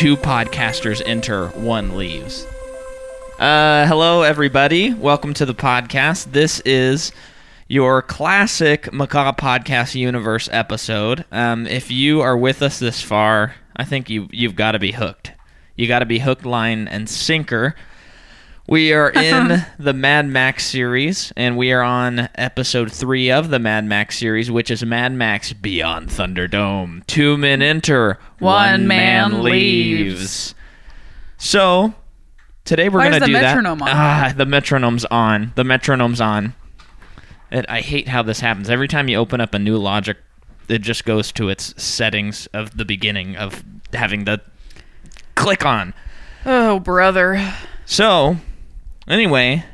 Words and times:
two 0.00 0.16
podcasters 0.16 1.02
enter, 1.04 1.48
one 1.48 1.94
leaves. 1.94 2.46
Uh, 3.38 3.86
hello, 3.86 4.22
everybody. 4.22 4.94
Welcome 4.94 5.34
to 5.34 5.44
the 5.44 5.52
podcast. 5.54 6.32
This 6.32 6.60
is 6.60 7.12
your 7.68 8.00
classic 8.00 8.90
Macaw 8.94 9.36
Podcast 9.36 9.94
Universe 9.94 10.48
episode. 10.52 11.26
Um, 11.30 11.66
if 11.66 11.90
you 11.90 12.22
are 12.22 12.34
with 12.34 12.62
us 12.62 12.78
this 12.78 13.02
far, 13.02 13.56
I 13.76 13.84
think 13.84 14.08
you 14.08 14.26
you've 14.32 14.56
got 14.56 14.72
to 14.72 14.78
be 14.78 14.92
hooked. 14.92 15.32
You 15.76 15.86
got 15.86 15.98
to 15.98 16.06
be 16.06 16.20
hook, 16.20 16.46
line, 16.46 16.88
and 16.88 17.06
sinker. 17.06 17.76
We 18.70 18.92
are 18.92 19.10
in 19.14 19.66
the 19.80 19.92
Mad 19.92 20.28
Max 20.28 20.64
series, 20.64 21.32
and 21.36 21.56
we 21.56 21.72
are 21.72 21.82
on 21.82 22.28
episode 22.36 22.92
three 22.92 23.28
of 23.28 23.50
the 23.50 23.58
Mad 23.58 23.84
Max 23.84 24.16
series, 24.16 24.48
which 24.48 24.70
is 24.70 24.84
Mad 24.84 25.12
Max 25.12 25.52
Beyond 25.52 26.08
Thunderdome. 26.08 27.04
Two 27.08 27.36
men 27.36 27.62
enter, 27.62 28.16
One 28.38 28.86
man 28.86 29.42
leaves. 29.42 30.54
So 31.36 31.94
today 32.64 32.88
we're 32.88 33.06
is 33.06 33.18
the 33.18 33.26
do 33.26 33.32
metronome 33.32 33.80
that. 33.80 33.88
on? 33.88 33.96
Ah, 33.96 34.32
the 34.36 34.46
metronome's 34.46 35.04
on. 35.06 35.52
The 35.56 35.64
metronome's 35.64 36.20
on. 36.20 36.54
I 37.50 37.80
hate 37.80 38.06
how 38.06 38.22
this 38.22 38.38
happens. 38.38 38.70
Every 38.70 38.86
time 38.86 39.08
you 39.08 39.16
open 39.16 39.40
up 39.40 39.52
a 39.52 39.58
new 39.58 39.78
Logic, 39.78 40.16
it 40.68 40.82
just 40.82 41.04
goes 41.04 41.32
to 41.32 41.48
its 41.48 41.74
settings 41.82 42.46
of 42.54 42.76
the 42.76 42.84
beginning 42.84 43.34
of 43.34 43.64
having 43.92 44.26
the 44.26 44.40
click 45.34 45.66
on. 45.66 45.92
Oh, 46.46 46.78
brother. 46.78 47.52
So, 47.84 48.36
anyway, 49.10 49.64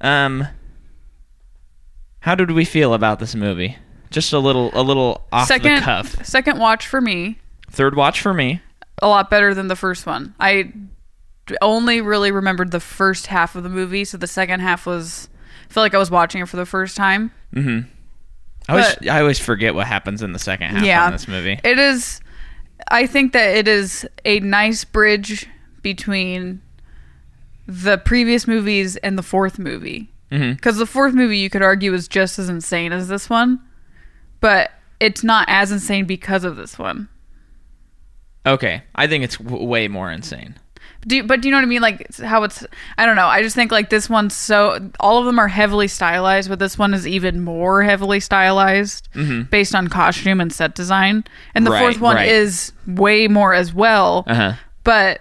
um, 0.00 0.46
how 2.20 2.34
did 2.34 2.50
we 2.50 2.64
feel 2.64 2.94
about 2.94 3.18
this 3.20 3.34
movie? 3.34 3.76
Just 4.10 4.32
a 4.32 4.38
little, 4.38 4.70
a 4.72 4.82
little 4.82 5.22
off 5.32 5.46
second 5.46 5.76
the 5.76 5.80
cuff. 5.82 6.24
second 6.26 6.58
watch 6.58 6.86
for 6.86 7.00
me. 7.00 7.38
Third 7.70 7.94
watch 7.94 8.20
for 8.20 8.32
me. 8.32 8.62
A 9.02 9.08
lot 9.08 9.30
better 9.30 9.54
than 9.54 9.68
the 9.68 9.76
first 9.76 10.06
one. 10.06 10.34
I 10.40 10.72
only 11.62 12.00
really 12.00 12.30
remembered 12.30 12.70
the 12.72 12.80
first 12.80 13.26
half 13.28 13.54
of 13.54 13.62
the 13.62 13.68
movie, 13.68 14.04
so 14.04 14.16
the 14.18 14.26
second 14.26 14.60
half 14.60 14.86
was 14.86 15.28
I 15.68 15.72
feel 15.72 15.82
like 15.82 15.94
I 15.94 15.98
was 15.98 16.10
watching 16.10 16.40
it 16.42 16.48
for 16.48 16.56
the 16.56 16.66
first 16.66 16.96
time. 16.96 17.30
I 17.54 17.84
always, 18.68 18.94
But- 18.96 19.08
I 19.08 19.20
always 19.20 19.38
forget 19.38 19.74
what 19.74 19.86
happens 19.86 20.22
in 20.22 20.32
the 20.32 20.38
second 20.38 20.70
half 20.70 20.84
yeah. 20.84 21.06
on 21.06 21.12
this 21.12 21.28
movie. 21.28 21.58
It 21.62 21.78
is 21.78 22.20
I 22.90 23.06
think 23.06 23.32
that 23.32 23.56
it 23.56 23.68
is 23.68 24.06
a 24.24 24.40
nice 24.40 24.84
bridge 24.84 25.46
between 25.82 26.62
the 27.68 27.98
previous 27.98 28.48
movies 28.48 28.96
and 28.96 29.16
the 29.18 29.22
fourth 29.22 29.58
movie. 29.58 30.10
Mhm. 30.32 30.56
Because 30.56 30.78
the 30.78 30.86
fourth 30.86 31.14
movie, 31.14 31.38
you 31.38 31.50
could 31.50 31.62
argue, 31.62 31.92
is 31.94 32.08
just 32.08 32.38
as 32.38 32.48
insane 32.48 32.92
as 32.92 33.08
this 33.08 33.28
one, 33.30 33.60
but 34.40 34.70
it's 35.00 35.22
not 35.22 35.46
as 35.48 35.70
insane 35.70 36.04
because 36.06 36.44
of 36.44 36.56
this 36.56 36.78
one. 36.78 37.08
Okay, 38.46 38.82
I 38.94 39.06
think 39.06 39.24
it's 39.24 39.36
w- 39.36 39.64
way 39.64 39.88
more 39.88 40.10
insane. 40.10 40.54
Do 41.06 41.16
you, 41.16 41.24
but 41.24 41.40
do 41.40 41.48
you 41.48 41.52
know 41.52 41.58
what 41.58 41.62
I 41.64 41.68
mean? 41.68 41.82
Like 41.82 42.16
how 42.16 42.42
it's 42.42 42.66
I 42.96 43.06
don't 43.06 43.14
know. 43.16 43.26
I 43.26 43.42
just 43.42 43.54
think 43.54 43.70
like 43.70 43.88
this 43.90 44.10
one's 44.10 44.34
so 44.34 44.90
all 44.98 45.18
of 45.18 45.26
them 45.26 45.38
are 45.38 45.46
heavily 45.48 45.86
stylized, 45.88 46.48
but 46.48 46.58
this 46.58 46.76
one 46.78 46.92
is 46.94 47.06
even 47.06 47.42
more 47.44 47.82
heavily 47.82 48.18
stylized 48.20 49.08
based 49.50 49.74
on 49.74 49.88
costume 49.88 50.40
and 50.40 50.52
set 50.52 50.74
design. 50.74 51.24
And 51.54 51.66
the 51.66 51.70
Right, 51.70 51.80
fourth 51.80 52.00
one 52.00 52.16
right. 52.16 52.28
is 52.28 52.72
way 52.86 53.28
more 53.28 53.54
as 53.54 53.72
well. 53.72 54.24
Uh 54.26 54.34
huh. 54.34 54.52
But 54.82 55.20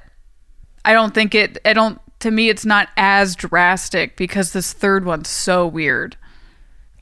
I 0.83 0.93
don't 0.93 1.13
think 1.13 1.35
it 1.35 1.59
I 1.65 1.73
don't 1.73 2.01
to 2.19 2.31
me 2.31 2.49
it's 2.49 2.65
not 2.65 2.89
as 2.97 3.35
drastic 3.35 4.17
because 4.17 4.53
this 4.53 4.73
third 4.73 5.05
one's 5.05 5.29
so 5.29 5.67
weird. 5.67 6.17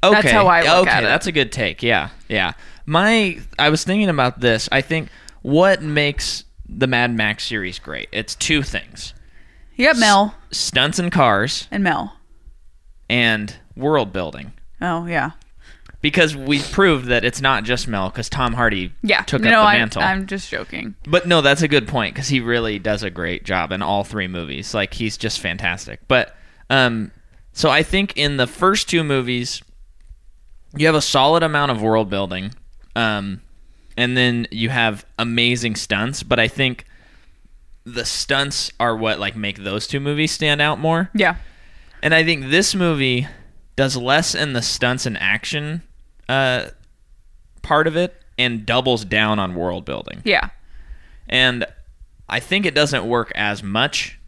Okay. 0.03 0.21
That's 0.21 0.31
how 0.31 0.47
I 0.47 0.61
look 0.61 0.87
okay, 0.87 0.97
at 0.97 1.03
it. 1.03 1.07
that's 1.07 1.27
a 1.27 1.31
good 1.31 1.51
take. 1.51 1.81
Yeah, 1.81 2.09
yeah. 2.29 2.53
My, 2.85 3.39
I 3.57 3.69
was 3.69 3.83
thinking 3.83 4.09
about 4.09 4.39
this. 4.39 4.69
I 4.71 4.81
think 4.81 5.09
what 5.41 5.81
makes 5.81 6.43
the 6.67 6.85
Mad 6.85 7.15
Max 7.15 7.45
series 7.45 7.79
great? 7.79 8.09
It's 8.11 8.35
two 8.35 8.61
things: 8.61 9.13
You 9.75 9.87
got 9.87 9.97
Mel 9.97 10.35
stunts 10.51 10.99
and 10.99 11.11
cars, 11.11 11.67
and 11.71 11.83
Mel. 11.83 12.17
and 13.09 13.55
world 13.75 14.13
building. 14.13 14.53
Oh 14.81 15.05
yeah. 15.05 15.31
Because 16.05 16.35
we 16.35 16.61
proved 16.61 17.07
that 17.07 17.25
it's 17.25 17.41
not 17.41 17.63
just 17.63 17.87
Mel, 17.87 18.11
because 18.11 18.29
Tom 18.29 18.53
Hardy 18.53 18.93
Yeah. 19.01 19.23
took 19.23 19.41
no, 19.41 19.49
up 19.49 19.53
the 19.65 19.69
I, 19.69 19.77
mantle. 19.79 20.03
I'm 20.03 20.27
just 20.27 20.51
joking. 20.51 20.93
But 21.07 21.27
no, 21.27 21.41
that's 21.41 21.63
a 21.63 21.67
good 21.67 21.87
point 21.87 22.13
because 22.13 22.27
he 22.27 22.41
really 22.41 22.77
does 22.77 23.01
a 23.01 23.09
great 23.09 23.43
job 23.43 23.71
in 23.71 23.81
all 23.81 24.03
three 24.03 24.27
movies. 24.27 24.75
Like 24.75 24.93
he's 24.93 25.17
just 25.17 25.39
fantastic. 25.39 26.01
But 26.07 26.35
um, 26.69 27.09
so 27.53 27.71
I 27.71 27.81
think 27.81 28.15
in 28.15 28.37
the 28.37 28.45
first 28.45 28.87
two 28.87 29.03
movies, 29.03 29.63
you 30.77 30.85
have 30.85 30.93
a 30.93 31.01
solid 31.01 31.41
amount 31.41 31.71
of 31.71 31.81
world 31.81 32.07
building, 32.07 32.53
um, 32.95 33.41
and 33.97 34.15
then 34.15 34.45
you 34.51 34.69
have 34.69 35.07
amazing 35.17 35.75
stunts. 35.75 36.21
But 36.21 36.39
I 36.39 36.47
think 36.47 36.85
the 37.83 38.05
stunts 38.05 38.71
are 38.79 38.95
what 38.95 39.19
like 39.19 39.35
make 39.35 39.63
those 39.63 39.87
two 39.87 39.99
movies 39.99 40.31
stand 40.31 40.61
out 40.61 40.77
more. 40.79 41.09
Yeah. 41.15 41.37
And 42.03 42.13
I 42.13 42.23
think 42.23 42.51
this 42.51 42.75
movie 42.75 43.27
does 43.75 43.97
less 43.97 44.35
in 44.35 44.53
the 44.53 44.61
stunts 44.61 45.07
and 45.07 45.17
action 45.17 45.81
uh, 46.29 46.67
part 47.61 47.87
of 47.87 47.95
it 47.95 48.15
and 48.37 48.65
doubles 48.65 49.05
down 49.05 49.39
on 49.39 49.55
world 49.55 49.85
building 49.85 50.21
Yeah. 50.25 50.49
and 51.29 51.65
I 52.27 52.39
think 52.39 52.65
it 52.65 52.73
doesn't 52.75 53.05
work 53.07 53.31
as 53.35 53.61
much, 53.63 54.19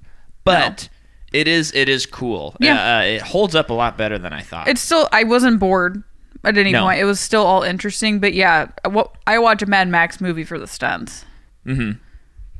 but 0.43 0.87
it 1.33 1.47
is 1.47 1.71
it 1.73 1.89
is 1.89 2.05
cool. 2.05 2.55
Yeah. 2.59 2.97
uh, 2.99 3.01
it 3.01 3.21
holds 3.21 3.55
up 3.55 3.69
a 3.69 3.73
lot 3.73 3.97
better 3.97 4.17
than 4.19 4.33
I 4.33 4.41
thought. 4.41 4.67
It's 4.67 4.81
still 4.81 5.09
I 5.11 5.23
wasn't 5.23 5.59
bored 5.59 6.03
at 6.43 6.57
any 6.57 6.71
No. 6.71 6.83
point. 6.83 6.99
It 6.99 7.05
was 7.05 7.19
still 7.19 7.43
all 7.45 7.63
interesting, 7.63 8.19
but 8.19 8.33
yeah, 8.33 8.67
what 8.85 9.15
I 9.25 9.39
watch 9.39 9.61
a 9.61 9.65
Mad 9.65 9.87
Max 9.87 10.21
movie 10.21 10.43
for 10.43 10.57
the 10.59 10.67
stunts. 10.67 11.25
Mhm. 11.65 11.99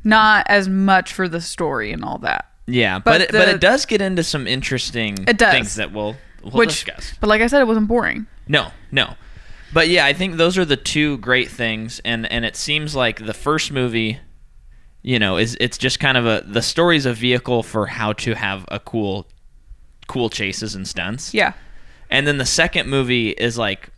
Not 0.04 0.46
as 0.50 0.68
much 0.68 1.14
for 1.14 1.28
the 1.30 1.40
story 1.42 1.92
and 1.92 2.04
all 2.04 2.18
that. 2.20 2.46
yeah, 2.66 2.98
but 3.00 3.06
but 3.06 3.22
it, 3.22 3.32
but 3.32 3.48
it 3.48 3.62
does 3.62 3.86
get 3.86 4.02
into 4.02 4.24
some 4.24 4.46
interesting 4.48 5.16
It 5.28 5.38
does. 5.38 5.54
things 5.54 5.76
that 5.76 5.94
we'll 5.94 6.18
we'll 6.44 6.52
which 6.54 6.70
discuss. 6.84 7.14
but 7.22 7.28
like 7.30 7.42
I 7.42 7.48
said 7.48 7.62
it 7.62 7.68
wasn't 7.68 7.88
boring. 7.88 8.26
No, 8.48 8.72
no. 8.92 9.14
But 9.74 9.90
yeah, 9.90 10.06
I 10.06 10.14
think 10.14 10.38
those 10.38 10.58
are 10.58 10.66
the 10.66 10.78
two 10.78 11.18
great 11.18 11.50
things 11.50 12.00
and 12.06 12.32
and 12.32 12.46
it 12.46 12.56
seems 12.56 12.96
like 12.96 13.26
the 13.26 13.34
first 13.34 13.72
movie 13.72 14.20
you 15.08 15.20
know, 15.20 15.38
is 15.38 15.56
it's 15.62 15.78
just 15.78 16.02
kind 16.02 16.18
of 16.18 16.26
a 16.26 16.44
the 16.46 16.62
story's 16.62 17.06
a 17.06 17.14
vehicle 17.14 17.64
for 17.64 17.86
how 17.86 18.12
to 18.12 18.36
have 18.36 18.66
a 18.68 18.78
cool 18.78 19.26
cool 20.08 20.30
chases 20.30 20.76
and 20.76 20.86
stunts. 20.86 21.34
Yeah. 21.34 21.54
And 22.10 22.28
then 22.28 22.38
the 22.38 22.46
second 22.46 22.90
movie 22.90 23.30
is 23.30 23.58
like 23.58 23.90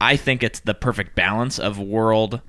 I 0.00 0.16
think 0.16 0.44
it's 0.44 0.60
the 0.60 0.74
perfect 0.74 1.16
balance 1.16 1.58
of 1.58 1.78
world 1.80 2.40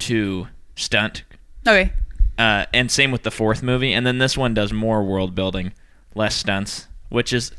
to 0.00 0.48
stunt. 0.74 1.22
Okay. 1.64 1.92
Uh, 2.38 2.66
and 2.74 2.90
same 2.90 3.12
with 3.12 3.22
the 3.22 3.30
fourth 3.30 3.62
movie. 3.62 3.92
And 3.92 4.04
then 4.04 4.18
this 4.18 4.36
one 4.36 4.52
does 4.52 4.72
more 4.72 5.04
world 5.04 5.34
building, 5.34 5.72
less 6.16 6.34
stunts, 6.34 6.88
which 7.08 7.32
is 7.32 7.52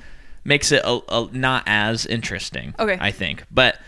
makes 0.44 0.74
it 0.74 0.82
a, 0.84 1.00
a, 1.08 1.30
not 1.32 1.64
as 1.68 2.06
interesting. 2.06 2.76
Okay. 2.78 2.98
I 3.00 3.12
think, 3.12 3.46
but 3.50 3.80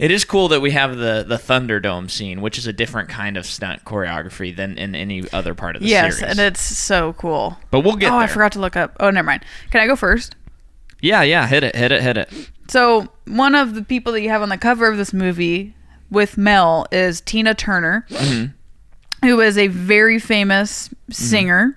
it 0.00 0.10
is 0.10 0.24
cool 0.24 0.48
that 0.48 0.60
we 0.60 0.70
have 0.72 0.96
the 0.96 1.24
the 1.26 1.36
Thunderdome 1.36 2.10
scene, 2.10 2.40
which 2.40 2.56
is 2.58 2.66
a 2.66 2.72
different 2.72 3.08
kind 3.08 3.36
of 3.36 3.44
stunt 3.46 3.84
choreography 3.84 4.54
than 4.54 4.78
in 4.78 4.94
any 4.94 5.30
other 5.32 5.54
part 5.54 5.76
of 5.76 5.82
the 5.82 5.88
yes, 5.88 6.16
series. 6.16 6.20
Yes, 6.22 6.30
and 6.30 6.40
it's 6.40 6.60
so 6.62 7.12
cool. 7.14 7.58
but 7.70 7.80
we'll 7.80 7.96
get 7.96 8.08
oh, 8.08 8.12
there. 8.14 8.20
I 8.22 8.26
forgot 8.26 8.52
to 8.52 8.60
look 8.60 8.76
up. 8.76 8.96
Oh, 8.98 9.10
never 9.10 9.26
mind. 9.26 9.44
Can 9.70 9.80
I 9.80 9.86
go 9.86 9.96
first? 9.96 10.36
Yeah, 11.02 11.22
yeah, 11.22 11.46
hit 11.46 11.62
it, 11.64 11.74
hit 11.76 11.92
it, 11.92 12.02
hit 12.02 12.16
it. 12.16 12.28
So, 12.68 13.08
one 13.26 13.54
of 13.54 13.74
the 13.74 13.82
people 13.82 14.12
that 14.12 14.22
you 14.22 14.28
have 14.30 14.42
on 14.42 14.48
the 14.48 14.58
cover 14.58 14.86
of 14.86 14.96
this 14.96 15.12
movie 15.12 15.74
with 16.10 16.36
Mel 16.36 16.86
is 16.92 17.20
Tina 17.20 17.54
Turner, 17.54 18.06
Mm-hmm. 18.10 19.26
who 19.26 19.40
is 19.40 19.56
a 19.58 19.66
very 19.68 20.18
famous 20.18 20.90
singer 21.10 21.76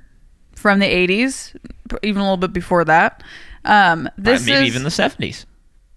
from 0.55 0.79
the 0.79 0.85
80s, 0.85 1.55
even 2.03 2.21
a 2.21 2.23
little 2.23 2.37
bit 2.37 2.53
before 2.53 2.85
that. 2.85 3.21
Um, 3.65 4.09
this 4.17 4.43
Uh, 4.43 4.45
maybe 4.51 4.67
is, 4.67 4.75
even 4.75 4.83
the 4.83 4.91
seventies. 4.91 5.45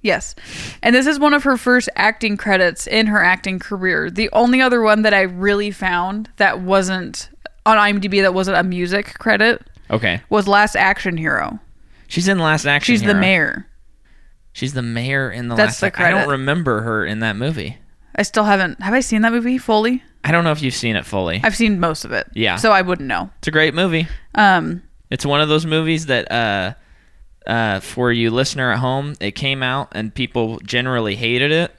Yes. 0.07 0.35
And 0.83 0.95
this 0.95 1.07
is 1.07 1.19
one 1.19 1.35
of 1.35 1.43
her 1.43 1.57
first 1.57 1.89
acting 1.97 2.37
credits 2.37 2.87
in 2.87 3.07
her 3.09 3.23
acting 3.23 3.59
career. 3.59 4.11
The 4.11 4.31
only 4.33 4.61
other 4.61 4.81
one 4.83 5.03
that 5.03 5.13
I 5.13 5.23
really 5.23 5.71
found 5.71 6.31
that 6.37 6.61
wasn't 6.61 7.29
on 7.67 7.77
IMDb 7.77 8.23
that 8.23 8.33
wasn't 8.33 8.57
a 8.57 8.63
music 8.63 9.19
credit 9.19 9.61
Okay, 9.91 10.21
was 10.31 10.47
Last 10.49 10.77
Action 10.77 11.17
Hero. 11.17 11.59
she's 12.09 12.29
in 12.29 12.39
Last 12.39 12.65
Action. 12.67 12.93
She's 12.95 13.03
the 13.03 13.15
mayor. 13.15 13.67
She's 14.53 14.73
the 14.73 14.83
mayor 14.83 15.31
in 15.31 15.49
the 15.49 15.55
That's 15.55 15.83
last. 15.83 15.95
the 15.97 16.01
Ac- 16.01 16.05
I 16.05 16.11
don't 16.11 16.29
remember 16.29 16.81
her 16.83 17.05
in 17.05 17.19
that 17.21 17.37
movie. 17.37 17.77
I 18.15 18.23
still 18.23 18.45
haven't 18.45 18.81
have 18.81 18.95
I 18.95 19.01
seen 19.01 19.23
that 19.23 19.33
movie 19.33 19.59
fully? 19.59 20.03
I 20.25 20.33
don't 20.33 20.45
know 20.45 20.53
if 20.53 20.63
you've 20.63 20.75
seen 20.75 20.97
it 20.97 21.05
fully. 21.05 21.41
I've 21.45 21.55
seen 21.57 21.79
most 21.79 22.05
of 22.05 22.13
it. 22.13 22.27
Yeah. 22.35 22.57
So 22.57 22.73
I 22.73 22.83
wouldn't 22.83 23.07
know. 23.09 23.31
It's 23.39 23.49
a 23.49 23.53
great 23.53 23.75
movie. 23.75 24.09
Um 24.35 24.83
It's 25.11 25.27
one 25.27 25.41
of 25.41 25.49
those 25.49 25.67
movies 25.67 26.07
that, 26.07 26.31
uh, 26.33 26.75
uh, 27.47 27.81
for 27.81 28.13
you 28.13 28.31
listener 28.31 28.73
at 28.73 28.79
home, 28.79 29.15
it 29.21 29.33
came 29.33 29.63
out 29.63 29.89
and 29.93 30.15
people 30.15 30.59
generally 30.61 31.17
hated 31.17 31.53
it. 31.53 31.75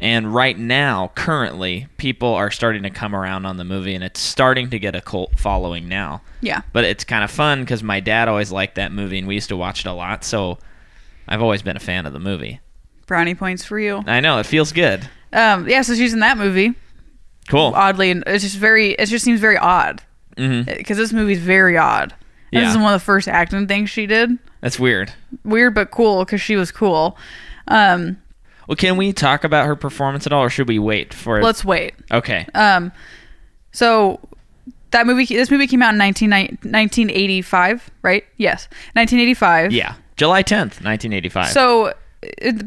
And 0.00 0.32
right 0.32 0.56
now, 0.56 1.10
currently, 1.16 1.88
people 1.96 2.32
are 2.32 2.52
starting 2.52 2.84
to 2.84 2.90
come 2.90 3.16
around 3.16 3.46
on 3.46 3.56
the 3.56 3.64
movie, 3.64 3.94
and 3.96 4.04
it's 4.04 4.20
starting 4.20 4.70
to 4.70 4.78
get 4.78 4.94
a 4.94 5.00
cult 5.00 5.36
following 5.36 5.88
now. 5.88 6.22
yeah. 6.40 6.60
But 6.72 6.84
it's 6.84 7.02
kind 7.02 7.24
of 7.24 7.32
fun 7.32 7.60
because 7.62 7.82
my 7.82 7.98
dad 7.98 8.28
always 8.28 8.52
liked 8.52 8.76
that 8.76 8.92
movie, 8.92 9.18
and 9.18 9.26
we 9.26 9.34
used 9.34 9.48
to 9.48 9.56
watch 9.56 9.80
it 9.80 9.86
a 9.88 9.92
lot. 9.92 10.22
So 10.22 10.58
I've 11.26 11.42
always 11.42 11.62
been 11.62 11.76
a 11.76 11.80
fan 11.80 12.06
of 12.06 12.12
the 12.12 12.20
movie. 12.20 12.60
Brownie 13.06 13.34
points 13.34 13.64
for 13.64 13.76
you. 13.78 14.04
I 14.06 14.20
know 14.20 14.38
it 14.38 14.46
feels 14.46 14.70
good. 14.70 15.08
Um 15.32 15.68
yeah, 15.68 15.82
so 15.82 15.94
she's 15.94 16.12
in 16.14 16.20
that 16.20 16.38
movie. 16.38 16.74
Cool. 17.48 17.72
Oddly 17.74 18.10
and 18.10 18.22
it's 18.26 18.44
just 18.44 18.56
very 18.56 18.92
it 18.92 19.06
just 19.06 19.24
seems 19.24 19.40
very 19.40 19.56
odd 19.56 20.00
because 20.36 20.96
this 20.96 21.12
movie's 21.12 21.40
very 21.40 21.76
odd. 21.76 22.14
Yeah. 22.50 22.60
This 22.60 22.70
is 22.72 22.76
one 22.78 22.94
of 22.94 23.00
the 23.00 23.04
first 23.04 23.28
acting 23.28 23.66
things 23.66 23.90
she 23.90 24.06
did. 24.06 24.38
That's 24.60 24.78
weird. 24.78 25.12
Weird 25.44 25.74
but 25.74 25.90
cool 25.90 26.24
because 26.24 26.40
she 26.40 26.56
was 26.56 26.70
cool. 26.72 27.16
Um, 27.68 28.16
Well, 28.66 28.76
can 28.76 28.96
we 28.96 29.12
talk 29.12 29.44
about 29.44 29.66
her 29.66 29.76
performance 29.76 30.26
at 30.26 30.32
all, 30.32 30.42
or 30.44 30.50
should 30.50 30.68
we 30.68 30.78
wait 30.78 31.12
for? 31.14 31.42
let's 31.42 31.64
wait. 31.64 31.94
Okay. 32.10 32.46
Um, 32.54 32.90
so 33.72 34.18
that 34.90 35.06
movie, 35.06 35.26
this 35.26 35.50
movie 35.50 35.66
came 35.66 35.82
out 35.82 35.92
in 35.92 35.98
19, 35.98 36.30
1985, 36.30 37.90
right? 38.02 38.24
Yes, 38.36 38.68
1985. 38.94 39.72
yeah, 39.72 39.94
July 40.16 40.42
tenth, 40.42 40.80
nineteen 40.82 41.12
eighty-five. 41.12 41.50
So 41.50 41.92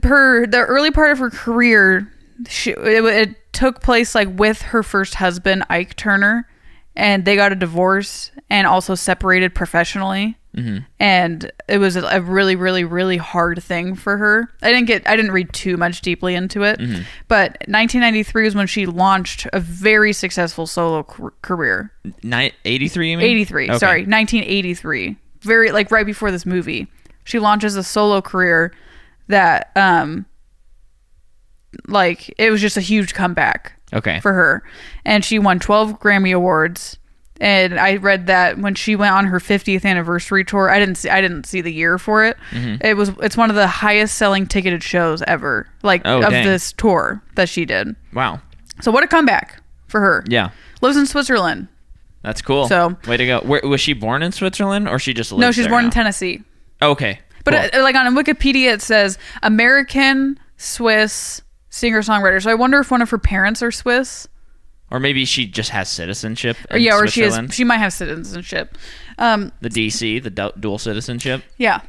her 0.03 0.47
the 0.47 0.59
early 0.67 0.91
part 0.91 1.11
of 1.11 1.19
her 1.19 1.29
career, 1.29 2.11
she, 2.47 2.71
it, 2.71 3.03
it 3.05 3.53
took 3.53 3.81
place 3.81 4.15
like 4.15 4.29
with 4.39 4.61
her 4.61 4.83
first 4.83 5.15
husband 5.15 5.63
Ike 5.69 5.95
Turner, 5.97 6.47
and 6.95 7.25
they 7.25 7.35
got 7.35 7.51
a 7.51 7.55
divorce 7.55 8.31
and 8.49 8.67
also 8.67 8.95
separated 8.95 9.55
professionally. 9.55 10.37
Mm-hmm. 10.55 10.79
And 10.99 11.49
it 11.69 11.77
was 11.77 11.95
a, 11.95 12.21
really, 12.21 12.57
really, 12.57 12.83
really 12.83 13.15
hard 13.15 13.63
thing 13.63 13.95
for 13.95 14.17
her. 14.17 14.49
I 14.61 14.73
didn't 14.73 14.87
get, 14.87 15.07
I 15.07 15.15
didn't 15.15 15.31
read 15.31 15.53
too 15.53 15.77
much 15.77 16.01
deeply 16.01 16.35
into 16.35 16.63
it, 16.63 16.77
but 17.29 17.51
1993 17.69 18.43
was 18.43 18.53
when 18.55 18.67
she 18.67 18.85
launched 18.85 19.47
a 19.53 19.61
very 19.61 20.11
successful 20.11 20.67
solo 20.67 21.03
car- 21.03 21.33
career. 21.41 21.93
Ni- 22.21 22.51
83, 22.65 23.11
you 23.11 23.19
83 23.21 23.69
Okay. 23.69 23.77
sorry 23.77 23.99
1983 24.01 25.15
very 25.39 25.71
like 25.71 25.89
right 25.89 26.05
before 26.05 26.29
this 26.31 26.45
movie 26.45 26.87
she 27.23 27.39
launches 27.39 27.75
a 27.77 27.83
solo 27.83 28.21
career 28.21 28.73
that 29.27 29.71
um 29.77 30.25
like 31.87 32.33
it 32.37 32.51
was 32.51 32.61
just 32.61 32.77
a 32.77 32.81
huge 32.81 33.13
comeback 33.13 33.73
Okay. 33.93 34.19
for 34.21 34.33
her 34.33 34.63
and 35.05 35.23
she 35.25 35.37
won 35.39 35.59
12 35.59 35.99
grammy 35.99 36.33
awards 36.35 36.97
and 37.39 37.79
i 37.79 37.95
read 37.97 38.27
that 38.27 38.57
when 38.57 38.75
she 38.75 38.95
went 38.95 39.13
on 39.13 39.25
her 39.25 39.39
50th 39.39 39.83
anniversary 39.85 40.45
tour 40.45 40.69
i 40.69 40.79
didn't 40.79 40.95
see 40.95 41.09
i 41.09 41.19
didn't 41.21 41.45
see 41.45 41.61
the 41.61 41.73
year 41.73 41.97
for 41.97 42.23
it 42.23 42.37
Mm-hmm. 42.51 42.85
it 42.85 42.95
was 42.95 43.09
it's 43.21 43.35
one 43.35 43.49
of 43.49 43.55
the 43.55 43.67
highest 43.67 44.15
selling 44.17 44.45
ticketed 44.47 44.83
shows 44.83 45.21
ever 45.23 45.67
like 45.83 46.01
Oh, 46.05 46.21
of 46.21 46.29
dang. 46.31 46.45
this 46.45 46.71
tour 46.73 47.21
that 47.35 47.49
she 47.49 47.65
did 47.65 47.95
wow. 48.13 48.39
so 48.81 48.91
what 48.91 49.03
a 49.03 49.07
comeback 49.07 49.61
for 49.87 49.99
her 49.99 50.23
Yeah. 50.27 50.51
lives 50.81 50.95
in 50.97 51.05
switzerland 51.05 51.67
That's 52.23 52.41
cool. 52.43 52.67
So- 52.67 52.95
way 53.07 53.17
to 53.17 53.25
go. 53.25 53.39
Where, 53.39 53.61
was 53.63 53.81
she 53.81 53.93
born 53.93 54.21
in 54.21 54.31
Switzerland, 54.31 54.87
or 54.87 54.99
she 54.99 55.11
just 55.13 55.33
no 55.33 55.51
she's 55.51 55.67
born 55.67 55.85
in 55.85 55.89
tennessee 55.91 56.43
Okay. 56.81 57.19
But 57.43 57.71
cool. 57.71 57.79
uh, 57.81 57.83
like 57.83 57.95
on 57.95 58.13
Wikipedia, 58.15 58.71
it 58.73 58.81
says 58.83 59.17
American 59.41 60.39
Swiss 60.57 61.41
singer 61.71 62.01
songwriter. 62.03 62.43
So 62.43 62.51
I 62.51 62.53
wonder 62.53 62.77
if 62.79 62.91
one 62.91 63.01
of 63.01 63.09
her 63.09 63.17
parents 63.17 63.63
are 63.63 63.71
Swiss, 63.71 64.27
or 64.91 64.99
maybe 64.99 65.25
she 65.25 65.47
just 65.47 65.71
has 65.71 65.89
citizenship. 65.89 66.57
or 66.69 66.77
yeah, 66.77 66.95
or 66.95 67.07
she. 67.07 67.21
Switzerland. 67.21 67.53
She 67.53 67.63
might 67.63 67.77
have 67.77 67.93
citizenship. 67.93 68.77
Um, 69.17 69.51
the 69.61 69.69
DC, 69.69 70.21
the 70.21 70.29
du- 70.29 70.53
dual 70.59 70.77
citizenship. 70.77 71.41
yeah. 71.57 71.81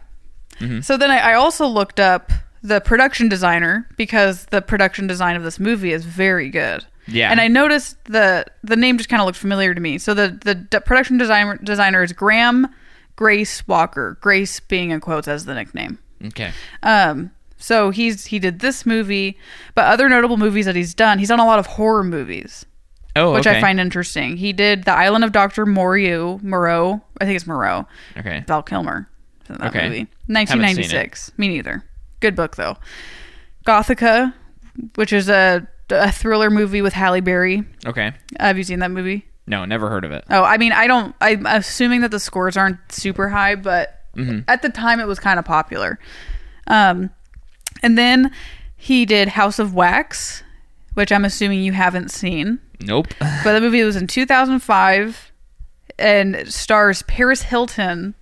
Mm-hmm. 0.60 0.80
So 0.80 0.96
then 0.96 1.10
I, 1.10 1.18
I 1.18 1.34
also 1.34 1.66
looked 1.66 1.98
up 1.98 2.30
the 2.62 2.80
production 2.80 3.28
designer 3.28 3.88
because 3.96 4.44
the 4.46 4.62
production 4.62 5.06
design 5.08 5.34
of 5.34 5.42
this 5.42 5.58
movie 5.58 5.92
is 5.92 6.04
very 6.04 6.48
good. 6.48 6.84
Yeah. 7.08 7.30
And 7.32 7.40
I 7.40 7.48
noticed 7.48 7.96
the 8.04 8.46
the 8.62 8.76
name 8.76 8.96
just 8.98 9.08
kind 9.08 9.20
of 9.20 9.26
looked 9.26 9.38
familiar 9.38 9.74
to 9.74 9.80
me. 9.80 9.98
So 9.98 10.14
the 10.14 10.38
the 10.44 10.54
d- 10.54 10.78
production 10.80 11.18
designer 11.18 11.56
designer 11.56 12.02
is 12.04 12.12
Graham 12.12 12.68
Grace 13.16 13.66
Walker. 13.66 14.16
Grace 14.20 14.60
being 14.60 14.90
in 14.90 15.00
quotes 15.00 15.26
as 15.26 15.44
the 15.44 15.54
nickname. 15.54 15.98
Okay. 16.26 16.52
Um, 16.84 17.32
so 17.62 17.90
he's 17.90 18.26
he 18.26 18.38
did 18.38 18.58
this 18.58 18.84
movie, 18.84 19.38
but 19.74 19.84
other 19.86 20.08
notable 20.08 20.36
movies 20.36 20.66
that 20.66 20.74
he's 20.76 20.92
done, 20.94 21.18
he's 21.18 21.28
done 21.28 21.38
a 21.40 21.46
lot 21.46 21.58
of 21.58 21.66
horror 21.66 22.02
movies, 22.04 22.66
Oh, 23.14 23.32
which 23.34 23.46
okay. 23.46 23.58
I 23.58 23.60
find 23.60 23.78
interesting. 23.78 24.36
He 24.36 24.52
did 24.52 24.84
The 24.84 24.92
Island 24.92 25.22
of 25.24 25.32
Doctor 25.32 25.64
Moreau, 25.66 26.40
Moreau, 26.42 27.00
I 27.20 27.24
think 27.24 27.36
it's 27.36 27.46
Moreau, 27.46 27.86
Okay. 28.16 28.42
Val 28.48 28.62
Kilmer, 28.62 29.08
in 29.48 29.56
that 29.58 29.68
Okay. 29.68 29.84
movie, 29.88 30.08
1996. 30.26 31.32
Me 31.38 31.48
neither. 31.48 31.84
Good 32.20 32.34
book 32.36 32.56
though. 32.56 32.76
Gothika, 33.66 34.34
which 34.96 35.12
is 35.12 35.28
a 35.28 35.66
a 35.90 36.10
thriller 36.10 36.48
movie 36.48 36.80
with 36.80 36.94
Halle 36.94 37.20
Berry. 37.20 37.64
Okay. 37.84 38.12
Have 38.40 38.56
you 38.56 38.64
seen 38.64 38.78
that 38.78 38.90
movie? 38.90 39.26
No, 39.46 39.64
never 39.66 39.90
heard 39.90 40.04
of 40.04 40.12
it. 40.12 40.24
Oh, 40.30 40.42
I 40.42 40.56
mean, 40.56 40.72
I 40.72 40.86
don't. 40.86 41.14
I'm 41.20 41.44
assuming 41.44 42.00
that 42.00 42.10
the 42.10 42.20
scores 42.20 42.56
aren't 42.56 42.78
super 42.90 43.28
high, 43.28 43.54
but 43.56 43.98
Mm-hmm. 44.16 44.40
at 44.46 44.60
the 44.60 44.68
time 44.68 45.00
it 45.00 45.06
was 45.06 45.18
kind 45.18 45.38
of 45.38 45.44
popular. 45.46 45.98
Um, 46.66 47.08
and 47.82 47.96
then 47.98 48.30
he 48.76 49.04
did 49.06 49.28
House 49.28 49.58
of 49.58 49.74
Wax, 49.74 50.42
which 50.94 51.12
I'm 51.12 51.24
assuming 51.24 51.62
you 51.62 51.72
haven't 51.72 52.10
seen, 52.10 52.58
Nope. 52.80 53.08
but 53.18 53.52
the 53.54 53.60
movie 53.60 53.82
was 53.82 53.96
in 53.96 54.06
2005 54.06 55.32
and 55.98 56.52
stars 56.52 57.02
Paris 57.02 57.42
Hilton. 57.42 58.14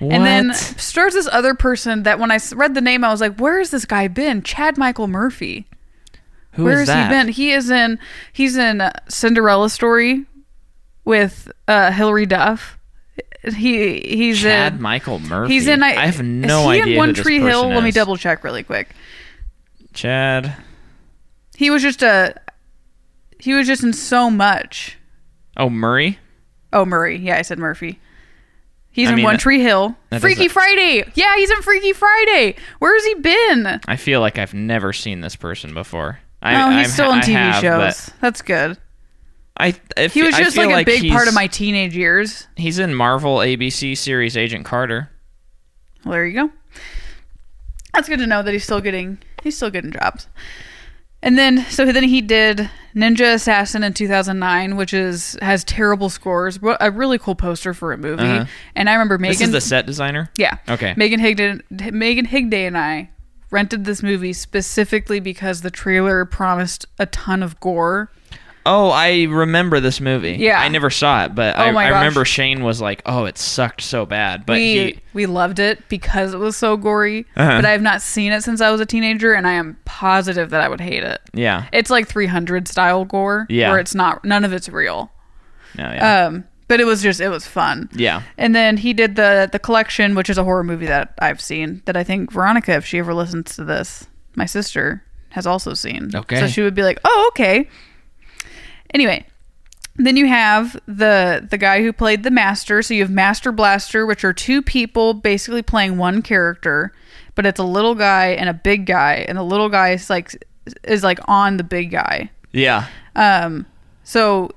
What? 0.00 0.12
And 0.12 0.24
then 0.26 0.52
stars 0.54 1.14
this 1.14 1.28
other 1.30 1.54
person 1.54 2.02
that 2.02 2.18
when 2.18 2.30
I 2.30 2.38
read 2.54 2.74
the 2.74 2.80
name, 2.80 3.04
I 3.04 3.10
was 3.10 3.20
like, 3.20 3.38
"Where 3.38 3.58
has 3.58 3.70
this 3.70 3.84
guy 3.84 4.08
been?" 4.08 4.42
Chad 4.42 4.76
Michael 4.76 5.06
Murphy. 5.06 5.66
Who 6.52 6.64
Where 6.64 6.74
is 6.82 6.88
has 6.88 6.88
that? 6.88 7.08
he 7.10 7.14
been? 7.16 7.28
He 7.32 7.52
is 7.52 7.70
in. 7.70 7.98
He's 8.32 8.56
in 8.56 8.82
Cinderella 9.08 9.70
Story 9.70 10.24
with 11.04 11.50
uh, 11.68 11.92
Hilary 11.92 12.26
Duff. 12.26 12.73
He 13.52 14.00
he's 14.00 14.40
Chad 14.42 14.74
in. 14.74 14.82
Michael 14.82 15.18
Murphy. 15.18 15.52
He's 15.54 15.66
in. 15.68 15.82
I 15.82 16.06
have 16.06 16.22
no 16.22 16.68
idea. 16.68 16.70
is 16.70 16.74
he 16.76 16.80
idea. 16.82 16.92
in 16.94 16.98
One 16.98 17.14
Tree 17.14 17.38
Hill? 17.40 17.62
person 17.62 17.74
Let 17.74 17.84
me 17.84 17.90
double 17.90 18.16
check 18.16 18.42
really 18.44 18.62
quick. 18.62 18.94
Chad. 19.92 20.54
He 21.56 21.70
was 21.70 21.82
just 21.82 22.02
a. 22.02 22.34
He 23.38 23.54
was 23.54 23.66
just 23.66 23.82
in 23.82 23.92
so 23.92 24.30
much. 24.30 24.96
Oh, 25.56 25.68
Murray. 25.70 26.18
Oh, 26.72 26.84
Murray. 26.84 27.18
Yeah, 27.18 27.36
I 27.38 27.42
said 27.42 27.58
Murphy. 27.58 28.00
He's 28.90 29.08
I 29.08 29.12
in 29.12 29.16
mean, 29.16 29.24
One 29.24 29.38
Tree 29.38 29.60
Hill. 29.60 29.96
Freaky 30.20 30.48
Friday. 30.48 31.04
Yeah, 31.14 31.36
he's 31.36 31.50
in 31.50 31.60
Freaky 31.62 31.92
Friday. 31.92 32.56
Where 32.78 32.94
has 32.94 33.04
he 33.04 33.14
been? 33.14 33.80
I 33.86 33.96
feel 33.96 34.20
like 34.20 34.38
I've 34.38 34.54
never 34.54 34.92
seen 34.92 35.20
this 35.20 35.36
person 35.36 35.74
before. 35.74 36.20
I, 36.40 36.52
No, 36.52 36.70
he's 36.70 36.86
I've- 36.86 36.90
still 36.90 37.12
in 37.12 37.20
TV 37.20 37.32
have, 37.34 37.60
shows. 37.60 38.10
That's 38.20 38.40
good. 38.42 38.78
I, 39.56 39.74
I 39.96 40.08
He 40.08 40.22
was 40.22 40.34
just 40.34 40.56
feel 40.56 40.70
like 40.70 40.86
a 40.86 41.00
big 41.00 41.10
part 41.10 41.28
of 41.28 41.34
my 41.34 41.46
teenage 41.46 41.96
years. 41.96 42.48
He's 42.56 42.78
in 42.78 42.94
Marvel 42.94 43.36
ABC 43.38 43.96
series 43.96 44.36
Agent 44.36 44.64
Carter. 44.64 45.10
Well, 46.04 46.12
there 46.12 46.26
you 46.26 46.34
go. 46.34 46.52
That's 47.92 48.08
good 48.08 48.18
to 48.18 48.26
know 48.26 48.42
that 48.42 48.52
he's 48.52 48.64
still 48.64 48.80
getting 48.80 49.18
he's 49.42 49.56
still 49.56 49.70
getting 49.70 49.92
jobs. 49.92 50.26
And 51.22 51.38
then 51.38 51.64
so 51.70 51.90
then 51.90 52.04
he 52.04 52.20
did 52.20 52.68
Ninja 52.94 53.34
Assassin 53.34 53.82
in 53.82 53.94
2009, 53.94 54.76
which 54.76 54.92
is 54.92 55.38
has 55.40 55.64
terrible 55.64 56.10
scores. 56.10 56.58
but 56.58 56.76
a 56.80 56.90
really 56.90 57.18
cool 57.18 57.34
poster 57.34 57.72
for 57.72 57.92
a 57.92 57.96
movie. 57.96 58.24
Uh-huh. 58.24 58.46
And 58.74 58.90
I 58.90 58.92
remember 58.94 59.16
Megan 59.18 59.38
This 59.38 59.46
is 59.46 59.52
the 59.52 59.60
set 59.60 59.86
designer. 59.86 60.30
Yeah. 60.36 60.58
Okay. 60.68 60.94
Megan 60.96 61.20
Higday 61.20 61.92
Megan 61.92 62.26
Higday 62.26 62.66
and 62.66 62.76
I 62.76 63.10
rented 63.50 63.84
this 63.84 64.02
movie 64.02 64.32
specifically 64.32 65.20
because 65.20 65.62
the 65.62 65.70
trailer 65.70 66.24
promised 66.24 66.86
a 66.98 67.06
ton 67.06 67.42
of 67.42 67.58
gore. 67.60 68.10
Oh, 68.66 68.88
I 68.88 69.24
remember 69.24 69.78
this 69.80 70.00
movie. 70.00 70.32
Yeah. 70.32 70.58
I 70.58 70.68
never 70.68 70.88
saw 70.88 71.24
it, 71.26 71.34
but 71.34 71.56
Oh 71.58 71.62
I, 71.62 71.84
I 71.84 71.88
remember 71.88 72.24
Shane 72.24 72.62
was 72.64 72.80
like, 72.80 73.02
"Oh, 73.04 73.26
it 73.26 73.36
sucked 73.36 73.82
so 73.82 74.06
bad," 74.06 74.46
but 74.46 74.54
we 74.54 74.62
he. 74.92 74.98
we 75.12 75.26
loved 75.26 75.58
it 75.58 75.86
because 75.88 76.32
it 76.32 76.38
was 76.38 76.56
so 76.56 76.76
gory. 76.76 77.26
Uh-huh. 77.36 77.58
But 77.58 77.64
I 77.66 77.72
have 77.72 77.82
not 77.82 78.00
seen 78.00 78.32
it 78.32 78.42
since 78.42 78.60
I 78.62 78.70
was 78.70 78.80
a 78.80 78.86
teenager, 78.86 79.34
and 79.34 79.46
I 79.46 79.52
am 79.52 79.76
positive 79.84 80.48
that 80.50 80.62
I 80.62 80.68
would 80.68 80.80
hate 80.80 81.02
it. 81.04 81.20
Yeah. 81.34 81.66
It's 81.72 81.90
like 81.90 82.08
300 82.08 82.66
style 82.66 83.04
gore, 83.04 83.46
Yeah. 83.50 83.70
where 83.70 83.78
it's 83.78 83.94
not 83.94 84.24
none 84.24 84.44
of 84.44 84.52
it's 84.54 84.68
real. 84.70 85.12
No, 85.76 85.84
yeah. 85.84 86.26
Um, 86.26 86.44
but 86.66 86.80
it 86.80 86.84
was 86.84 87.02
just 87.02 87.20
it 87.20 87.28
was 87.28 87.46
fun. 87.46 87.90
yeah. 87.92 88.22
And 88.38 88.54
then 88.54 88.78
he 88.78 88.94
did 88.94 89.16
the 89.16 89.46
the 89.52 89.58
collection, 89.58 90.14
which 90.14 90.30
is 90.30 90.38
a 90.38 90.44
horror 90.44 90.64
movie 90.64 90.86
that 90.86 91.12
I've 91.18 91.40
seen. 91.40 91.82
That 91.84 91.96
I 91.98 92.02
think 92.04 92.32
Veronica, 92.32 92.72
if 92.72 92.86
she 92.86 92.98
ever 92.98 93.12
listens 93.12 93.54
to 93.56 93.64
this, 93.64 94.06
my 94.36 94.46
sister 94.46 95.02
has 95.30 95.46
also 95.46 95.74
seen. 95.74 96.10
Okay. 96.14 96.38
so 96.40 96.46
she 96.46 96.62
would 96.62 96.74
be 96.74 96.82
like, 96.82 96.98
"Oh, 97.04 97.30
okay." 97.32 97.68
Anyway, 98.94 99.26
then 99.96 100.16
you 100.16 100.26
have 100.26 100.80
the 100.86 101.46
the 101.50 101.58
guy 101.58 101.82
who 101.82 101.92
played 101.92 102.22
the 102.22 102.30
master. 102.30 102.80
So 102.82 102.94
you 102.94 103.02
have 103.02 103.10
Master 103.10 103.52
Blaster, 103.52 104.06
which 104.06 104.24
are 104.24 104.32
two 104.32 104.62
people 104.62 105.12
basically 105.14 105.62
playing 105.62 105.98
one 105.98 106.22
character, 106.22 106.92
but 107.34 107.44
it's 107.44 107.60
a 107.60 107.64
little 107.64 107.94
guy 107.94 108.28
and 108.28 108.48
a 108.48 108.54
big 108.54 108.86
guy, 108.86 109.24
and 109.28 109.36
the 109.36 109.42
little 109.42 109.68
guy 109.68 109.90
is 109.90 110.08
like 110.08 110.42
is 110.84 111.02
like 111.02 111.18
on 111.26 111.58
the 111.58 111.64
big 111.64 111.90
guy. 111.90 112.30
Yeah. 112.52 112.86
Um, 113.16 113.66
so 114.04 114.50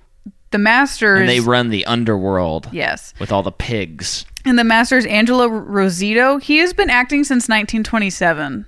the 0.51 0.57
master 0.57 1.15
And 1.17 1.27
they 1.27 1.39
run 1.41 1.69
the 1.69 1.85
underworld 1.85 2.69
yes, 2.71 3.13
with 3.19 3.31
all 3.31 3.43
the 3.43 3.51
pigs. 3.51 4.25
and 4.45 4.57
the 4.57 4.63
master 4.63 4.97
is 4.97 5.05
Angelo 5.07 5.47
Rossitto. 5.49 6.41
He 6.41 6.57
has 6.59 6.73
been 6.73 6.89
acting 6.89 7.23
since 7.25 7.49
1927. 7.49 8.65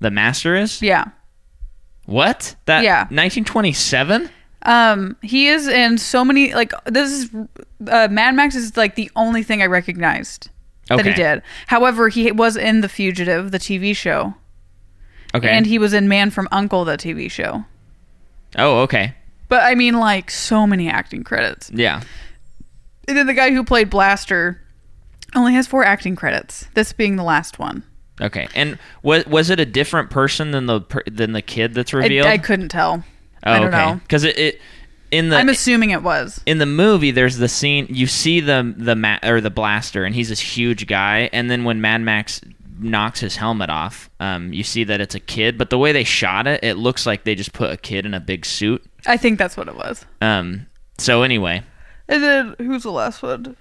The 0.00 0.10
master 0.10 0.56
is? 0.56 0.82
Yeah. 0.82 1.04
What? 2.06 2.56
That 2.66 2.82
Yeah. 2.82 3.02
1927? 3.10 4.28
Um, 4.64 5.16
he 5.22 5.48
is 5.48 5.66
in 5.66 5.98
so 5.98 6.24
many 6.24 6.54
like 6.54 6.72
this 6.86 7.10
is 7.10 7.30
uh, 7.88 8.08
Mad 8.10 8.34
Max 8.36 8.54
is 8.54 8.76
like 8.76 8.94
the 8.94 9.10
only 9.16 9.42
thing 9.42 9.60
I 9.62 9.66
recognized 9.66 10.50
that 10.88 11.04
he 11.04 11.10
Okay. 11.10 11.14
did. 11.14 11.42
However, 11.66 12.08
he 12.08 12.30
was 12.32 12.56
in 12.56 12.80
The 12.80 12.88
Fugitive, 12.88 13.50
the 13.50 13.58
TV 13.58 13.94
show, 13.96 14.34
Okay. 15.34 15.48
and 15.48 15.66
he 15.66 15.78
was 15.78 15.92
in 15.92 16.08
Man 16.08 16.30
from 16.30 16.48
Uncle, 16.52 16.84
the 16.84 16.96
TV 16.96 17.30
show. 17.30 17.64
oh, 18.56 18.80
okay. 18.82 19.14
But 19.48 19.62
I 19.64 19.74
mean, 19.74 19.94
like 19.94 20.30
so 20.30 20.66
many 20.66 20.88
acting 20.88 21.24
credits. 21.24 21.70
Yeah. 21.74 22.02
And 23.08 23.16
then 23.16 23.26
the 23.26 23.34
guy 23.34 23.50
who 23.50 23.64
played 23.64 23.90
Blaster 23.90 24.60
only 25.34 25.54
has 25.54 25.66
four 25.66 25.84
acting 25.84 26.14
credits. 26.14 26.66
This 26.74 26.92
being 26.92 27.16
the 27.16 27.22
last 27.24 27.58
one. 27.58 27.82
Okay, 28.20 28.46
and 28.54 28.78
was 29.02 29.26
was 29.26 29.50
it 29.50 29.58
a 29.58 29.66
different 29.66 30.10
person 30.10 30.52
than 30.52 30.66
the 30.66 30.82
per- 30.82 31.02
than 31.10 31.32
the 31.32 31.42
kid 31.42 31.74
that's 31.74 31.92
I, 31.92 31.96
revealed? 31.98 32.28
I 32.28 32.38
couldn't 32.38 32.68
tell. 32.68 33.02
Oh, 33.44 33.52
I 33.52 33.58
don't 33.60 33.70
know. 33.70 34.00
because 34.02 34.24
it, 34.24 34.38
it 34.38 34.60
in 35.10 35.28
the 35.28 35.36
I'm 35.36 35.48
assuming 35.48 35.90
it 35.90 36.02
was. 36.02 36.40
in 36.46 36.58
the 36.58 36.66
movie 36.66 37.10
there's 37.10 37.36
the 37.36 37.48
scene 37.48 37.86
you 37.90 38.06
see 38.06 38.40
the 38.40 38.74
the 38.76 38.96
ma- 38.96 39.18
or 39.22 39.40
the 39.40 39.50
blaster 39.50 40.04
and 40.04 40.14
he's 40.14 40.28
this 40.30 40.40
huge 40.40 40.86
guy 40.86 41.28
and 41.32 41.50
then 41.50 41.64
when 41.64 41.80
Mad 41.80 42.00
Max 42.00 42.40
knocks 42.78 43.20
his 43.20 43.36
helmet 43.36 43.68
off 43.70 44.08
um, 44.20 44.52
you 44.52 44.62
see 44.64 44.84
that 44.84 45.00
it's 45.00 45.14
a 45.14 45.20
kid 45.20 45.56
but 45.58 45.70
the 45.70 45.78
way 45.78 45.92
they 45.92 46.02
shot 46.04 46.46
it 46.46 46.64
it 46.64 46.74
looks 46.74 47.04
like 47.06 47.24
they 47.24 47.34
just 47.34 47.52
put 47.52 47.70
a 47.70 47.76
kid 47.76 48.06
in 48.06 48.14
a 48.14 48.20
big 48.20 48.44
suit 48.46 48.82
I 49.06 49.16
think 49.16 49.38
that's 49.38 49.56
what 49.56 49.68
it 49.68 49.76
was. 49.76 50.04
um, 50.20 50.66
so 50.98 51.22
anyway 51.22 51.62
And 52.08 52.22
then 52.22 52.54
who's 52.58 52.82
the 52.82 52.90
last 52.90 53.22
one? 53.22 53.56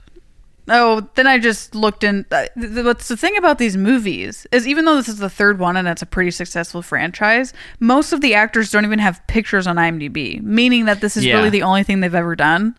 Oh, 0.74 1.08
then 1.16 1.28
I 1.28 1.38
just 1.38 1.76
looked 1.76 2.04
in. 2.04 2.26
uh, 2.32 2.46
th- 2.60 2.74
th- 2.74 2.86
What's 2.86 3.08
the 3.10 3.18
thing 3.18 3.36
about 3.38 3.58
these 3.58 3.76
movies 3.76 4.48
is 4.52 4.68
even 4.68 4.86
though 4.86 4.96
this 4.96 5.10
is 5.10 5.18
the 5.18 5.30
third 5.30 5.60
one 5.60 5.76
and 5.78 5.88
it's 5.88 6.02
a 6.02 6.06
pretty 6.06 6.32
successful 6.32 6.82
franchise, 6.82 7.54
most 7.80 8.14
of 8.14 8.22
the 8.22 8.34
actors 8.34 8.72
don't 8.72 8.86
even 8.86 9.00
have 9.00 9.22
pictures 9.28 9.68
on 9.68 9.76
IMDb, 9.76 10.42
meaning 10.42 10.86
that 10.86 11.02
this 11.02 11.18
is 11.18 11.26
Yeah. 11.26 11.36
really 11.38 11.50
the 11.50 11.64
only 11.64 11.84
thing 11.84 12.00
they've 12.00 12.16
ever 12.16 12.36
done. 12.36 12.76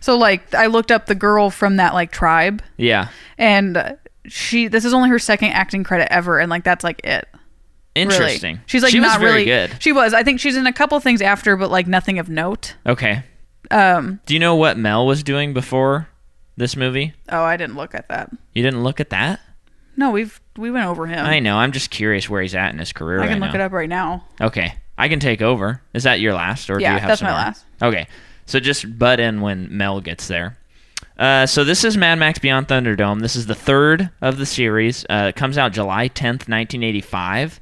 So, 0.00 0.16
like, 0.16 0.54
I 0.54 0.66
looked 0.66 0.90
up 0.90 1.06
the 1.06 1.14
girl 1.14 1.50
from 1.50 1.76
that 1.76 1.94
like 1.94 2.10
tribe, 2.12 2.62
yeah 2.76 3.08
and 3.38 3.76
uh, 3.76 3.92
she 4.26 4.68
this 4.68 4.84
is 4.84 4.94
only 4.94 5.08
her 5.10 5.18
second 5.18 5.48
acting 5.50 5.84
credit 5.84 6.08
ever, 6.12 6.38
and 6.38 6.48
like 6.48 6.64
that's 6.64 6.82
like 6.84 7.00
it. 7.04 7.26
really. 7.34 7.42
interesting 7.96 8.60
She's 8.66 8.82
like 8.82 8.92
she 8.92 9.00
not 9.00 9.20
was 9.20 9.28
very 9.28 9.44
really 9.44 9.44
good 9.68 9.76
She 9.82 9.92
was. 9.92 10.14
I 10.14 10.22
think 10.22 10.40
she's 10.40 10.56
in 10.56 10.66
a 10.66 10.72
couple 10.72 10.98
things 11.00 11.20
after, 11.20 11.56
but 11.56 11.70
like 11.70 11.86
nothing 11.86 12.18
of 12.18 12.28
note. 12.28 12.76
okay 12.86 13.24
Um. 13.70 14.20
do 14.26 14.34
you 14.34 14.40
know 14.40 14.54
what 14.54 14.78
Mel 14.78 15.06
was 15.06 15.22
doing 15.22 15.52
before 15.52 16.08
this 16.56 16.76
movie 16.76 17.12
Oh, 17.28 17.42
I 17.42 17.56
didn't 17.56 17.76
look 17.76 17.94
at 17.94 18.08
that. 18.08 18.30
you 18.52 18.62
didn't 18.62 18.82
look 18.82 19.00
at 19.00 19.10
that 19.10 19.40
No, 19.96 20.10
we've 20.10 20.40
we 20.56 20.70
went 20.70 20.86
over 20.86 21.06
him. 21.06 21.24
I 21.24 21.38
know 21.40 21.56
I'm 21.56 21.72
just 21.72 21.90
curious 21.90 22.28
where 22.28 22.40
he's 22.42 22.54
at 22.54 22.72
in 22.72 22.78
his 22.78 22.92
career 22.92 23.18
I 23.18 23.22
right 23.22 23.28
can 23.30 23.40
look 23.40 23.50
now. 23.50 23.54
it 23.56 23.60
up 23.60 23.72
right 23.72 23.88
now. 23.88 24.24
Okay, 24.40 24.74
I 24.96 25.08
can 25.08 25.18
take 25.20 25.42
over. 25.42 25.82
Is 25.92 26.04
that 26.04 26.20
your 26.20 26.32
last, 26.34 26.70
or 26.70 26.76
do 26.78 26.82
Yeah, 26.82 26.94
you 26.94 27.00
have 27.00 27.08
that's 27.08 27.20
some 27.20 27.26
my 27.26 27.32
more? 27.32 27.38
last. 27.40 27.64
Okay, 27.82 28.06
so 28.46 28.60
just 28.60 28.98
butt 28.98 29.18
in 29.20 29.40
when 29.40 29.76
Mel 29.76 30.00
gets 30.00 30.28
there. 30.28 30.56
Uh, 31.18 31.46
so 31.46 31.62
this 31.64 31.84
is 31.84 31.96
Mad 31.96 32.18
Max 32.18 32.38
Beyond 32.40 32.66
Thunderdome. 32.68 33.20
This 33.20 33.36
is 33.36 33.46
the 33.46 33.54
third 33.54 34.10
of 34.20 34.36
the 34.38 34.46
series. 34.46 35.04
Uh, 35.10 35.26
it 35.30 35.36
comes 35.36 35.58
out 35.58 35.72
July 35.72 36.06
tenth, 36.08 36.48
nineteen 36.48 36.82
eighty-five, 36.84 37.58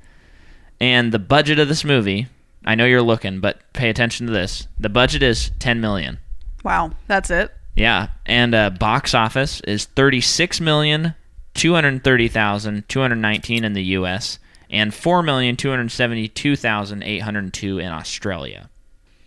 and 0.80 1.12
the 1.12 1.18
budget 1.18 1.58
of 1.58 1.68
this 1.68 1.84
movie. 1.84 2.26
I 2.64 2.74
know 2.74 2.84
you're 2.84 3.02
looking, 3.02 3.40
but 3.40 3.60
pay 3.72 3.88
attention 3.90 4.26
to 4.26 4.32
this. 4.32 4.68
The 4.78 4.88
budget 4.88 5.22
is 5.22 5.50
ten 5.58 5.80
million. 5.80 6.18
Wow, 6.64 6.92
that's 7.08 7.30
it. 7.30 7.52
Yeah, 7.74 8.08
and 8.26 8.54
uh, 8.54 8.70
box 8.70 9.14
office 9.14 9.60
is 9.62 9.86
thirty-six 9.86 10.60
million 10.60 11.14
two 11.54 11.74
hundred 11.74 12.04
thirty 12.04 12.28
thousand 12.28 12.88
two 12.88 13.00
hundred 13.00 13.16
nineteen 13.16 13.64
in 13.64 13.72
the 13.72 13.82
U.S. 13.84 14.38
and 14.70 14.92
four 14.92 15.22
million 15.22 15.56
two 15.56 15.70
hundred 15.70 15.90
seventy-two 15.90 16.56
thousand 16.56 17.02
eight 17.02 17.20
hundred 17.20 17.52
two 17.54 17.78
in 17.78 17.88
Australia. 17.88 18.68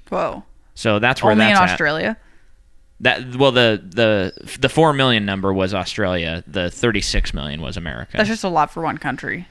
Whoa. 0.10 0.44
So 0.76 1.00
that's 1.00 1.24
where 1.24 1.32
Only 1.32 1.46
in 1.46 1.50
that's 1.52 1.60
at. 1.62 1.70
Australia. 1.72 2.18
That 3.02 3.36
well, 3.36 3.52
the 3.52 3.82
the 3.84 4.58
the 4.60 4.70
four 4.70 4.94
million 4.94 5.26
number 5.26 5.52
was 5.54 5.74
Australia. 5.74 6.44
The 6.48 6.70
thirty-six 6.70 7.34
million 7.34 7.62
was 7.62 7.78
America. 7.78 8.18
That's 8.18 8.30
just 8.30 8.44
a 8.44 8.50
lot 8.50 8.72
for 8.72 8.82
one 8.84 8.98
country. 8.98 9.48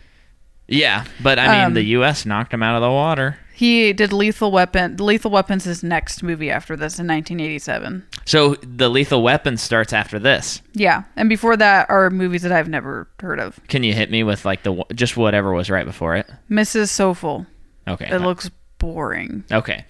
Yeah, 0.66 1.04
but 1.22 1.38
I 1.38 1.48
mean, 1.56 1.66
Um, 1.66 1.74
the 1.74 1.82
U.S. 1.82 2.24
knocked 2.24 2.52
him 2.54 2.62
out 2.62 2.74
of 2.76 2.82
the 2.82 2.90
water. 2.90 3.38
He 3.52 3.92
did 3.92 4.12
Lethal 4.12 4.50
Weapon. 4.50 4.96
Lethal 4.96 5.30
Weapon's 5.30 5.64
his 5.64 5.82
next 5.84 6.22
movie 6.24 6.50
after 6.50 6.74
this 6.74 6.98
in 6.98 7.06
1987. 7.06 8.04
So 8.24 8.54
the 8.56 8.88
Lethal 8.88 9.22
Weapon 9.22 9.56
starts 9.58 9.92
after 9.92 10.18
this. 10.18 10.60
Yeah, 10.72 11.04
and 11.14 11.28
before 11.28 11.56
that 11.58 11.88
are 11.88 12.10
movies 12.10 12.42
that 12.42 12.50
I've 12.50 12.68
never 12.68 13.06
heard 13.20 13.38
of. 13.38 13.60
Can 13.68 13.82
you 13.84 13.92
hit 13.92 14.10
me 14.10 14.24
with 14.24 14.44
like 14.44 14.62
the 14.64 14.82
just 14.94 15.16
whatever 15.16 15.52
was 15.52 15.70
right 15.70 15.86
before 15.86 16.16
it? 16.16 16.28
Mrs. 16.50 16.88
Soffel. 16.88 17.46
Okay. 17.86 18.08
It 18.10 18.18
looks 18.22 18.50
boring. 18.78 19.44
Okay. 19.52 19.84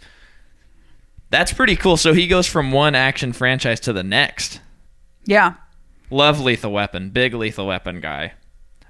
That's 1.30 1.52
pretty 1.52 1.76
cool. 1.76 1.96
So 1.96 2.12
he 2.12 2.26
goes 2.26 2.46
from 2.46 2.70
one 2.70 2.94
action 2.94 3.32
franchise 3.32 3.80
to 3.80 3.92
the 3.92 4.02
next. 4.02 4.60
Yeah. 5.24 5.54
Love 6.10 6.40
Lethal 6.40 6.70
Weapon. 6.72 7.10
Big 7.10 7.32
Lethal 7.34 7.66
Weapon 7.68 8.00
guy. 8.00 8.32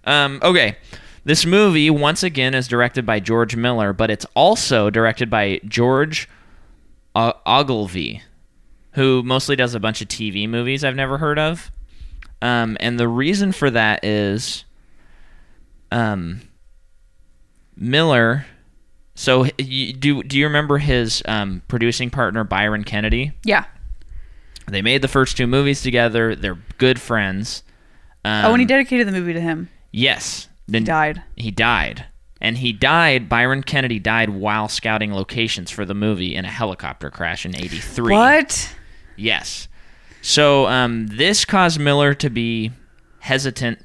Um, 0.04 0.40
okay. 0.42 0.76
This 1.24 1.46
movie, 1.46 1.88
once 1.88 2.22
again, 2.22 2.54
is 2.54 2.68
directed 2.68 3.06
by 3.06 3.18
George 3.18 3.56
Miller, 3.56 3.92
but 3.94 4.10
it's 4.10 4.26
also 4.34 4.90
directed 4.90 5.30
by 5.30 5.60
George 5.66 6.28
Ogilvie, 7.16 8.22
who 8.92 9.22
mostly 9.22 9.56
does 9.56 9.74
a 9.74 9.80
bunch 9.80 10.02
of 10.02 10.08
TV 10.08 10.46
movies 10.48 10.84
I've 10.84 10.96
never 10.96 11.18
heard 11.18 11.38
of. 11.38 11.72
Um, 12.42 12.76
and 12.78 13.00
the 13.00 13.08
reason 13.08 13.52
for 13.52 13.70
that 13.70 14.04
is 14.04 14.64
um, 15.90 16.42
Miller. 17.74 18.44
So, 19.14 19.46
you, 19.58 19.94
do 19.94 20.22
do 20.22 20.36
you 20.36 20.44
remember 20.44 20.76
his 20.76 21.22
um, 21.26 21.62
producing 21.68 22.10
partner 22.10 22.44
Byron 22.44 22.84
Kennedy? 22.84 23.32
Yeah. 23.44 23.64
They 24.66 24.82
made 24.82 25.00
the 25.02 25.08
first 25.08 25.36
two 25.36 25.46
movies 25.46 25.82
together. 25.82 26.34
They're 26.34 26.58
good 26.78 27.00
friends. 27.00 27.62
Um, 28.24 28.46
oh, 28.46 28.52
and 28.52 28.60
he 28.60 28.66
dedicated 28.66 29.06
the 29.06 29.12
movie 29.12 29.32
to 29.34 29.40
him. 29.40 29.70
Yes. 29.92 30.48
He 30.66 30.72
Then 30.72 30.84
died. 30.84 31.22
he 31.36 31.50
died. 31.50 32.06
And 32.40 32.58
he 32.58 32.72
died, 32.72 33.28
Byron 33.28 33.62
Kennedy 33.62 33.98
died 33.98 34.30
while 34.30 34.68
scouting 34.68 35.14
locations 35.14 35.70
for 35.70 35.84
the 35.86 35.94
movie 35.94 36.34
in 36.34 36.44
a 36.44 36.50
helicopter 36.50 37.10
crash 37.10 37.46
in 37.46 37.56
83. 37.56 38.12
What? 38.12 38.74
Yes. 39.16 39.68
So 40.20 40.66
um, 40.66 41.06
this 41.06 41.44
caused 41.44 41.80
Miller 41.80 42.12
to 42.14 42.28
be 42.28 42.72
hesitant 43.20 43.78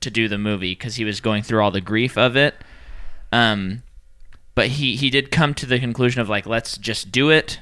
to 0.00 0.10
do 0.10 0.28
the 0.28 0.38
movie 0.38 0.72
because 0.72 0.96
he 0.96 1.04
was 1.04 1.20
going 1.20 1.42
through 1.42 1.60
all 1.62 1.70
the 1.70 1.80
grief 1.80 2.16
of 2.16 2.36
it. 2.36 2.54
Um, 3.32 3.82
but 4.54 4.68
he, 4.68 4.96
he 4.96 5.10
did 5.10 5.30
come 5.30 5.52
to 5.54 5.66
the 5.66 5.78
conclusion 5.78 6.20
of 6.22 6.28
like, 6.28 6.46
let's 6.46 6.78
just 6.78 7.12
do 7.12 7.28
it 7.30 7.60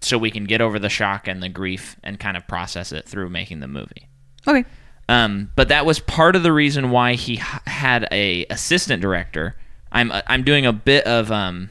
so 0.00 0.16
we 0.18 0.30
can 0.30 0.44
get 0.44 0.60
over 0.60 0.78
the 0.78 0.88
shock 0.90 1.26
and 1.26 1.42
the 1.42 1.48
grief 1.48 1.96
and 2.04 2.20
kind 2.20 2.36
of 2.36 2.46
process 2.46 2.92
it 2.92 3.08
through 3.08 3.30
making 3.30 3.58
the 3.60 3.66
movie. 3.68 4.08
Okay. 4.46 4.64
Um, 5.08 5.52
but 5.54 5.68
that 5.68 5.86
was 5.86 6.00
part 6.00 6.34
of 6.34 6.42
the 6.42 6.52
reason 6.52 6.90
why 6.90 7.14
he 7.14 7.36
had 7.66 8.08
a 8.10 8.44
assistant 8.50 9.00
director. 9.00 9.56
I'm 9.92 10.10
I'm 10.12 10.42
doing 10.42 10.66
a 10.66 10.72
bit 10.72 11.06
of 11.06 11.30
um, 11.30 11.70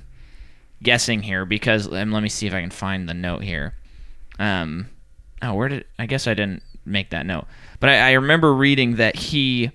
guessing 0.81 1.21
here 1.23 1.45
because 1.45 1.91
um, 1.91 2.11
let 2.11 2.23
me 2.23 2.29
see 2.29 2.47
if 2.47 2.53
I 2.53 2.61
can 2.61 2.69
find 2.69 3.09
the 3.09 3.13
note 3.13 3.43
here. 3.43 3.73
Um, 4.39 4.87
oh, 5.41 5.53
where 5.53 5.67
did 5.67 5.85
I 5.99 6.05
guess 6.05 6.27
I 6.27 6.33
didn't 6.33 6.63
make 6.85 7.09
that 7.09 7.25
note, 7.25 7.45
but 7.79 7.89
I, 7.89 8.09
I 8.09 8.11
remember 8.13 8.53
reading 8.53 8.95
that 8.95 9.15
he. 9.15 9.71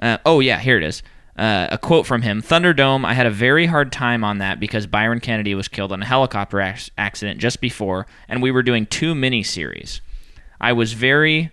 Uh, 0.00 0.18
oh 0.26 0.40
yeah, 0.40 0.58
here 0.58 0.76
it 0.76 0.84
is. 0.84 1.02
Uh, 1.36 1.68
a 1.70 1.78
quote 1.78 2.06
from 2.06 2.22
him: 2.22 2.42
"Thunderdome. 2.42 3.06
I 3.06 3.14
had 3.14 3.26
a 3.26 3.30
very 3.30 3.66
hard 3.66 3.90
time 3.90 4.22
on 4.22 4.38
that 4.38 4.60
because 4.60 4.86
Byron 4.86 5.20
Kennedy 5.20 5.54
was 5.54 5.68
killed 5.68 5.92
in 5.92 6.02
a 6.02 6.06
helicopter 6.06 6.60
ac- 6.60 6.92
accident 6.98 7.40
just 7.40 7.60
before, 7.60 8.06
and 8.28 8.42
we 8.42 8.50
were 8.50 8.62
doing 8.62 8.84
two 8.84 9.14
mini 9.14 9.42
series. 9.42 10.02
I 10.60 10.72
was 10.72 10.92
very 10.92 11.52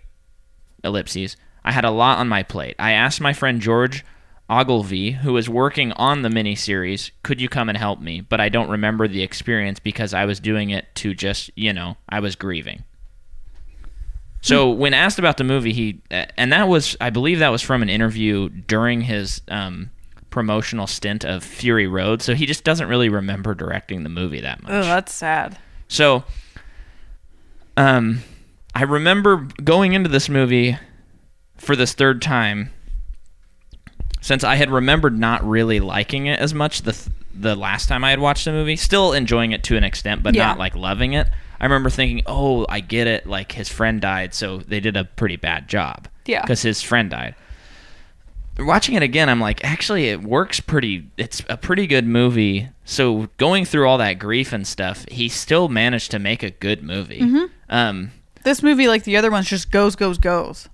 ellipses. 0.83 1.38
I 1.65 1.72
had 1.72 1.84
a 1.84 1.91
lot 1.91 2.19
on 2.19 2.29
my 2.29 2.43
plate. 2.43 2.75
I 2.77 2.91
asked 2.91 3.19
my 3.19 3.34
friend 3.34 3.60
George 3.60 4.05
Ogilvie, 4.50 5.12
who 5.12 5.34
was 5.34 5.50
working 5.50 5.91
on 5.93 6.22
the 6.22 6.29
miniseries, 6.29 7.10
could 7.24 7.41
you 7.41 7.50
come 7.50 7.67
and 7.67 7.77
help 7.77 8.00
me? 8.00 8.22
But 8.22 8.39
I 8.39 8.50
don't 8.50 8.69
remember 8.69 9.07
the 9.07 9.24
experience 9.24 9.79
because 9.79 10.13
I 10.13 10.25
was 10.25 10.39
doing 10.39 10.69
it 10.69 10.86
to 10.95 11.15
just, 11.15 11.50
you 11.55 11.74
know, 11.74 11.98
I 12.07 12.19
was 12.19 12.36
grieving. 12.36 12.84
So 14.41 14.69
when 14.69 14.93
asked 14.93 15.17
about 15.17 15.38
the 15.38 15.43
movie, 15.43 15.74
he 15.74 16.01
and 16.12 16.53
that 16.53 16.67
was, 16.67 16.95
I 17.01 17.10
believe, 17.10 17.39
that 17.39 17.50
was 17.50 17.63
from 17.63 17.81
an 17.81 17.89
interview 17.89 18.50
during 18.50 19.01
his 19.01 19.41
um, 19.48 19.89
promotional 20.29 20.86
stint 20.86 21.25
of 21.25 21.43
Fury 21.43 21.88
Road. 21.88 22.22
So 22.22 22.36
he 22.36 22.45
just 22.45 22.63
doesn't 22.63 22.88
really 22.88 23.10
remember 23.10 23.55
directing 23.55 24.03
the 24.03 24.10
movie 24.10 24.41
that 24.41 24.62
much. 24.62 24.72
Oh, 24.72 24.84
that's 24.84 25.15
sad. 25.15 25.57
So, 25.88 26.25
um, 27.75 28.19
I 28.75 28.84
remember 28.84 29.48
going 29.63 29.93
into 29.93 30.10
this 30.10 30.29
movie 30.29 30.77
for 31.57 31.75
this 31.75 31.93
third 31.93 32.21
time, 32.21 32.71
since 34.21 34.43
I 34.43 34.55
had 34.55 34.69
remembered 34.71 35.17
not 35.17 35.47
really 35.47 35.79
liking 35.79 36.25
it 36.27 36.39
as 36.39 36.53
much 36.53 36.81
the 36.81 36.93
th- 36.93 37.07
the 37.38 37.55
last 37.55 37.88
time 37.89 38.03
I 38.03 38.12
had 38.12 38.19
watched 38.19 38.45
the 38.45 38.51
movie. 38.51 38.75
Still 38.77 39.12
enjoying 39.13 39.51
it 39.51 39.63
to 39.65 39.75
an 39.77 39.83
extent, 39.83 40.24
but 40.24 40.33
Yeah. 40.35 40.47
not 40.47 40.57
like 40.59 40.75
loving 40.75 41.13
it. 41.13 41.27
I 41.59 41.65
remember 41.65 41.89
thinking, 41.89 42.21
"Oh, 42.25 42.65
I 42.69 42.79
get 42.79 43.07
it. 43.07 43.27
Like 43.27 43.51
his 43.53 43.69
friend 43.69 44.00
died, 44.01 44.33
so 44.33 44.57
they 44.59 44.79
did 44.79 44.95
a 44.97 45.03
pretty 45.05 45.35
bad 45.35 45.67
job." 45.67 46.07
Yeah. 46.25 46.41
because 46.41 46.63
his 46.63 46.81
friend 46.81 47.09
died. 47.12 47.35
Watching 48.57 48.95
it 48.95 49.03
again, 49.03 49.27
I'm 49.29 49.39
like, 49.41 49.63
actually, 49.65 50.07
it 50.07 50.24
works 50.24 50.59
pretty. 50.59 51.07
It's 51.17 51.43
a 51.50 51.57
pretty 51.57 51.85
good 51.88 52.07
movie. 52.07 52.69
So 52.85 53.27
going 53.38 53.65
through 53.65 53.88
all 53.88 53.97
that 54.00 54.13
grief 54.17 54.51
and 54.53 54.65
stuff, 54.65 55.05
he 55.12 55.27
still 55.29 55.67
managed 55.67 56.09
to 56.12 56.19
make 56.19 56.41
a 56.41 56.50
good 56.51 56.81
movie. 56.81 57.19
Mm-hmm. 57.19 57.45
Um, 57.69 58.12
This 58.43 58.63
movie, 58.63 58.88
like 58.88 59.03
the 59.03 59.17
other 59.17 59.29
ones, 59.29 59.47
just 59.50 59.71
goes, 59.71 59.95
goes, 59.95 60.17
goes. 60.17 60.67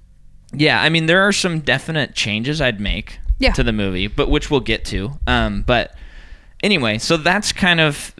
Yeah, 0.53 0.81
I 0.81 0.89
mean, 0.89 1.05
there 1.05 1.21
are 1.21 1.31
some 1.31 1.59
definite 1.61 2.13
changes 2.15 2.61
I'd 2.61 2.79
make 2.79 3.19
Yeah. 3.39 3.53
to 3.53 3.63
the 3.63 3.73
movie, 3.73 4.07
but 4.07 4.29
which 4.29 4.49
we'll 4.51 4.59
get 4.59 4.85
to. 4.85 5.11
Um, 5.27 5.61
but 5.63 5.95
anyway, 6.63 6.97
so 6.97 7.17
that's 7.17 7.51
kind 7.51 7.79
of 7.79 8.13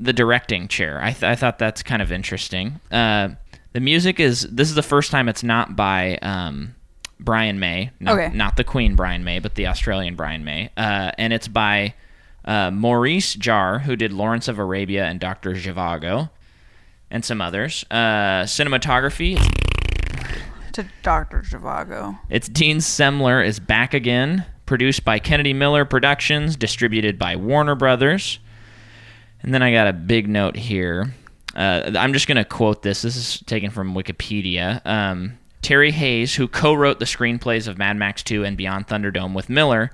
the 0.00 0.12
directing 0.12 0.68
chair. 0.68 1.00
I, 1.02 1.10
th- 1.12 1.24
I 1.24 1.34
thought 1.34 1.58
that's 1.58 1.82
kind 1.82 2.02
of 2.02 2.12
interesting. 2.12 2.80
Uh, 2.90 3.30
The 3.72 3.80
music 3.80 4.18
is 4.20 4.42
this 4.42 4.68
is 4.68 4.74
the 4.74 4.82
first 4.82 5.10
time 5.10 5.28
it's 5.28 5.42
not 5.42 5.76
by 5.76 6.16
um, 6.22 6.74
Brian 7.20 7.58
May, 7.58 7.90
not, 8.00 8.18
Okay. 8.18 8.34
not 8.34 8.56
the 8.56 8.64
Queen 8.64 8.94
Brian 8.96 9.24
May, 9.24 9.38
but 9.40 9.54
the 9.56 9.66
Australian 9.66 10.14
Brian 10.16 10.44
May, 10.44 10.70
uh, 10.76 11.10
and 11.18 11.32
it's 11.32 11.48
by 11.48 11.94
uh, 12.44 12.70
Maurice 12.70 13.36
Jarre, 13.36 13.82
who 13.82 13.94
did 13.94 14.12
Lawrence 14.12 14.48
of 14.48 14.58
Arabia 14.58 15.04
and 15.04 15.20
Doctor 15.20 15.52
Zhivago, 15.52 16.30
and 17.10 17.24
some 17.24 17.40
others. 17.42 17.84
Uh, 17.90 18.44
cinematography, 18.46 19.36
To 20.78 20.86
Doctor 21.02 21.40
Zhivago. 21.40 22.20
it's 22.30 22.48
Dean 22.48 22.76
Semler 22.76 23.44
is 23.44 23.58
back 23.58 23.94
again, 23.94 24.46
produced 24.64 25.04
by 25.04 25.18
Kennedy 25.18 25.52
Miller 25.52 25.84
Productions, 25.84 26.54
distributed 26.54 27.18
by 27.18 27.34
Warner 27.34 27.74
Brothers. 27.74 28.38
And 29.42 29.52
then 29.52 29.60
I 29.60 29.72
got 29.72 29.88
a 29.88 29.92
big 29.92 30.28
note 30.28 30.54
here. 30.54 31.12
Uh, 31.56 31.90
I'm 31.98 32.12
just 32.12 32.28
going 32.28 32.36
to 32.36 32.44
quote 32.44 32.82
this. 32.82 33.02
This 33.02 33.16
is 33.16 33.40
taken 33.40 33.72
from 33.72 33.92
Wikipedia. 33.92 34.80
Um, 34.86 35.36
Terry 35.62 35.90
Hayes, 35.90 36.36
who 36.36 36.46
co 36.46 36.74
wrote 36.74 37.00
the 37.00 37.06
screenplays 37.06 37.66
of 37.66 37.76
Mad 37.76 37.96
Max 37.96 38.22
2 38.22 38.44
and 38.44 38.56
Beyond 38.56 38.86
Thunderdome 38.86 39.34
with 39.34 39.48
Miller, 39.50 39.90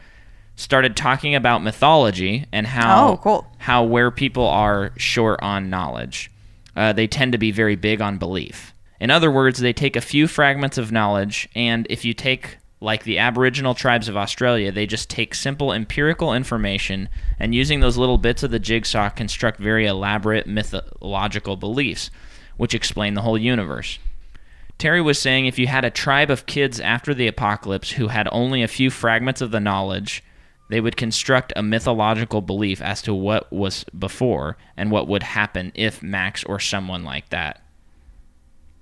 started 0.56 0.98
talking 0.98 1.34
about 1.34 1.62
mythology 1.62 2.44
and 2.52 2.66
how, 2.66 3.08
Oh, 3.12 3.16
cool. 3.16 3.46
how 3.56 3.84
where 3.84 4.10
people 4.10 4.46
are 4.46 4.92
short 4.98 5.40
on 5.42 5.70
knowledge, 5.70 6.30
uh, 6.76 6.92
they 6.92 7.06
tend 7.06 7.32
to 7.32 7.38
be 7.38 7.52
very 7.52 7.74
big 7.74 8.02
on 8.02 8.18
belief. 8.18 8.73
In 9.04 9.10
other 9.10 9.30
words, 9.30 9.58
they 9.58 9.74
take 9.74 9.96
a 9.96 10.00
few 10.00 10.26
fragments 10.26 10.78
of 10.78 10.90
knowledge, 10.90 11.46
and 11.54 11.86
if 11.90 12.06
you 12.06 12.14
take, 12.14 12.56
like 12.80 13.04
the 13.04 13.18
Aboriginal 13.18 13.74
tribes 13.74 14.08
of 14.08 14.16
Australia, 14.16 14.72
they 14.72 14.86
just 14.86 15.10
take 15.10 15.34
simple 15.34 15.74
empirical 15.74 16.32
information 16.32 17.10
and 17.38 17.54
using 17.54 17.80
those 17.80 17.98
little 17.98 18.16
bits 18.16 18.42
of 18.42 18.50
the 18.50 18.58
jigsaw 18.58 19.10
construct 19.10 19.60
very 19.60 19.84
elaborate 19.84 20.46
mythological 20.46 21.56
beliefs, 21.56 22.10
which 22.56 22.74
explain 22.74 23.12
the 23.12 23.20
whole 23.20 23.36
universe. 23.36 23.98
Terry 24.78 25.02
was 25.02 25.18
saying 25.18 25.44
if 25.44 25.58
you 25.58 25.66
had 25.66 25.84
a 25.84 25.90
tribe 25.90 26.30
of 26.30 26.46
kids 26.46 26.80
after 26.80 27.12
the 27.12 27.26
apocalypse 27.26 27.90
who 27.90 28.08
had 28.08 28.26
only 28.32 28.62
a 28.62 28.68
few 28.68 28.88
fragments 28.88 29.42
of 29.42 29.50
the 29.50 29.60
knowledge, 29.60 30.24
they 30.70 30.80
would 30.80 30.96
construct 30.96 31.52
a 31.56 31.62
mythological 31.62 32.40
belief 32.40 32.80
as 32.80 33.02
to 33.02 33.12
what 33.12 33.52
was 33.52 33.84
before 33.98 34.56
and 34.78 34.90
what 34.90 35.08
would 35.08 35.24
happen 35.24 35.72
if 35.74 36.02
Max 36.02 36.42
or 36.44 36.58
someone 36.58 37.04
like 37.04 37.28
that. 37.28 37.60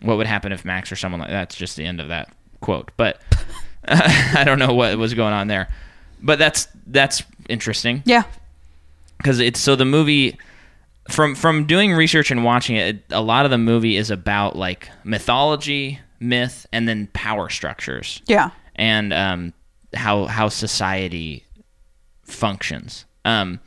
What 0.03 0.17
would 0.19 0.27
happen 0.27 0.53
if 0.53 0.65
Max 0.65 0.91
or 0.93 0.97
someone 0.97 1.21
like 1.21 1.31
that's 1.31 1.55
just 1.55 1.77
the 1.77 1.85
end 1.85 2.01
of 2.01 2.09
that 2.09 2.29
quote. 2.61 2.91
But 2.97 3.21
I 3.89 4.43
don't 4.45 4.59
know 4.59 4.75
what 4.75 4.97
was 4.99 5.15
going 5.15 5.33
on 5.33 5.49
there. 5.49 5.69
But 6.21 6.39
that's 6.39 6.69
that's 6.87 7.23
interesting 7.49 8.03
Yeah. 8.05 8.23
because 9.19 9.41
it's 9.41 9.59
so 9.61 9.75
the 9.77 9.85
movie 9.85 10.39
from 11.11 11.35
from 11.35 11.67
doing 11.67 11.93
research 11.93 12.31
and 12.31 12.45
watching 12.45 12.77
it, 12.77 12.97
it, 12.97 13.05
a 13.11 13.21
lot 13.21 13.45
of 13.45 13.51
the 13.51 13.59
movie 13.59 13.97
is 13.97 14.11
about 14.11 14.55
like 14.57 14.89
mythology, 15.05 15.99
myth, 16.21 16.67
and 16.73 16.87
then 16.89 17.09
power 17.13 17.49
structures 17.49 18.23
Yeah. 18.27 18.51
and 18.77 19.13
um, 19.13 19.53
how 19.95 20.27
how 20.27 20.49
society 20.49 21.45
functions. 22.25 23.05
Um, 23.25 23.61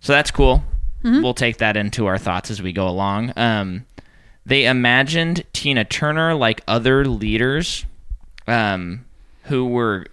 so 0.00 0.12
that's 0.12 0.30
cool. 0.30 0.62
We'll 1.04 1.34
take 1.34 1.56
that 1.58 1.76
into 1.76 2.06
our 2.06 2.16
thoughts 2.16 2.48
as 2.50 2.62
we 2.62 2.72
go 2.72 2.86
along. 2.86 3.32
Um, 3.36 3.86
they 4.44 4.66
imagined 4.66 5.44
Tina 5.52 5.84
Turner 5.84 6.34
like 6.34 6.62
other 6.66 7.04
leaders 7.04 7.84
um, 8.46 9.04
who 9.44 9.66
were 9.66 10.06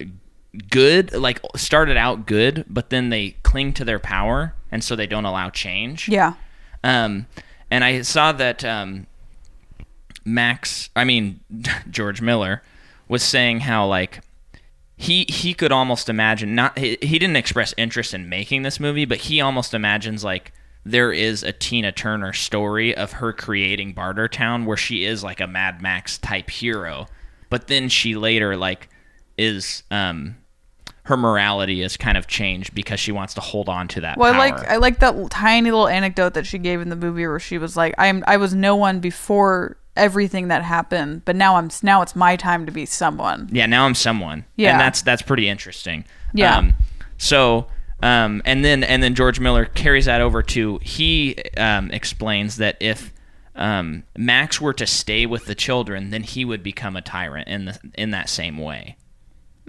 good, 0.70 1.12
like 1.12 1.40
started 1.56 1.96
out 1.96 2.26
good, 2.26 2.64
but 2.68 2.90
then 2.90 3.10
they 3.10 3.36
cling 3.42 3.72
to 3.74 3.84
their 3.84 3.98
power, 3.98 4.54
and 4.70 4.82
so 4.84 4.94
they 4.94 5.06
don't 5.06 5.24
allow 5.24 5.50
change. 5.50 6.08
Yeah. 6.08 6.34
Um, 6.84 7.26
and 7.70 7.84
I 7.84 8.02
saw 8.02 8.32
that 8.32 8.64
um, 8.64 9.06
Max, 10.24 10.90
I 10.94 11.04
mean 11.04 11.40
George 11.90 12.20
Miller, 12.20 12.62
was 13.08 13.22
saying 13.22 13.60
how 13.60 13.86
like 13.86 14.22
he 14.96 15.24
he 15.28 15.54
could 15.54 15.72
almost 15.72 16.08
imagine 16.08 16.54
not 16.54 16.78
he, 16.78 16.98
he 17.02 17.18
didn't 17.18 17.36
express 17.36 17.74
interest 17.76 18.14
in 18.14 18.28
making 18.28 18.62
this 18.62 18.78
movie, 18.78 19.04
but 19.04 19.18
he 19.18 19.40
almost 19.40 19.74
imagines 19.74 20.22
like 20.22 20.52
there 20.84 21.12
is 21.12 21.42
a 21.42 21.52
Tina 21.52 21.92
Turner 21.92 22.32
story 22.32 22.96
of 22.96 23.12
her 23.12 23.32
creating 23.32 23.94
Bartertown 23.94 24.64
where 24.64 24.76
she 24.76 25.04
is 25.04 25.22
like 25.22 25.40
a 25.40 25.46
Mad 25.46 25.82
Max 25.82 26.18
type 26.18 26.48
hero, 26.50 27.06
but 27.50 27.66
then 27.66 27.88
she 27.88 28.14
later 28.16 28.56
like 28.56 28.88
is 29.36 29.82
um 29.90 30.36
her 31.04 31.16
morality 31.16 31.82
is 31.82 31.96
kind 31.96 32.16
of 32.16 32.26
changed 32.26 32.74
because 32.74 33.00
she 33.00 33.10
wants 33.10 33.34
to 33.34 33.40
hold 33.40 33.68
on 33.68 33.88
to 33.88 34.00
that 34.02 34.16
Well, 34.18 34.32
power. 34.32 34.42
I 34.42 34.50
like 34.50 34.68
I 34.68 34.76
like 34.76 34.98
that 35.00 35.30
tiny 35.30 35.70
little 35.70 35.88
anecdote 35.88 36.34
that 36.34 36.46
she 36.46 36.58
gave 36.58 36.80
in 36.80 36.88
the 36.88 36.96
movie 36.96 37.26
where 37.26 37.40
she 37.40 37.58
was 37.58 37.76
like, 37.76 37.94
"I'm 37.98 38.22
I 38.26 38.36
was 38.36 38.54
no 38.54 38.76
one 38.76 39.00
before 39.00 39.76
everything 39.96 40.48
that 40.48 40.62
happened, 40.62 41.24
but 41.24 41.36
now 41.36 41.56
I'm 41.56 41.68
now 41.82 42.00
it's 42.02 42.14
my 42.16 42.36
time 42.36 42.64
to 42.66 42.72
be 42.72 42.86
someone." 42.86 43.48
yeah 43.52 43.66
now 43.66 43.84
i'm 43.86 43.94
someone 43.94 44.44
Yeah. 44.56 44.70
and 44.72 44.80
that's 44.80 45.02
that's 45.02 45.20
pretty 45.22 45.48
interesting 45.48 46.04
Yeah. 46.32 46.56
um, 46.58 46.74
so 47.18 47.66
um, 48.02 48.40
and 48.44 48.64
then 48.64 48.82
and 48.84 49.02
then 49.02 49.14
george 49.14 49.38
miller 49.40 49.64
carries 49.64 50.06
that 50.06 50.20
over 50.20 50.42
to 50.42 50.78
he 50.82 51.36
um, 51.56 51.90
explains 51.90 52.56
that 52.56 52.76
if 52.80 53.12
um, 53.56 54.04
max 54.16 54.60
were 54.60 54.72
to 54.72 54.86
stay 54.86 55.26
with 55.26 55.44
the 55.46 55.54
children 55.54 56.10
then 56.10 56.22
he 56.22 56.44
would 56.44 56.62
become 56.62 56.96
a 56.96 57.02
tyrant 57.02 57.48
in 57.48 57.64
the 57.66 57.78
in 57.94 58.10
that 58.10 58.28
same 58.28 58.56
way 58.58 58.96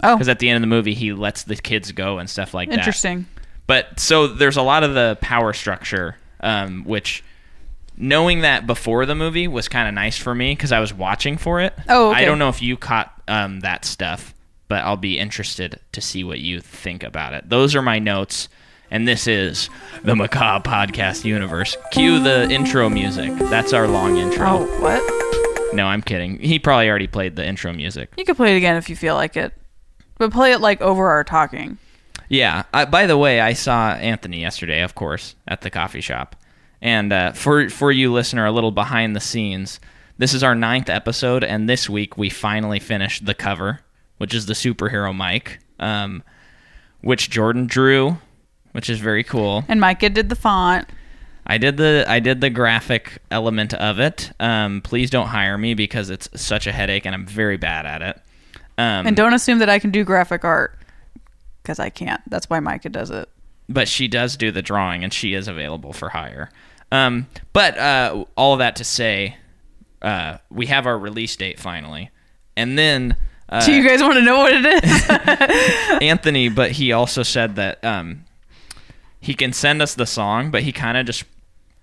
Oh, 0.03 0.15
because 0.15 0.29
at 0.29 0.39
the 0.39 0.49
end 0.49 0.55
of 0.55 0.61
the 0.61 0.67
movie 0.67 0.93
he 0.93 1.13
lets 1.13 1.43
the 1.43 1.55
kids 1.55 1.91
go 1.91 2.17
and 2.17 2.27
stuff 2.29 2.53
like 2.53 2.69
that 2.69 2.79
interesting. 2.79 3.27
but 3.67 3.99
so 3.99 4.25
there's 4.27 4.57
a 4.57 4.61
lot 4.63 4.83
of 4.83 4.93
the 4.95 5.17
power 5.21 5.53
structure, 5.53 6.15
um, 6.39 6.83
which 6.85 7.23
knowing 7.97 8.41
that 8.41 8.65
before 8.65 9.05
the 9.05 9.13
movie 9.13 9.47
was 9.47 9.67
kind 9.67 9.87
of 9.87 9.93
nice 9.93 10.17
for 10.17 10.33
me 10.33 10.53
because 10.55 10.71
I 10.71 10.79
was 10.79 10.91
watching 10.93 11.37
for 11.37 11.59
it. 11.61 11.73
Oh, 11.87 12.09
okay. 12.11 12.21
I 12.21 12.25
don't 12.25 12.39
know 12.39 12.49
if 12.49 12.61
you 12.63 12.77
caught 12.77 13.13
um, 13.27 13.59
that 13.59 13.85
stuff, 13.85 14.33
but 14.71 14.85
I'll 14.85 14.95
be 14.95 15.19
interested 15.19 15.81
to 15.91 15.99
see 15.99 16.23
what 16.23 16.39
you 16.39 16.61
think 16.61 17.03
about 17.03 17.33
it. 17.33 17.49
Those 17.49 17.75
are 17.75 17.81
my 17.81 17.99
notes, 17.99 18.47
and 18.89 19.05
this 19.05 19.27
is 19.27 19.69
the 20.05 20.15
Macabre 20.15 20.63
Podcast 20.63 21.25
Universe. 21.25 21.75
Cue 21.91 22.23
the 22.23 22.49
intro 22.49 22.87
music. 22.87 23.33
That's 23.35 23.73
our 23.73 23.85
long 23.85 24.15
intro. 24.15 24.47
Oh, 24.47 24.79
what? 24.79 25.75
No, 25.75 25.87
I'm 25.87 26.01
kidding. 26.01 26.39
He 26.39 26.57
probably 26.57 26.87
already 26.89 27.07
played 27.07 27.35
the 27.35 27.45
intro 27.45 27.73
music. 27.73 28.13
You 28.15 28.23
could 28.23 28.37
play 28.37 28.53
it 28.53 28.57
again 28.59 28.77
if 28.77 28.89
you 28.89 28.95
feel 28.95 29.15
like 29.15 29.35
it, 29.35 29.51
but 30.17 30.31
play 30.31 30.53
it 30.53 30.61
like 30.61 30.79
over 30.79 31.09
our 31.09 31.25
talking. 31.25 31.77
Yeah. 32.29 32.63
I, 32.73 32.85
by 32.85 33.07
the 33.07 33.17
way, 33.17 33.41
I 33.41 33.51
saw 33.51 33.91
Anthony 33.95 34.39
yesterday, 34.39 34.83
of 34.83 34.95
course, 34.95 35.35
at 35.49 35.59
the 35.59 35.69
coffee 35.69 35.99
shop. 35.99 36.37
And 36.81 37.11
uh, 37.11 37.33
for 37.33 37.67
for 37.67 37.91
you 37.91 38.13
listener, 38.13 38.45
a 38.45 38.53
little 38.53 38.71
behind 38.71 39.17
the 39.17 39.19
scenes. 39.19 39.81
This 40.17 40.33
is 40.33 40.43
our 40.43 40.55
ninth 40.55 40.89
episode, 40.89 41.43
and 41.43 41.67
this 41.67 41.89
week 41.89 42.17
we 42.17 42.29
finally 42.29 42.79
finished 42.79 43.25
the 43.25 43.33
cover, 43.33 43.81
which 44.21 44.35
is 44.35 44.45
the 44.45 44.53
superhero 44.53 45.13
Mike, 45.15 45.57
um, 45.79 46.21
which 47.01 47.29
Jordan 47.31 47.65
drew, 47.65 48.17
which 48.73 48.87
is 48.87 48.99
very 48.99 49.23
cool. 49.23 49.65
And 49.67 49.79
Micah 49.81 50.09
did 50.11 50.29
the 50.29 50.35
font. 50.35 50.87
I 51.47 51.57
did 51.57 51.77
the 51.77 52.05
I 52.07 52.19
did 52.19 52.39
the 52.39 52.51
graphic 52.51 53.17
element 53.31 53.73
of 53.73 53.99
it. 53.99 54.31
Um, 54.39 54.81
please 54.81 55.09
don't 55.09 55.27
hire 55.27 55.57
me 55.57 55.73
because 55.73 56.11
it's 56.11 56.29
such 56.35 56.67
a 56.67 56.71
headache, 56.71 57.05
and 57.05 57.15
I'm 57.15 57.25
very 57.25 57.57
bad 57.57 57.85
at 57.87 58.01
it. 58.03 58.15
Um, 58.77 59.07
And 59.07 59.17
don't 59.17 59.33
assume 59.33 59.57
that 59.59 59.69
I 59.69 59.79
can 59.79 59.89
do 59.89 60.03
graphic 60.03 60.45
art 60.45 60.77
because 61.63 61.79
I 61.79 61.89
can't. 61.89 62.21
That's 62.29 62.47
why 62.49 62.59
Micah 62.59 62.89
does 62.89 63.09
it. 63.09 63.27
but 63.67 63.87
she 63.87 64.07
does 64.07 64.37
do 64.37 64.51
the 64.51 64.61
drawing 64.61 65.03
and 65.03 65.11
she 65.13 65.33
is 65.33 65.47
available 65.47 65.93
for 65.93 66.09
hire. 66.09 66.51
Um, 66.91 67.27
but 67.53 67.77
uh, 67.77 68.25
all 68.37 68.53
of 68.53 68.59
that 68.59 68.75
to 68.75 68.83
say, 68.83 69.37
uh, 70.01 70.37
we 70.51 70.67
have 70.67 70.85
our 70.85 70.97
release 70.99 71.35
date 71.35 71.59
finally, 71.59 72.09
and 72.55 72.77
then 72.77 73.15
uh, 73.51 73.65
Do 73.65 73.73
you 73.73 73.87
guys 73.87 74.01
want 74.01 74.13
to 74.15 74.21
know 74.21 74.39
what 74.39 74.53
it 74.53 74.83
is? 74.83 75.99
Anthony. 76.01 76.49
But 76.49 76.71
he 76.71 76.91
also 76.91 77.23
said 77.23 77.55
that 77.57 77.83
um, 77.83 78.25
he 79.19 79.33
can 79.33 79.53
send 79.53 79.81
us 79.81 79.93
the 79.95 80.05
song, 80.05 80.51
but 80.51 80.63
he 80.63 80.71
kind 80.71 80.97
of 80.97 81.05
just 81.05 81.23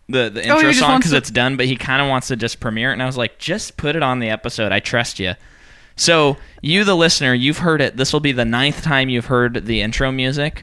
the 0.09 0.31
the 0.31 0.41
Oh, 0.49 0.55
intro 0.57 0.71
just 0.71 0.79
song 0.81 0.99
because 0.99 1.11
to- 1.13 1.19
it's 1.19 1.31
done, 1.31 1.57
but 1.57 1.67
he 1.67 1.77
kind 1.77 2.01
of 2.03 2.09
wants 2.09 2.29
to 2.29 2.37
just 2.37 2.61
premiere 2.61 2.91
it. 2.91 2.95
And 2.95 3.03
I 3.03 3.07
was 3.07 3.17
like, 3.17 3.39
just 3.39 3.77
put 3.77 3.95
it 3.97 4.03
on 4.03 4.19
the 4.21 4.31
episode. 4.31 4.73
I 4.73 4.81
trust 4.81 5.19
you. 5.19 5.35
So 5.97 6.37
you, 6.63 6.85
the 6.85 6.95
listener, 6.97 7.35
you've 7.35 7.59
heard 7.59 7.81
it. 7.81 7.97
This 7.97 8.13
will 8.13 8.21
be 8.21 8.33
the 8.33 8.45
ninth 8.45 8.83
time 8.83 9.09
you've 9.09 9.27
heard 9.27 9.67
the 9.67 9.81
intro 9.83 10.13
music. 10.13 10.63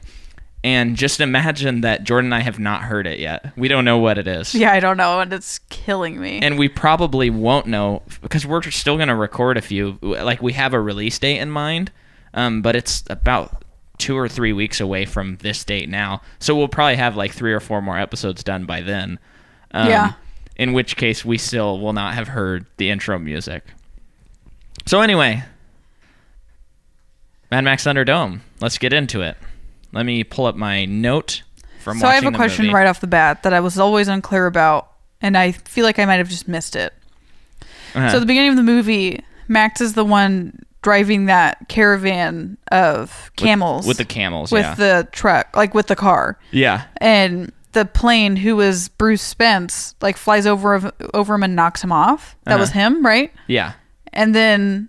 And 0.66 0.96
just 0.96 1.20
imagine 1.20 1.82
that 1.82 2.02
Jordan 2.02 2.32
and 2.32 2.34
I 2.34 2.40
have 2.40 2.58
not 2.58 2.82
heard 2.82 3.06
it 3.06 3.20
yet. 3.20 3.52
We 3.56 3.68
don't 3.68 3.84
know 3.84 3.98
what 3.98 4.18
it 4.18 4.26
is. 4.26 4.52
yeah, 4.52 4.72
I 4.72 4.80
don't 4.80 4.96
know, 4.96 5.20
and 5.20 5.32
it's 5.32 5.60
killing 5.70 6.20
me. 6.20 6.40
And 6.42 6.58
we 6.58 6.68
probably 6.68 7.30
won't 7.30 7.66
know 7.68 8.02
because 8.20 8.44
we're 8.44 8.62
still 8.62 8.96
going 8.96 9.06
to 9.06 9.14
record 9.14 9.56
a 9.56 9.62
few. 9.62 9.96
Like, 10.02 10.42
we 10.42 10.54
have 10.54 10.74
a 10.74 10.80
release 10.80 11.20
date 11.20 11.38
in 11.38 11.52
mind, 11.52 11.92
um, 12.34 12.62
but 12.62 12.74
it's 12.74 13.04
about 13.08 13.62
two 13.98 14.18
or 14.18 14.28
three 14.28 14.52
weeks 14.52 14.80
away 14.80 15.04
from 15.04 15.36
this 15.36 15.62
date 15.62 15.88
now. 15.88 16.20
So 16.40 16.56
we'll 16.56 16.66
probably 16.66 16.96
have 16.96 17.16
like 17.16 17.32
three 17.32 17.52
or 17.52 17.60
four 17.60 17.80
more 17.80 17.96
episodes 17.96 18.42
done 18.42 18.64
by 18.66 18.80
then. 18.80 19.20
Um, 19.70 19.88
Yeah. 19.88 20.12
In 20.56 20.72
which 20.72 20.96
case, 20.96 21.24
we 21.24 21.38
still 21.38 21.78
will 21.78 21.92
not 21.92 22.14
have 22.14 22.26
heard 22.26 22.66
the 22.76 22.90
intro 22.90 23.20
music. 23.20 23.62
So, 24.84 25.00
anyway, 25.00 25.44
Mad 27.52 27.62
Max 27.62 27.84
Thunderdome. 27.84 28.40
Let's 28.60 28.78
get 28.78 28.92
into 28.92 29.20
it. 29.22 29.36
Let 29.92 30.04
me 30.06 30.24
pull 30.24 30.46
up 30.46 30.56
my 30.56 30.84
note 30.84 31.42
from 31.80 31.98
so 31.98 32.06
I 32.06 32.14
have 32.14 32.26
a 32.26 32.32
question 32.32 32.66
movie. 32.66 32.74
right 32.74 32.86
off 32.86 33.00
the 33.00 33.06
bat 33.06 33.42
that 33.44 33.52
I 33.52 33.60
was 33.60 33.78
always 33.78 34.08
unclear 34.08 34.46
about, 34.46 34.90
and 35.22 35.36
I 35.38 35.52
feel 35.52 35.84
like 35.84 35.98
I 35.98 36.04
might 36.04 36.16
have 36.16 36.28
just 36.28 36.48
missed 36.48 36.76
it. 36.76 36.92
Uh-huh. 37.94 38.10
So 38.10 38.16
at 38.16 38.20
the 38.20 38.26
beginning 38.26 38.50
of 38.50 38.56
the 38.56 38.62
movie, 38.62 39.22
Max 39.48 39.80
is 39.80 39.94
the 39.94 40.04
one 40.04 40.58
driving 40.82 41.26
that 41.26 41.68
caravan 41.68 42.58
of 42.70 43.30
camels 43.36 43.86
with 43.86 43.96
the 43.96 44.04
camels. 44.04 44.52
with 44.52 44.62
yeah. 44.64 44.74
the 44.74 45.08
truck, 45.12 45.56
like 45.56 45.74
with 45.74 45.86
the 45.86 45.96
car, 45.96 46.38
yeah. 46.50 46.84
and 46.98 47.52
the 47.72 47.84
plane 47.84 48.36
who 48.36 48.56
was 48.56 48.88
Bruce 48.88 49.22
Spence 49.22 49.94
like 50.00 50.16
flies 50.16 50.46
over 50.46 50.92
over 51.14 51.34
him 51.34 51.42
and 51.42 51.56
knocks 51.56 51.82
him 51.82 51.92
off. 51.92 52.36
That 52.44 52.58
was 52.58 52.70
Uh-huh. 52.70 52.78
him, 52.80 53.04
right? 53.06 53.32
Yeah. 53.46 53.72
and 54.12 54.34
then 54.34 54.88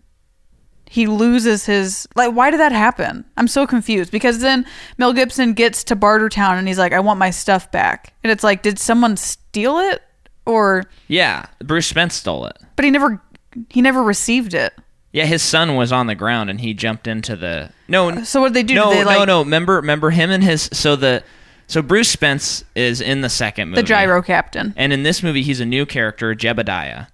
he 0.89 1.05
loses 1.07 1.65
his 1.65 2.07
like 2.15 2.31
why 2.33 2.49
did 2.49 2.59
that 2.59 2.71
happen 2.71 3.25
i'm 3.35 3.47
so 3.47 3.67
confused 3.67 4.11
because 4.11 4.39
then 4.39 4.65
mel 4.97 5.11
gibson 5.13 5.53
gets 5.53 5.83
to 5.83 5.95
bartertown 5.95 6.57
and 6.57 6.67
he's 6.67 6.77
like 6.77 6.93
i 6.93 6.99
want 6.99 7.19
my 7.19 7.29
stuff 7.29 7.69
back 7.71 8.13
and 8.23 8.31
it's 8.31 8.43
like 8.43 8.61
did 8.63 8.79
someone 8.79 9.17
steal 9.17 9.77
it 9.79 10.01
or 10.45 10.85
Yeah. 11.09 11.45
Bruce 11.61 11.87
Spence 11.87 12.15
stole 12.15 12.45
it. 12.45 12.57
but 12.77 12.85
he 12.85 12.91
never 12.91 13.21
he 13.69 13.81
never 13.81 14.01
received 14.01 14.53
it 14.53 14.73
Yeah, 15.11 15.25
his 15.25 15.41
son 15.41 15.75
was 15.75 15.91
on 15.91 16.07
the 16.07 16.15
ground 16.15 16.49
and 16.49 16.61
he 16.61 16.73
jumped 16.73 17.05
into 17.07 17.35
the 17.35 17.71
no. 17.89 18.09
Uh, 18.11 18.23
so 18.23 18.39
what 18.41 18.49
did 18.49 18.55
they 18.55 18.63
do 18.63 18.75
no, 18.75 18.89
did 18.91 18.99
they 18.99 19.03
like 19.03 19.19
no, 19.19 19.25
no. 19.25 19.39
Remember, 19.43 19.75
remember 19.75 20.09
him 20.11 20.29
and 20.31 20.43
his. 20.43 20.69
So 20.71 20.95
the 20.95 21.23
so 21.67 21.81
Bruce 21.81 22.09
Spence 22.09 22.63
is 22.75 23.01
in 23.01 23.19
the 23.21 23.29
second 23.29 23.69
movie. 23.69 23.81
the 23.81 23.87
gyro 23.87 24.21
captain 24.21 24.73
And 24.77 24.93
in 24.93 25.03
this 25.03 25.21
movie, 25.21 25.41
he's 25.43 25.59
a 25.59 25.65
new 25.65 25.85
character, 25.85 26.33
Jebediah. 26.33 27.07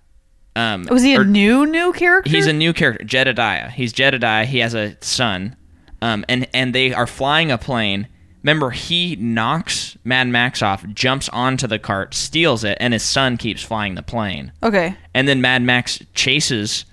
Um, 0.56 0.86
was 0.90 1.02
he 1.04 1.16
a 1.16 1.22
or- 1.22 1.26
new 1.26 1.66
new 1.66 1.94
character 1.94 2.30
He's 2.30 2.46
a 2.48 2.54
new 2.54 2.74
character, 2.74 3.04
Jedediah. 3.04 3.70
He's 3.70 3.92
Jedediah. 3.94 4.46
He 4.46 4.60
has 4.60 4.74
a 4.76 4.96
son, 5.02 5.56
um, 6.02 6.24
and 6.30 6.48
and 6.54 6.76
they 6.76 6.94
are 6.94 7.08
flying 7.08 7.52
a 7.52 7.58
plane. 7.58 8.08
Remember, 8.44 8.72
he 8.72 9.16
knocks 9.16 9.98
Mad 10.04 10.28
Max 10.28 10.62
off, 10.62 10.86
jumps 10.90 11.30
onto 11.30 11.66
the 11.66 11.80
cart, 11.80 12.14
steals 12.14 12.64
it, 12.66 12.78
and 12.82 12.92
his 12.94 13.02
son 13.02 13.38
keeps 13.38 13.64
flying 13.64 13.96
the 13.96 14.04
plane. 14.04 14.52
okay 14.62 14.96
And 15.14 15.28
then 15.30 15.40
Mad 15.42 15.62
Max 15.62 16.00
chases 16.14 16.86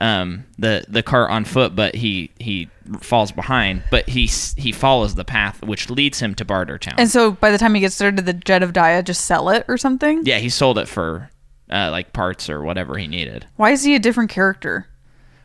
um, 0.00 0.44
the 0.58 0.84
the 0.86 1.02
cart 1.02 1.30
on 1.30 1.44
foot, 1.44 1.74
but 1.74 1.94
he 1.96 2.30
he 2.38 2.68
falls 3.00 3.32
behind. 3.32 3.82
But 3.90 4.08
he 4.08 4.24
s- 4.26 4.54
he 4.56 4.70
follows 4.70 5.14
the 5.16 5.24
path, 5.24 5.60
which 5.62 5.90
leads 5.90 6.20
him 6.20 6.34
to 6.36 6.44
Bartertown. 6.44 6.94
and 6.98 7.10
so 7.10 7.32
by 7.32 7.50
the 7.50 7.58
time 7.58 7.74
he 7.74 7.80
gets 7.80 7.98
there 7.98 8.12
did 8.12 8.26
the 8.26 8.32
Jedediah 8.34 9.02
just 9.02 9.24
sell 9.24 9.48
it 9.48 9.64
or 9.66 9.76
something 9.76 10.22
yeah, 10.24 10.38
he 10.38 10.48
sold 10.50 10.78
it 10.78 10.86
for 10.88 11.30
uh, 11.70 11.90
like 11.90 12.12
parts 12.12 12.48
or 12.50 12.62
whatever 12.62 12.96
he 12.98 13.06
needed. 13.06 13.46
why 13.56 13.70
is 13.70 13.84
he 13.84 13.94
a 13.94 13.98
different 13.98 14.30
character 14.30 14.88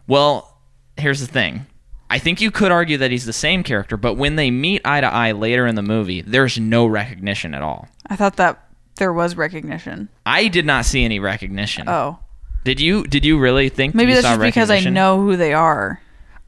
Well, 0.08 0.58
here's 0.98 1.22
the 1.22 1.28
thing. 1.28 1.66
I 2.10 2.20
think 2.20 2.42
you 2.42 2.52
could 2.52 2.72
argue 2.72 2.98
that 2.98 3.10
he's 3.10 3.26
the 3.26 3.34
same 3.34 3.64
character, 3.64 3.98
but 3.98 4.16
when 4.16 4.36
they 4.36 4.52
meet 4.52 4.82
eye 4.86 5.02
to 5.02 5.08
eye 5.08 5.32
later 5.32 5.66
in 5.66 5.74
the 5.76 5.82
movie, 5.82 6.22
there's 6.22 6.60
no 6.60 6.86
recognition 6.86 7.54
at 7.56 7.62
all. 7.62 7.88
i 8.08 8.16
thought 8.16 8.36
that 8.36 8.68
there 8.98 9.12
was 9.14 9.36
recognition 9.36 10.10
I 10.26 10.48
did 10.48 10.66
not 10.66 10.86
see 10.86 11.04
any 11.04 11.20
recognition. 11.20 11.90
oh 11.90 12.20
Did 12.64 12.80
you? 12.80 13.04
Did 13.08 13.26
you 13.26 13.40
really 13.40 13.70
think? 13.70 13.96
maybe 13.96 14.14
that's 14.14 14.24
just 14.28 14.40
because 14.40 14.70
i 14.70 14.80
know 14.80 15.20
who 15.22 15.36
they 15.36 15.54
are 15.54 16.00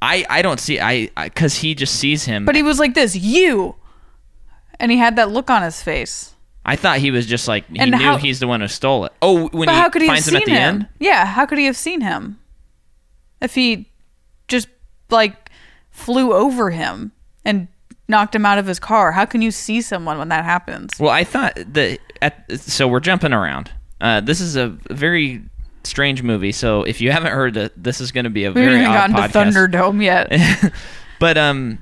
I 0.02 0.26
I 0.30 0.42
don't 0.44 0.60
see. 0.60 0.80
I 0.80 1.10
because 1.16 1.56
he 1.56 1.74
just 1.74 1.96
sees 1.96 2.26
him. 2.26 2.46
But 2.46 2.56
he 2.56 2.62
was 2.62 2.78
like 2.78 2.94
this, 2.94 3.16
you. 3.16 3.76
And 4.80 4.92
he 4.92 4.98
had 4.98 5.16
that 5.16 5.32
look 5.32 5.50
on 5.50 5.64
his 5.64 5.82
face. 5.82 6.35
I 6.66 6.76
thought 6.76 6.98
he 6.98 7.12
was 7.12 7.26
just 7.26 7.48
like 7.48 7.68
he 7.70 7.80
And 7.80 7.92
knew 7.92 7.98
how- 7.98 8.18
he's 8.18 8.40
the 8.40 8.48
one 8.48 8.62
who 8.62 8.68
stole 8.68 9.06
it. 9.06 9.14
Oh, 9.22 9.48
when 9.50 9.70
he 9.70 9.76
how 9.76 9.90
could 9.90 10.02
he 10.02 10.08
finds 10.08 10.28
him 10.28 10.36
at 10.38 10.46
the 10.46 10.52
him? 10.52 10.58
end. 10.58 10.88
Yeah, 11.00 11.26
how 11.26 11.46
could 11.46 11.58
he 11.60 11.66
have 11.66 11.78
seen 11.78 12.02
him? 12.02 12.40
If 13.42 13.54
he 13.56 13.92
just 14.48 14.68
like 15.10 15.50
flew 15.92 16.34
over 16.34 16.72
him 16.72 17.12
and 17.44 17.68
knocked 18.08 18.36
him 18.36 18.46
out 18.46 18.58
of 18.58 18.66
his 18.68 18.80
car. 18.80 19.12
How 19.12 19.26
can 19.26 19.42
you 19.42 19.52
see 19.52 19.82
someone 19.82 20.18
when 20.18 20.30
that 20.30 20.44
happens? 20.44 20.92
Well, 21.00 21.12
I 21.12 21.24
thought 21.24 21.54
that. 21.74 22.00
At, 22.22 22.50
so 22.60 22.88
we're 22.88 23.00
jumping 23.02 23.34
around. 23.34 23.72
Uh, 24.02 24.22
this 24.22 24.40
is 24.42 24.56
a 24.56 24.70
very 24.90 25.42
strange 25.84 26.24
movie. 26.24 26.52
So 26.52 26.84
if 26.84 27.02
you 27.02 27.12
haven't 27.12 27.32
heard 27.34 27.54
that, 27.56 27.72
this 27.76 28.00
is 28.02 28.12
going 28.12 28.24
to 28.24 28.30
be 28.30 28.46
a 28.46 28.52
We 28.52 28.62
haven't 28.62 28.78
very 28.80 28.84
even 28.86 28.96
odd 28.96 29.12
gotten 29.34 29.54
to. 29.54 29.60
Thunderdome 29.60 30.04
yet. 30.04 30.74
but 31.20 31.38
um, 31.38 31.78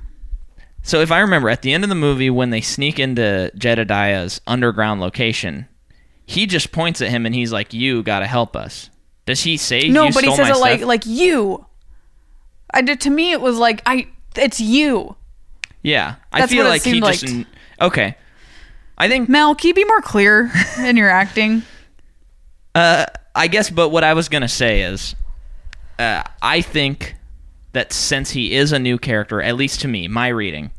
so 0.84 1.00
if 1.00 1.10
I 1.10 1.20
remember, 1.20 1.48
at 1.48 1.62
the 1.62 1.72
end 1.72 1.82
of 1.82 1.88
the 1.88 1.94
movie, 1.96 2.28
when 2.28 2.50
they 2.50 2.60
sneak 2.60 2.98
into 2.98 3.50
Jedediah's 3.56 4.42
underground 4.46 5.00
location, 5.00 5.66
he 6.26 6.44
just 6.46 6.72
points 6.72 7.00
at 7.00 7.08
him 7.08 7.24
and 7.24 7.34
he's 7.34 7.52
like, 7.52 7.72
"You 7.72 8.02
got 8.02 8.18
to 8.20 8.26
help 8.26 8.54
us." 8.54 8.90
Does 9.24 9.42
he 9.42 9.56
say? 9.56 9.88
no, 9.88 10.04
"You 10.04 10.12
but 10.12 10.24
he 10.24 10.36
says 10.36 10.50
it 10.50 10.60
like 10.60 10.80
stuff"? 10.80 10.88
like 10.88 11.06
you. 11.06 11.64
I 12.72 12.82
did 12.82 13.00
to 13.00 13.10
me 13.10 13.32
it 13.32 13.40
was 13.40 13.56
like 13.56 13.80
I 13.86 14.08
it's 14.36 14.60
you. 14.60 15.16
yeah. 15.82 16.16
I 16.32 16.46
feel 16.46 16.66
like 16.66 16.82
he 16.82 16.90
seemed 17.00 17.04
just 17.04 17.48
okay. 17.80 18.16
I 18.98 19.08
think 19.08 19.28
Mel, 19.30 19.54
can 19.54 19.68
you 19.68 19.74
be 19.74 19.84
more 19.86 20.02
clear 20.02 20.52
in 20.78 20.98
your 20.98 21.08
acting? 21.08 21.62
Uh, 22.74 23.06
I 23.34 23.46
guess, 23.46 23.70
but 23.70 23.88
what 23.88 24.04
I 24.04 24.12
was 24.12 24.28
gonna 24.28 24.48
say 24.48 24.82
is, 24.82 25.14
uh, 25.98 26.22
I 26.42 26.60
think 26.60 27.14
that 27.74 27.92
since 27.92 28.30
he 28.30 28.54
is 28.54 28.72
a 28.72 28.78
new 28.78 28.98
character, 28.98 29.42
at 29.42 29.56
least 29.56 29.80
to 29.82 29.88
me, 29.88 30.08
my 30.08 30.28
reading, 30.28 30.70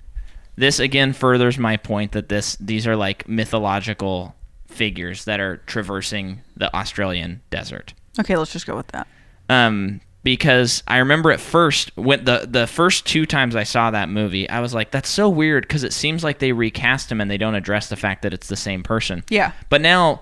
this 0.56 0.80
again 0.80 1.14
furthers 1.14 1.58
my 1.58 1.78
point 1.78 2.14
that 2.14 2.30
this 2.30 2.56
these 2.56 2.88
are 2.88 2.96
like 2.96 3.28
mythological 3.28 4.36
figures 4.68 5.26
that 5.26 5.40
are 5.40 5.58
traversing 5.68 6.42
the 6.58 6.74
Australian 6.76 7.42
desert. 7.50 7.94
Okay, 8.20 8.36
let's 8.36 8.54
just 8.54 8.66
go 8.66 8.76
with 8.76 8.88
that. 8.88 9.08
Um, 9.50 10.02
because 10.24 10.82
I 10.88 10.98
remember 10.98 11.32
at 11.32 11.42
first 11.42 11.96
when 11.98 12.24
the 12.24 12.48
the 12.50 12.66
first 12.66 13.06
two 13.06 13.26
times 13.26 13.56
I 13.56 13.64
saw 13.64 13.92
that 13.92 14.10
movie, 14.10 14.50
I 14.50 14.62
was 14.62 14.74
like, 14.74 14.92
"That's 14.92 15.10
so 15.10 15.30
weird," 15.30 15.64
because 15.64 15.84
it 15.84 15.94
seems 15.94 16.24
like 16.24 16.40
they 16.40 16.54
recast 16.54 17.12
him 17.12 17.20
and 17.20 17.30
they 17.30 17.38
don't 17.38 17.56
address 17.56 17.90
the 17.90 17.98
fact 17.98 18.22
that 18.24 18.34
it's 18.34 18.48
the 18.48 18.56
same 18.56 18.82
person. 18.82 19.24
Yeah. 19.30 19.52
But 19.70 19.82
now, 19.82 20.22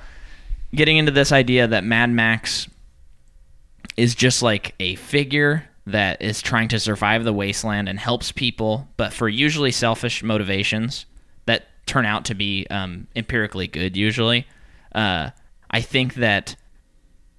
getting 0.74 0.98
into 0.98 1.12
this 1.12 1.32
idea 1.32 1.68
that 1.68 1.84
Mad 1.84 2.10
Max 2.10 2.68
is 3.96 4.16
just 4.16 4.42
like 4.42 4.74
a 4.80 4.96
figure 4.96 5.70
that 5.86 6.22
is 6.22 6.41
trying 6.41 6.67
to 6.69 6.80
survive 6.80 7.24
the 7.24 7.34
wasteland 7.34 7.89
and 7.89 8.00
helps 8.00 8.32
people, 8.32 8.88
but 8.98 9.12
for 9.13 9.28
usually 9.28 9.72
selfish 9.72 10.24
motivations 10.24 11.06
that 11.46 11.67
turn 11.86 12.06
out 12.06 12.24
to 12.26 12.34
be 12.36 12.65
um, 12.69 13.08
empirically 13.15 13.67
good, 13.67 13.98
usually. 13.98 14.48
Uh, 14.96 15.32
I 15.69 15.82
think 15.82 16.13
that 16.15 16.56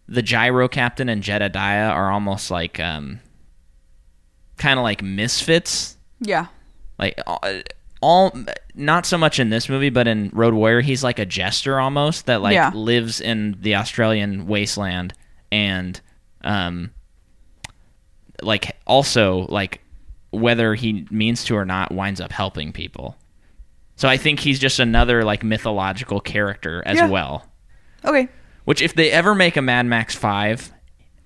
the 0.06 0.20
Gyro 0.22 0.68
Captain 0.68 1.08
and 1.08 1.22
Jedediah 1.22 1.88
are 1.88 2.10
almost 2.10 2.50
like 2.50 2.78
um, 2.78 3.20
kind 4.58 4.78
of 4.78 4.82
like 4.82 5.02
misfits 5.02 5.96
Yeah. 6.20 6.46
like 6.98 7.18
uh, 7.26 7.60
all 8.02 8.36
not 8.74 9.06
so 9.06 9.16
much 9.16 9.40
in 9.40 9.48
this 9.48 9.68
movie 9.70 9.88
but 9.88 10.06
in 10.06 10.28
road 10.34 10.52
warrior 10.52 10.82
he's 10.82 11.02
like 11.02 11.18
a 11.18 11.24
jester 11.24 11.80
almost 11.80 12.26
that 12.26 12.42
like 12.42 12.52
Yeah. 12.54 12.70
lives 12.74 13.18
in 13.20 13.56
the 13.60 13.76
australian 13.76 14.46
wasteland 14.46 15.14
and 15.50 15.98
um 16.42 16.90
like 18.42 18.76
also 18.86 19.46
like 19.48 19.80
whether 20.30 20.74
he 20.74 21.06
means 21.10 21.44
to 21.44 21.54
or 21.56 21.64
not 21.64 21.92
winds 21.92 22.20
up 22.20 22.32
helping 22.32 22.72
people 22.72 23.16
so 23.96 24.08
i 24.08 24.16
think 24.16 24.40
he's 24.40 24.58
just 24.58 24.78
another 24.80 25.22
like 25.24 25.44
mythological 25.44 26.20
character 26.20 26.82
as 26.86 26.96
Yeah. 26.96 27.08
well 27.08 27.48
Okay. 28.04 28.28
which 28.64 28.82
if 28.82 28.94
they 28.94 29.10
ever 29.10 29.34
make 29.34 29.56
a 29.56 29.62
mad 29.62 29.86
max 29.86 30.14
5 30.14 30.72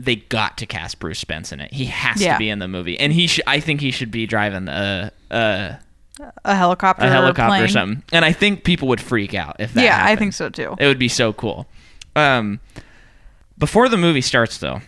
they 0.00 0.14
got 0.14 0.56
to 0.58 0.66
cast 0.66 1.00
Bruce 1.00 1.18
Spence 1.18 1.50
in 1.50 1.58
it. 1.60 1.72
He 1.72 1.86
has 1.86 2.22
Yeah. 2.22 2.34
to 2.34 2.38
be 2.38 2.48
in 2.48 2.60
the 2.60 2.68
movie, 2.68 2.96
and 3.00 3.12
he 3.12 3.26
should. 3.26 3.42
I 3.48 3.58
think 3.58 3.80
he 3.80 3.90
should 3.90 4.12
be 4.12 4.28
driving 4.28 4.68
a 4.68 5.10
a, 5.28 5.76
A 6.44 6.54
helicopter. 6.54 7.04
a 7.04 7.08
or 7.08 7.10
helicopter 7.10 7.48
plane. 7.50 7.62
or 7.64 7.66
something. 7.66 8.04
And 8.12 8.24
I 8.24 8.30
think 8.30 8.62
people 8.62 8.86
would 8.86 9.00
freak 9.00 9.34
out 9.34 9.56
if 9.58 9.74
that. 9.74 9.82
Yeah, 9.82 9.98
I 10.00 10.14
think 10.14 10.34
so 10.34 10.50
too. 10.50 10.76
It 10.78 10.86
would 10.86 11.00
be 11.00 11.08
so 11.08 11.32
cool. 11.32 11.66
Um, 12.14 12.60
before 13.58 13.88
the 13.88 13.96
movie 13.96 14.20
starts, 14.20 14.58
though, 14.58 14.82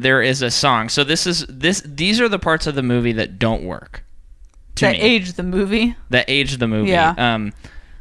there 0.00 0.22
is 0.22 0.42
a 0.42 0.50
song. 0.50 0.88
So 0.88 1.04
this 1.04 1.26
is 1.26 1.44
this. 1.48 1.82
These 1.84 2.20
are 2.20 2.28
the 2.28 2.38
parts 2.38 2.66
of 2.66 2.74
the 2.74 2.82
movie 2.82 3.12
that 3.12 3.38
don't 3.38 3.62
work. 3.64 4.04
To 4.76 4.84
That 4.86 4.92
me, 4.92 5.00
age 5.00 5.32
the 5.32 5.42
movie. 5.42 5.96
that 6.10 6.24
age 6.28 6.56
the 6.58 6.68
movie. 6.68 6.90
Yeah. 6.90 7.14
Um, 7.18 7.52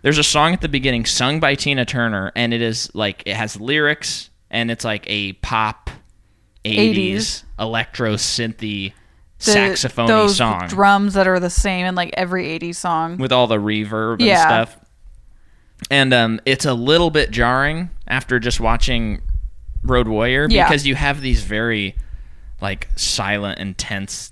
there's 0.03 0.19
a 0.19 0.23
song 0.23 0.53
at 0.53 0.61
the 0.61 0.69
beginning 0.69 1.05
sung 1.05 1.39
by 1.39 1.55
Tina 1.55 1.85
Turner, 1.85 2.31
and 2.35 2.53
it 2.53 2.61
is 2.61 2.89
like 2.93 3.23
it 3.25 3.35
has 3.35 3.59
lyrics, 3.59 4.29
and 4.51 4.69
it's 4.69 4.85
like 4.85 5.03
a 5.09 5.33
pop, 5.33 5.89
80s, 6.63 6.93
80s. 6.95 7.43
electro 7.59 8.13
synthy 8.15 8.93
saxophone 9.39 10.07
those 10.07 10.35
song 10.37 10.67
drums 10.67 11.13
that 11.13 11.27
are 11.27 11.39
the 11.39 11.49
same 11.49 11.85
in 11.85 11.93
like 11.95 12.11
every 12.17 12.45
80s 12.59 12.75
song. 12.75 13.17
with 13.17 13.31
all 13.31 13.45
the 13.47 13.57
reverb 13.57 14.13
and 14.13 14.21
Yeah. 14.21 14.41
stuff. 14.45 14.77
And 15.91 16.11
um, 16.13 16.39
it's 16.45 16.65
a 16.65 16.73
little 16.73 17.11
bit 17.11 17.29
jarring 17.29 17.91
after 18.07 18.39
just 18.39 18.59
watching 18.59 19.21
Road 19.89 20.07
Warrior 20.07 20.47
Yeah. 20.49 20.67
because 20.67 20.85
you 20.85 20.95
have 20.95 21.21
these 21.21 21.43
very 21.43 21.95
like 22.61 22.87
silent, 22.95 23.59
intense 23.59 24.31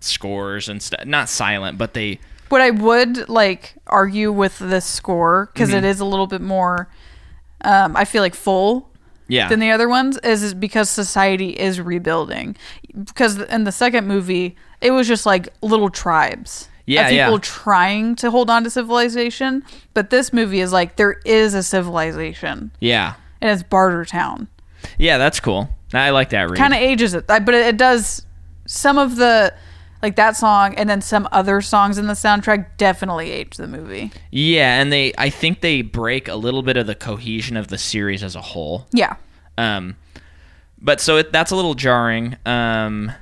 scores 0.00 0.68
and 0.68 0.82
stuff. 0.82 1.04
Not 1.04 1.28
silent, 1.28 1.78
but 1.78 1.94
they 1.94 2.18
What 2.48 2.60
I 2.60 2.70
would 2.70 3.28
like 3.28 3.74
argue 3.86 4.30
with 4.32 4.58
this 4.58 4.84
score 4.84 5.50
because 5.52 5.70
Mm-hmm. 5.70 5.84
is 5.84 6.00
a 6.00 6.04
little 6.04 6.26
bit 6.26 6.40
more 6.40 6.88
um 7.62 7.96
I 7.96 8.04
feel 8.04 8.22
like 8.22 8.34
full 8.34 8.90
yeah 9.28 9.48
than 9.48 9.58
the 9.58 9.70
other 9.72 9.88
ones 9.88 10.18
is, 10.22 10.42
is 10.42 10.54
because 10.54 10.88
society 10.88 11.50
is 11.50 11.80
rebuilding. 11.80 12.56
Because 12.94 13.38
in 13.38 13.64
the 13.64 13.72
second 13.72 14.06
movie, 14.06 14.56
it 14.80 14.92
was 14.92 15.08
just 15.08 15.26
like 15.26 15.48
little 15.62 15.88
tribes. 15.90 16.68
Yeah, 16.88 17.06
of 17.06 17.10
people 17.10 17.32
yeah. 17.32 17.38
trying 17.42 18.14
to 18.16 18.30
hold 18.30 18.48
on 18.48 18.62
to 18.62 18.70
civilization. 18.70 19.64
But 19.92 20.10
this 20.10 20.32
movie 20.32 20.60
is 20.60 20.72
like 20.72 20.94
there 20.94 21.20
is 21.24 21.52
a 21.54 21.62
civilization, 21.64 22.70
yeah 22.78 23.14
and 23.40 23.50
it's 23.50 23.62
Bartertown. 23.68 24.46
Yeah 24.98 25.18
that's 25.18 25.40
cool. 25.40 25.68
I 25.92 26.10
like 26.10 26.30
that 26.30 26.50
read. 26.50 26.58
kind 26.58 26.74
of 26.74 26.80
ages 26.80 27.14
it, 27.14 27.26
but 27.26 27.48
it, 27.48 27.76
does 27.76 28.26
some 28.66 28.98
of 28.98 29.16
the 29.16 29.54
like 30.02 30.16
that 30.16 30.36
song 30.36 30.74
and 30.74 30.90
then 30.90 31.00
some 31.00 31.28
other 31.32 31.60
songs 31.60 31.96
in 31.96 32.06
the 32.06 32.14
soundtrack 32.14 32.76
definitely 32.76 33.30
age 33.30 33.56
the 33.56 33.66
movie. 33.66 34.12
yeah, 34.30 34.80
and 34.80 34.92
they 34.92 35.12
I 35.16 35.30
think 35.30 35.60
they 35.60 35.82
break 35.82 36.28
a 36.28 36.36
little 36.36 36.62
bit 36.62 36.76
of 36.76 36.86
the 36.86 36.94
cohesion 36.94 37.56
of 37.56 37.68
the 37.68 37.78
series 37.78 38.22
as 38.22 38.34
a 38.34 38.42
whole. 38.42 38.86
Yeah. 38.92 39.16
Um, 39.58 39.96
but 40.80 41.00
so 41.00 41.16
it, 41.16 41.32
that's 41.32 41.50
a 41.50 41.56
little 41.56 41.74
jarring. 41.74 42.36
Um, 42.44 43.12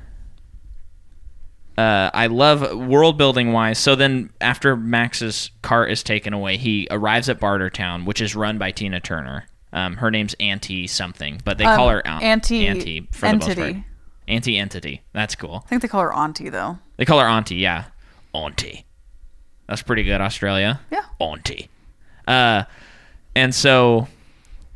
uh, 1.77 2.11
I 2.15 2.29
love 2.29 2.77
world 2.77 3.19
building 3.19 3.53
wise. 3.53 3.79
So 3.79 3.97
then, 3.97 4.31
after 4.41 4.77
Max's 4.77 5.51
cart 5.63 5.91
is 5.91 6.03
taken 6.03 6.33
away, 6.33 6.57
he 6.57 6.87
arrives 6.91 7.29
at 7.29 7.41
Bartertown, 7.41 8.05
which 8.05 8.21
is 8.21 8.37
run 8.37 8.59
by 8.59 8.71
Tina 8.71 9.01
Turner. 9.01 9.47
Um, 9.75 9.97
her 9.97 10.11
name's 10.11 10.35
Auntie 10.41 10.87
something, 10.87 11.41
but 11.45 11.59
they 11.59 11.65
call 11.65 11.89
Um, 11.89 11.95
her 11.97 12.07
Aunt- 12.07 12.23
Auntie 12.23 12.67
Auntie 12.69 13.09
for 13.13 13.27
the 13.27 13.33
most 13.35 13.47
part. 13.47 13.59
Entity. 13.59 13.85
Auntie 14.29 14.57
Entity. 14.59 15.03
That's 15.13 15.35
cool. 15.35 15.63
I 15.67 15.69
think 15.69 15.83
they 15.83 15.89
call 15.89 16.01
her 16.01 16.15
Auntie 16.15 16.49
though. 16.49 16.79
They 16.97 17.05
call 17.05 17.19
her 17.21 17.27
Auntie. 17.27 17.57
Yeah, 17.57 17.85
Auntie. 18.33 18.87
That's 19.69 19.83
pretty 19.83 20.05
good, 20.05 20.21
Australia. 20.21 20.81
Yeah. 20.91 21.03
Auntie. 21.19 21.69
Uh, 22.29 22.65
and 23.35 23.55
so 23.55 24.07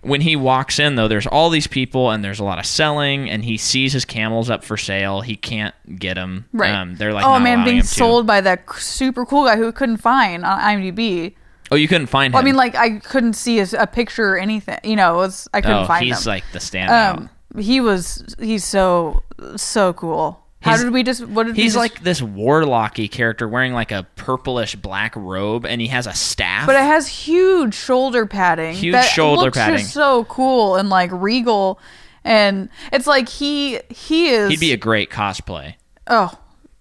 when 0.00 0.20
he 0.22 0.34
walks 0.36 0.78
in, 0.78 0.94
though, 0.96 1.08
there's 1.08 1.26
all 1.26 1.50
these 1.50 1.66
people 1.66 2.10
and 2.10 2.24
there's 2.24 2.38
a 2.40 2.44
lot 2.44 2.58
of 2.58 2.66
selling, 2.66 3.28
and 3.30 3.44
he 3.44 3.56
sees 3.56 3.92
his 3.92 4.04
camels 4.04 4.48
up 4.50 4.64
for 4.64 4.76
sale. 4.76 5.20
He 5.20 5.36
can't 5.36 5.74
get 5.98 6.14
them. 6.14 6.46
Right. 6.52 6.72
Um, 6.74 6.96
they're 6.96 7.12
like, 7.12 7.24
oh 7.24 7.38
man, 7.38 7.64
being 7.64 7.82
sold 7.82 8.26
by 8.26 8.40
that 8.40 8.64
super 8.74 9.24
cool 9.26 9.44
guy 9.44 9.56
who 9.56 9.66
we 9.66 9.72
couldn't 9.72 9.98
find 9.98 10.44
on 10.44 10.58
IMDb. 10.58 11.34
Oh, 11.70 11.76
you 11.76 11.88
couldn't 11.88 12.06
find 12.08 12.34
him. 12.34 12.38
I 12.38 12.42
mean, 12.42 12.56
like 12.56 12.74
I 12.74 12.98
couldn't 12.98 13.34
see 13.34 13.60
a, 13.60 13.66
a 13.78 13.86
picture 13.86 14.30
or 14.34 14.38
anything. 14.38 14.78
You 14.84 14.96
know, 14.96 15.14
it 15.14 15.18
was 15.18 15.48
I 15.52 15.60
couldn't 15.60 15.76
find 15.76 15.80
him. 15.80 15.84
oh, 15.84 15.86
find 15.86 16.04
he's 16.06 16.26
him. 16.26 16.30
like 16.30 16.44
the 16.52 16.58
standout. 16.58 17.16
um, 17.18 17.30
he 17.58 17.80
was 17.80 18.34
he's 18.38 18.64
so 18.64 19.22
so 19.56 19.92
cool. 19.92 20.44
How 20.60 20.72
He's- 20.72 20.82
did 20.82 20.92
we 20.92 21.02
just? 21.04 21.24
What 21.24 21.46
did 21.46 21.54
we 21.56 21.62
He's 21.62 21.74
just- 21.74 21.80
like 21.80 22.02
this 22.02 22.20
warlocky 22.20 23.08
character 23.10 23.46
wearing 23.48 23.72
like 23.74 23.92
a 23.92 24.06
purplish 24.16 24.74
black 24.74 25.14
robe, 25.14 25.64
and 25.64 25.80
he 25.80 25.86
has 25.86 26.06
a 26.08 26.12
staff. 26.14 26.66
But 26.66 26.74
it 26.74 26.82
has 26.82 27.06
huge 27.06 27.74
shoulder 27.74 28.26
padding. 28.26 28.74
Huge 28.74 28.92
that 28.94 29.02
shoulder 29.02 29.42
looks 29.42 29.56
padding. 29.56 29.78
Just 29.78 29.92
so 29.92 30.24
cool 30.24 30.74
and 30.74 30.88
like 30.90 31.10
regal, 31.12 31.78
and 32.24 32.68
it's 32.92 33.06
like 33.06 33.28
he 33.28 33.78
he 33.88 34.30
is. 34.30 34.50
He'd 34.50 34.58
be 34.60 34.72
a 34.72 34.76
great 34.76 35.10
cosplay. 35.10 35.74
oh 36.08 36.32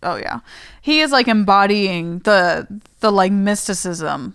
oh 0.01 0.15
yeah, 0.15 0.39
he 0.81 1.01
is 1.01 1.11
like 1.11 1.27
embodying 1.27 2.17
the 2.19 2.65
the 3.01 3.11
like 3.11 3.31
mysticism. 3.31 4.33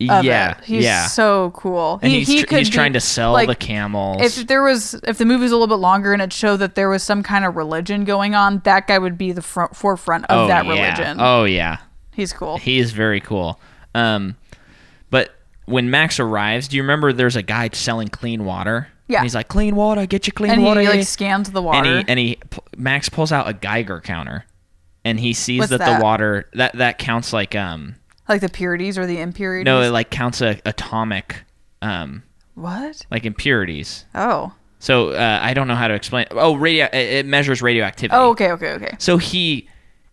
Yeah, 0.00 0.58
it. 0.58 0.64
he's 0.64 0.84
yeah. 0.84 1.06
so 1.06 1.50
cool. 1.54 2.00
and 2.02 2.10
he, 2.10 2.20
he's, 2.20 2.28
he 2.28 2.42
tr- 2.44 2.56
he's 2.56 2.70
be- 2.70 2.74
trying 2.74 2.94
to 2.94 3.00
sell 3.00 3.32
like, 3.32 3.48
the 3.48 3.54
camels. 3.54 4.22
If 4.22 4.46
there 4.46 4.62
was, 4.62 4.94
if 5.04 5.18
the 5.18 5.26
movie 5.26 5.42
was 5.42 5.52
a 5.52 5.56
little 5.56 5.74
bit 5.74 5.80
longer 5.80 6.12
and 6.12 6.22
it 6.22 6.32
showed 6.32 6.56
that 6.58 6.74
there 6.74 6.88
was 6.88 7.02
some 7.02 7.22
kind 7.22 7.44
of 7.44 7.56
religion 7.56 8.04
going 8.04 8.34
on, 8.34 8.60
that 8.64 8.86
guy 8.86 8.98
would 8.98 9.18
be 9.18 9.32
the 9.32 9.42
front, 9.42 9.76
forefront 9.76 10.24
of 10.26 10.44
oh, 10.44 10.48
that 10.48 10.64
yeah. 10.64 10.70
religion. 10.70 11.16
Oh 11.20 11.44
yeah. 11.44 11.78
He's 12.12 12.32
cool. 12.32 12.58
He 12.58 12.78
is 12.78 12.92
very 12.92 13.20
cool. 13.20 13.60
Um, 13.94 14.36
but 15.10 15.30
when 15.66 15.90
Max 15.90 16.18
arrives, 16.18 16.68
do 16.68 16.76
you 16.76 16.82
remember 16.82 17.12
there's 17.12 17.36
a 17.36 17.42
guy 17.42 17.68
selling 17.72 18.08
clean 18.08 18.44
water? 18.44 18.88
Yeah. 19.08 19.18
And 19.18 19.24
he's 19.24 19.34
like, 19.34 19.48
"Clean 19.48 19.74
water, 19.74 20.06
get 20.06 20.26
you 20.26 20.32
clean 20.32 20.52
and 20.52 20.64
water." 20.64 20.80
And 20.80 20.88
he 20.88 20.98
like 20.98 21.06
scans 21.06 21.50
the 21.50 21.60
water. 21.62 21.78
and 21.78 21.98
he 21.98 22.04
and 22.08 22.18
he 22.18 22.38
Max 22.76 23.08
pulls 23.08 23.32
out 23.32 23.48
a 23.48 23.52
Geiger 23.52 24.00
counter, 24.00 24.44
and 25.04 25.18
he 25.18 25.32
sees 25.32 25.60
What's 25.60 25.70
that, 25.70 25.78
that? 25.78 25.98
the 25.98 26.04
water 26.04 26.48
that 26.54 26.74
that 26.74 26.98
counts 26.98 27.32
like 27.32 27.54
um 27.56 27.96
like 28.30 28.40
the 28.40 28.48
purities 28.48 28.96
or 28.96 29.06
the 29.06 29.20
impurities. 29.20 29.66
no 29.66 29.82
it 29.82 29.90
like 29.90 30.10
counts 30.10 30.40
a 30.40 30.58
atomic 30.64 31.44
um 31.82 32.22
what? 32.54 33.06
like 33.10 33.24
impurities. 33.24 34.04
Oh. 34.14 34.52
So 34.78 35.10
uh, 35.10 35.38
I 35.42 35.52
don't 35.52 35.68
know 35.68 35.74
how 35.74 35.88
to 35.88 35.94
explain. 35.94 36.26
Oh, 36.30 36.54
radio 36.54 36.88
it, 36.92 37.26
measures 37.26 37.60
radioactivity. 37.60 38.16
Oh, 38.16 38.30
okay, 38.30 38.50
okay, 38.52 38.72
okay. 38.72 38.96
So 38.98 39.18
he 39.18 39.68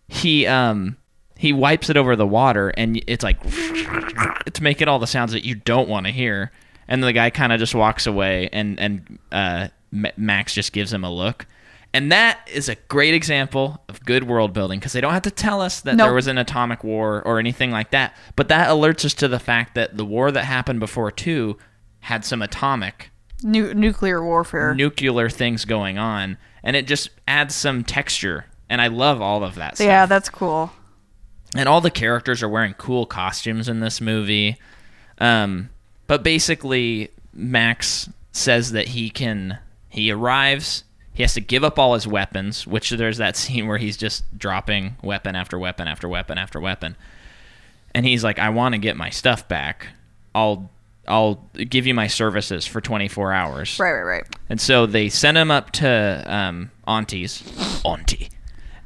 he 0.08 0.46
um 0.46 0.96
he 1.36 1.52
wipes 1.52 1.88
it 1.88 1.96
over 1.96 2.16
the 2.16 2.26
water 2.26 2.70
and 2.70 3.02
it's 3.06 3.22
like 3.22 3.40
to 3.42 4.62
make 4.62 4.82
it 4.82 4.88
all 4.88 4.98
the 4.98 5.06
sounds 5.06 5.32
that 5.32 5.44
you 5.44 5.54
don't 5.54 5.88
want 5.88 6.06
to 6.06 6.12
hear. 6.12 6.52
And 6.86 7.02
the 7.02 7.12
guy 7.12 7.30
kind 7.30 7.52
of 7.52 7.58
just 7.58 7.74
walks 7.74 8.06
away 8.06 8.48
and 8.52 8.78
and 8.80 9.18
uh, 9.32 9.68
Max 9.90 10.54
just 10.54 10.72
gives 10.72 10.92
him 10.92 11.04
a 11.04 11.10
look. 11.12 11.46
And 11.94 12.12
that 12.12 12.40
is 12.52 12.68
a 12.68 12.74
great 12.74 13.14
example 13.14 13.82
of 13.88 14.04
good 14.04 14.24
world 14.24 14.52
building 14.52 14.78
because 14.78 14.92
they 14.92 15.00
don't 15.00 15.14
have 15.14 15.22
to 15.22 15.30
tell 15.30 15.60
us 15.62 15.80
that 15.80 15.96
Nope. 15.96 16.06
there 16.06 16.14
was 16.14 16.26
an 16.26 16.36
atomic 16.38 16.84
war 16.84 17.22
or 17.24 17.38
anything 17.38 17.70
like 17.70 17.90
that. 17.92 18.14
But 18.36 18.48
that 18.48 18.68
alerts 18.68 19.04
us 19.06 19.14
to 19.14 19.28
the 19.28 19.38
fact 19.38 19.74
that 19.74 19.96
the 19.96 20.04
war 20.04 20.30
that 20.30 20.44
happened 20.44 20.80
before 20.80 21.10
2 21.10 21.56
had 22.00 22.24
some 22.24 22.42
atomic 22.42 23.10
Nu- 23.42 23.72
nuclear 23.74 24.22
warfare. 24.22 24.74
nuclear 24.74 25.28
things 25.30 25.64
going 25.64 25.96
on 25.98 26.36
and 26.62 26.74
it 26.76 26.86
just 26.86 27.08
adds 27.26 27.54
some 27.54 27.84
texture 27.84 28.46
and 28.68 28.80
i 28.80 28.86
love 28.88 29.20
all 29.22 29.42
of 29.44 29.54
that 29.56 29.76
stuff. 29.76 29.86
yeah, 29.86 30.06
that's 30.06 30.28
cool. 30.28 30.72
and 31.56 31.68
all 31.68 31.80
the 31.80 31.90
characters 31.90 32.42
are 32.42 32.48
wearing 32.48 32.74
cool 32.74 33.06
costumes 33.06 33.68
in 33.68 33.78
this 33.80 34.00
movie 34.00 34.56
um, 35.18 35.70
but 36.06 36.22
basically 36.22 37.10
max 37.32 38.08
says 38.32 38.72
that 38.72 38.88
he 38.88 39.08
can 39.10 39.58
he 39.88 40.10
arrives 40.10 40.82
he 41.18 41.24
has 41.24 41.34
to 41.34 41.40
give 41.40 41.64
up 41.64 41.78
all 41.80 41.94
his 41.94 42.06
weapons 42.06 42.64
which 42.66 42.90
there's 42.90 43.18
that 43.18 43.36
scene 43.42 43.66
where 43.66 43.78
he's 43.78 43.96
just 43.96 44.24
dropping 44.38 44.96
weapon 45.02 45.34
after 45.34 45.58
weapon 45.58 45.88
after 45.88 46.08
weapon 46.08 46.38
after 46.38 46.60
weapon 46.60 46.96
and 47.94 48.06
he's 48.06 48.22
like 48.22 48.38
i 48.38 48.48
want 48.48 48.72
to 48.72 48.78
get 48.78 48.96
my 48.96 49.10
stuff 49.10 49.48
back 49.48 49.88
i'll 50.34 50.70
i'll 51.08 51.44
give 51.68 51.86
you 51.86 51.92
my 51.94 52.06
services 52.06 52.64
for 52.66 52.80
24 52.80 53.32
hours 53.32 53.78
Right, 53.80 53.92
right, 53.92 54.02
right. 54.02 54.24
and 54.48 54.60
so 54.60 54.86
they 54.86 55.08
send 55.08 55.36
him 55.36 55.50
up 55.50 55.72
to 55.72 56.22
um, 56.26 56.70
Auntie's, 56.86 57.42
Auntie, 57.84 58.30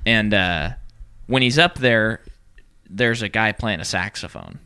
and 0.07 0.33
uh, 0.33 0.71
when 1.27 1.42
he's 1.42 1.59
up 1.59 1.77
there, 1.79 2.21
there's 2.88 3.23
a 3.23 3.29
guy 3.29 3.53
playing 3.53 3.81
a 3.81 3.85
saxophone. 3.85 4.59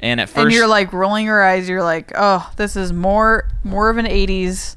And 0.00 0.20
at 0.20 0.28
first, 0.28 0.44
and 0.44 0.52
you're 0.52 0.66
like 0.66 0.92
rolling 0.92 1.24
your 1.24 1.42
eyes. 1.42 1.66
You're 1.68 1.82
like, 1.82 2.12
oh, 2.14 2.50
this 2.56 2.76
is 2.76 2.92
more 2.92 3.48
more 3.64 3.88
of 3.88 3.96
an 3.96 4.04
'80s 4.04 4.76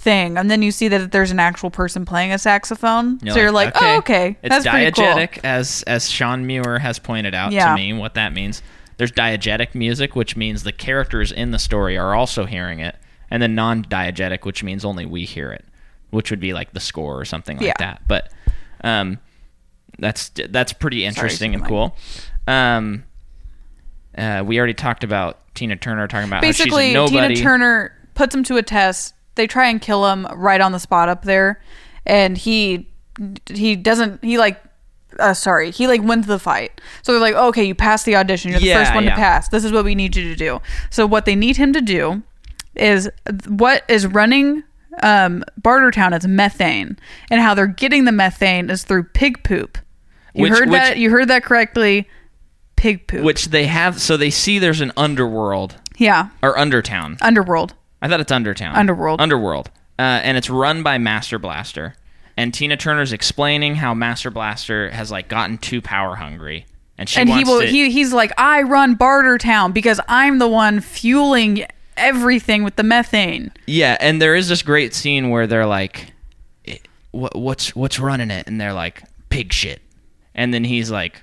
thing. 0.00 0.36
And 0.38 0.50
then 0.50 0.62
you 0.62 0.70
see 0.70 0.88
that 0.88 1.12
there's 1.12 1.30
an 1.30 1.38
actual 1.40 1.70
person 1.70 2.04
playing 2.04 2.32
a 2.32 2.38
saxophone. 2.38 3.20
so 3.20 3.38
you're 3.38 3.52
like, 3.52 3.72
oh, 3.80 3.96
okay, 3.98 4.36
It's 4.42 4.64
that's 4.64 4.66
pretty 4.66 4.90
cool. 4.92 5.40
as 5.44 5.82
as 5.86 6.10
Sean 6.10 6.46
Muir 6.46 6.78
has 6.78 6.98
pointed 6.98 7.34
out 7.34 7.52
Yeah. 7.52 7.68
to 7.70 7.74
me. 7.74 7.92
What 7.92 8.14
that 8.14 8.32
means. 8.32 8.62
There's 8.96 9.12
diegetic 9.12 9.74
music, 9.74 10.14
which 10.14 10.36
means 10.36 10.62
the 10.62 10.72
characters 10.72 11.32
in 11.32 11.52
the 11.52 11.58
story 11.58 11.96
are 11.96 12.14
also 12.14 12.44
hearing 12.44 12.80
it, 12.80 12.96
and 13.30 13.42
then 13.42 13.54
non-diegetic, 13.54 14.44
which 14.44 14.62
means 14.62 14.84
only 14.84 15.06
we 15.06 15.24
hear 15.24 15.52
it, 15.52 15.64
which 16.10 16.30
would 16.30 16.40
be 16.40 16.52
like 16.52 16.72
the 16.74 16.80
score 16.80 17.18
or 17.18 17.24
something 17.24 17.56
like 17.56 17.66
Yeah. 17.66 17.72
that. 17.78 18.02
But 18.06 18.30
um, 18.84 19.18
that's 19.98 20.30
that's 20.50 20.72
pretty 20.74 21.04
interesting 21.06 21.54
and 21.54 21.64
cool. 21.64 21.96
Um, 22.46 23.04
uh, 24.16 24.42
we 24.44 24.58
already 24.58 24.74
talked 24.74 25.04
about 25.04 25.38
Tina 25.54 25.76
Turner 25.76 26.06
talking 26.08 26.28
about 26.28 26.36
how 26.36 26.48
Basically, 26.48 26.86
she's 26.88 26.90
a 26.92 26.94
nobody. 26.94 27.34
Tina 27.36 27.42
Turner 27.42 27.92
puts 28.14 28.34
him 28.34 28.42
to 28.44 28.56
a 28.56 28.62
test. 28.62 29.14
They 29.40 29.46
try 29.46 29.68
and 29.68 29.80
kill 29.80 30.06
him 30.12 30.26
right 30.34 30.60
on 30.60 30.72
the 30.72 30.78
spot 30.78 31.08
up 31.08 31.22
there, 31.24 31.62
and 32.04 32.36
he 32.36 32.90
he 33.50 33.74
doesn't. 33.74 34.22
He 34.22 34.36
like. 34.36 34.62
Uh, 35.18 35.34
sorry, 35.34 35.70
he 35.72 35.88
like 35.88 36.02
wins 36.02 36.26
the 36.26 36.38
fight. 36.38 36.78
So 37.02 37.12
they're 37.12 37.20
like, 37.20 37.34
okay, 37.34 37.64
you 37.64 37.74
passed 37.74 38.04
the 38.06 38.16
audition. 38.16 38.50
You're 38.50 38.60
the 38.60 38.66
Yeah, 38.66 38.84
first 38.84 38.94
one 38.94 39.04
yeah. 39.04 39.10
to 39.10 39.16
pass. 39.16 39.48
This 39.48 39.64
is 39.64 39.72
what 39.72 39.84
we 39.84 39.94
need 39.94 40.14
you 40.14 40.24
to 40.28 40.36
do. 40.36 40.60
So 40.90 41.04
what 41.06 41.24
they 41.24 41.34
need 41.34 41.56
him 41.56 41.72
to 41.72 41.80
do 41.80 42.22
is 42.76 43.10
what 43.48 43.82
is 43.88 44.06
running 44.06 44.62
um, 45.02 45.42
Bartertown 45.60 46.16
is 46.16 46.26
methane, 46.28 46.96
and 47.30 47.40
how 47.40 47.54
they're 47.54 47.66
getting 47.66 48.04
the 48.04 48.12
methane 48.12 48.68
is 48.70 48.84
through 48.84 49.04
pig 49.04 49.42
poop. 49.42 49.78
You 50.34 50.42
Which- 50.42 50.52
heard 50.52 50.68
which- 50.68 50.78
that? 50.78 50.98
You 50.98 51.10
heard 51.10 51.28
that 51.28 51.42
correctly? 51.44 52.06
Pig 52.76 53.08
poop. 53.08 53.22
which 53.24 53.46
they 53.48 53.66
have, 53.66 54.00
so 54.00 54.16
they 54.16 54.30
see 54.30 54.58
there's 54.60 54.80
an 54.80 54.92
underworld 54.96 55.76
yeah, 55.98 56.28
or 56.42 56.56
Undertown. 56.56 57.18
underworld. 57.20 57.74
I 58.02 58.08
thought 58.08 58.20
it's 58.20 58.32
Undertown. 58.32 58.74
Underworld. 58.74 59.20
Underworld. 59.20 59.70
Uh, 59.98 60.02
and 60.22 60.36
it's 60.36 60.48
run 60.48 60.82
by 60.82 60.98
Master 60.98 61.38
Blaster. 61.38 61.94
And 62.36 62.54
Tina 62.54 62.76
Turner's 62.76 63.12
explaining 63.12 63.74
how 63.74 63.92
Master 63.92 64.30
Blaster 64.30 64.90
has 64.90 65.10
like 65.10 65.28
gotten 65.28 65.58
too 65.58 65.82
power 65.82 66.16
hungry, 66.16 66.64
and 66.96 67.08
she 67.08 67.20
and 67.20 67.28
he 67.28 67.44
will 67.44 67.60
to. 67.60 67.66
he 67.66 67.90
he's 67.90 68.12
like 68.12 68.32
i 68.38 68.62
run 68.62 68.96
bartertown 68.96 69.74
because 69.74 70.00
i'm 70.08 70.38
the 70.38 70.48
one 70.48 70.80
fueling 70.80 71.66
everything 71.96 72.62
with 72.62 72.76
the 72.76 72.82
methane 72.82 73.50
yeah, 73.66 73.98
and 74.00 74.22
there 74.22 74.34
is 74.34 74.48
this 74.48 74.62
great 74.62 74.94
scene 74.94 75.28
where 75.28 75.46
they're 75.46 75.66
like, 75.66 76.12
"Eh, 76.66 76.78
"What 77.10 77.36
what's 77.36 77.76
what's 77.76 77.98
running 77.98 78.30
it?" 78.30 78.46
And 78.46 78.58
they're 78.60 78.72
like, 78.72 79.02
"Pig 79.28 79.52
shit." 79.52 79.82
And 80.34 80.54
then 80.54 80.64
he's 80.64 80.90
like, 80.90 81.20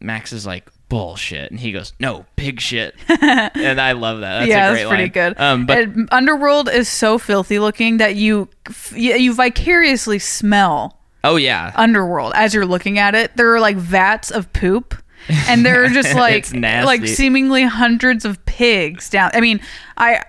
Max 0.00 0.32
is 0.32 0.44
like, 0.44 0.68
"Bullshit," 0.92 1.50
and 1.50 1.58
he 1.58 1.72
goes, 1.72 1.94
"No, 1.98 2.26
pig 2.36 2.60
shit." 2.60 2.94
and 3.08 3.80
I 3.80 3.92
love 3.92 4.20
that. 4.20 4.40
That's 4.40 4.48
yeah 4.48 4.68
a 4.68 4.72
great 4.72 4.82
that's 4.82 4.88
pretty 4.88 5.02
line. 5.04 5.32
good 5.32 5.40
Um, 5.40 5.66
but 5.66 5.78
And 5.78 6.08
underworld 6.12 6.68
is 6.68 6.86
so 6.86 7.16
filthy 7.16 7.58
looking 7.58 7.96
that 7.96 8.14
you 8.14 8.50
you 8.94 9.14
you 9.14 9.32
vicariously 9.32 10.18
smell 10.18 10.98
oh 11.24 11.36
yeah, 11.36 11.72
underworld 11.76 12.32
as 12.34 12.52
you're 12.52 12.66
looking 12.66 12.98
at 12.98 13.14
it 13.14 13.34
there 13.38 13.54
are 13.54 13.60
like 13.60 13.76
vats 13.76 14.30
of 14.30 14.52
poop 14.52 14.94
and 15.48 15.64
there 15.64 15.82
are 15.82 15.88
just 15.88 16.14
like 16.26 16.52
like 16.52 17.06
seemingly 17.06 17.62
hundreds 17.62 18.24
of 18.26 18.44
pigs 18.44 19.08
down 19.08 19.30
i 19.32 19.40
mean 19.40 19.60
i 19.96 20.22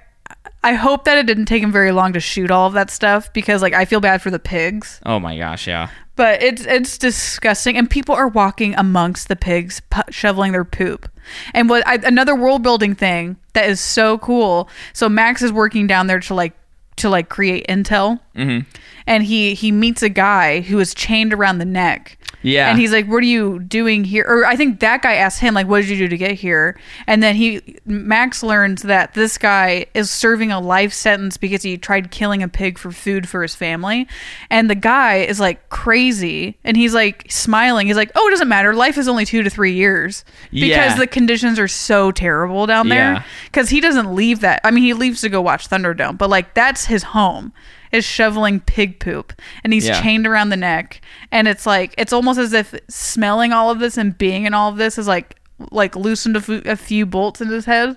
I 0.65 0.75
hope 0.75 1.03
that 1.03 1.17
it 1.17 1.25
didn't 1.25 1.45
take 1.45 1.61
him 1.61 1.73
very 1.73 1.91
long 1.91 2.13
to 2.13 2.21
shoot 2.21 2.49
all 2.49 2.67
of 2.67 2.73
that 2.73 2.89
stuff 2.89 3.33
because 3.33 3.61
like 3.61 3.73
I 3.73 3.83
feel 3.83 3.99
bad 3.99 4.21
for 4.21 4.31
the 4.31 4.39
pigs. 4.39 5.01
Oh 5.05 5.19
my 5.19 5.37
gosh, 5.37 5.67
yeah. 5.67 5.89
But 6.15 6.43
it's 6.43 6.65
it's 6.65 6.97
disgusting, 6.99 7.75
and 7.75 7.89
people 7.89 8.13
are 8.13 8.27
walking 8.27 8.75
amongst 8.75 9.27
the 9.29 9.35
pigs, 9.35 9.81
pu- 9.89 10.11
shoveling 10.11 10.51
their 10.51 10.63
poop. 10.65 11.09
And 11.53 11.69
what 11.69 11.85
I, 11.87 11.95
another 11.95 12.35
world 12.35 12.61
building 12.61 12.93
thing 12.93 13.37
that 13.53 13.67
is 13.67 13.79
so 13.79 14.17
cool. 14.19 14.69
So 14.93 15.09
Max 15.09 15.41
is 15.41 15.51
working 15.51 15.87
down 15.87 16.05
there 16.07 16.19
to 16.19 16.33
like 16.35 16.53
to 16.97 17.09
like 17.09 17.29
create 17.29 17.65
intel, 17.67 18.19
Mm-hmm. 18.35 18.69
and 19.07 19.23
he 19.23 19.55
he 19.55 19.71
meets 19.71 20.03
a 20.03 20.09
guy 20.09 20.61
who 20.61 20.79
is 20.79 20.93
chained 20.93 21.33
around 21.33 21.57
the 21.57 21.65
neck. 21.65 22.19
Yeah. 22.43 22.69
And 22.69 22.77
he's 22.79 22.91
like, 22.91 23.07
"What 23.07 23.17
are 23.23 23.25
you 23.25 23.59
doing 23.59 24.03
here?" 24.03 24.25
Or 24.27 24.45
I 24.45 24.55
think 24.55 24.79
that 24.81 25.01
guy 25.01 25.15
asked 25.15 25.39
him, 25.39 25.53
like, 25.53 25.67
"What 25.67 25.81
did 25.81 25.89
you 25.89 25.97
do 25.97 26.07
to 26.09 26.17
get 26.17 26.33
here?" 26.33 26.77
And 27.07 27.23
then 27.23 27.35
he 27.35 27.77
Max 27.85 28.43
learns 28.43 28.83
that 28.83 29.13
this 29.13 29.37
guy 29.37 29.85
is 29.93 30.11
serving 30.11 30.51
a 30.51 30.59
life 30.59 30.93
sentence 30.93 31.37
because 31.37 31.63
he 31.63 31.77
tried 31.77 32.11
killing 32.11 32.43
a 32.43 32.47
pig 32.47 32.77
for 32.77 32.91
food 32.91 33.27
for 33.27 33.41
his 33.41 33.55
family. 33.55 34.07
And 34.49 34.69
the 34.69 34.75
guy 34.75 35.15
is 35.17 35.39
like 35.39 35.69
crazy, 35.69 36.57
and 36.63 36.75
he's 36.77 36.93
like 36.93 37.25
smiling. 37.29 37.87
He's 37.87 37.95
like, 37.95 38.11
"Oh, 38.15 38.27
it 38.27 38.31
doesn't 38.31 38.47
matter. 38.49 38.73
Life 38.73 38.97
is 38.97 39.07
only 39.07 39.25
two 39.25 39.41
to 39.43 39.49
three 39.49 39.73
years 39.73 40.25
because 40.51 40.69
Yeah. 40.69 40.95
the 40.95 41.07
conditions 41.07 41.57
are 41.59 41.67
so 41.67 42.11
terrible 42.11 42.65
down 42.67 42.87
Yeah. 42.87 42.93
there." 43.13 43.25
Because 43.45 43.69
he 43.69 43.79
doesn't 43.79 44.13
leave 44.13 44.41
that. 44.41 44.59
I 44.63 44.71
mean, 44.71 44.83
he 44.83 44.93
leaves 44.93 45.21
to 45.21 45.29
go 45.29 45.41
watch 45.41 45.69
Thunderdome, 45.69 46.17
but 46.17 46.29
like 46.29 46.53
that's 46.53 46.85
his 46.85 47.03
home. 47.03 47.53
Is 47.93 48.03
shoveling 48.03 48.59
pig 48.59 48.99
poop, 48.99 49.31
and 49.63 49.71
he's 49.71 49.87
Yeah. 49.87 50.01
chained 50.01 50.27
around 50.27 50.49
the 50.49 50.57
neck, 50.57 50.99
and 51.31 51.47
it's 51.47 51.65
like 51.65 51.93
it's 51.97 52.11
almost 52.11 52.39
as 52.39 52.51
if 52.51 52.73
smelling 52.89 53.53
all 53.53 53.69
of 53.69 53.79
this 53.79 53.97
and 53.97 54.17
being 54.17 54.45
in 54.45 54.53
all 54.53 54.69
of 54.69 54.77
this 54.77 54.97
is 54.97 55.07
like 55.07 55.37
like 55.71 55.95
loosened 55.95 56.35
a 56.35 56.75
few 56.75 57.05
bolts 57.05 57.39
in 57.39 57.47
his 57.49 57.65
head, 57.65 57.95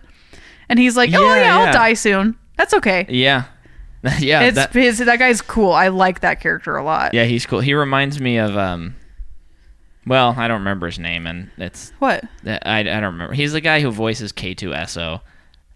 and 0.69 0.79
he's 0.79 0.97
like, 0.97 1.11
"Oh 1.15 1.35
Yeah, 1.35 1.41
yeah. 1.43 1.57
I'll 1.59 1.73
die 1.73 1.95
soon. 1.95 2.37
That's 2.57 2.75
okay." 2.75 3.07
Yeah. 3.09 3.45
yeah. 4.21 4.43
it's 4.43 4.55
that, 4.57 4.73
his, 4.73 4.99
that 4.99 5.19
guy's 5.19 5.41
cool. 5.41 5.73
I 5.73 5.89
like 5.89 6.21
that 6.21 6.41
character 6.41 6.77
a 6.77 6.85
lot. 6.85 7.13
yeah, 7.15 7.25
he's 7.25 7.45
cool. 7.47 7.61
He 7.61 7.73
reminds 7.75 8.21
me 8.21 8.37
of 8.37 8.57
um 8.57 8.95
well, 10.07 10.35
I 10.37 10.47
don't 10.47 10.59
remember 10.61 10.87
his 10.87 10.99
name 10.99 11.27
and 11.27 11.51
it's 11.57 11.93
What? 11.99 12.23
I, 12.47 12.81
I 12.81 12.83
don't 12.85 13.15
remember. 13.15 13.33
He's 13.35 13.53
the 13.53 13.61
guy 13.63 13.81
who 13.81 13.91
voices 13.91 14.33
K2SO. 14.33 15.21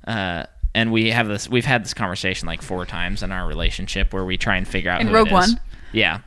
Uh 0.06 0.44
and 0.74 0.92
we 0.92 1.10
have 1.10 1.28
this 1.28 1.48
we've 1.48 1.64
had 1.64 1.84
this 1.84 1.94
conversation 1.94 2.46
like 2.46 2.62
four 2.62 2.86
times 2.86 3.22
in 3.22 3.32
our 3.32 3.46
relationship 3.46 4.12
where 4.12 4.24
we 4.24 4.36
try 4.36 4.56
and 4.56 4.66
figure 4.68 4.90
out 4.90 5.00
In 5.00 5.08
who 5.08 5.14
Rogue 5.14 5.26
it 5.28 5.30
is. 5.30 5.32
One? 5.32 5.60
Yeah. 5.92 6.20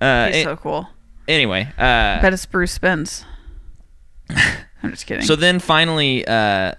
Uh 0.00 0.26
He's 0.26 0.36
it- 0.36 0.44
so 0.44 0.56
cool. 0.56 0.88
anyway, 1.28 1.68
uh 1.78 2.20
Bet 2.20 2.32
it's 2.32 2.46
Bruce 2.46 2.72
Spence. 2.72 3.24
I'm 4.30 4.90
just 4.90 5.06
kidding. 5.06 5.24
So 5.24 5.36
then 5.36 5.58
finally, 5.58 6.26
uh, 6.26 6.72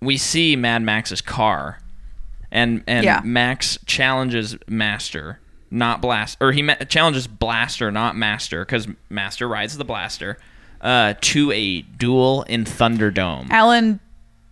we 0.00 0.16
see 0.16 0.56
Mad 0.56 0.82
Max's 0.82 1.20
car, 1.20 1.78
and 2.50 2.84
and 2.86 3.04
Yeah. 3.04 3.20
Max 3.24 3.78
challenges 3.86 4.56
Master, 4.68 5.40
not 5.70 6.00
Blast, 6.00 6.38
or 6.40 6.52
he 6.52 6.62
ma- 6.62 6.74
challenges 6.88 7.26
Blaster, 7.26 7.90
not 7.90 8.16
Master, 8.16 8.64
because 8.64 8.86
Master 9.10 9.48
rides 9.48 9.76
the 9.76 9.84
Blaster, 9.84 10.38
uh, 10.82 11.14
to 11.20 11.50
a 11.52 11.82
duel 11.82 12.42
in 12.44 12.64
Thunderdome. 12.64 13.48
Alan 13.50 14.00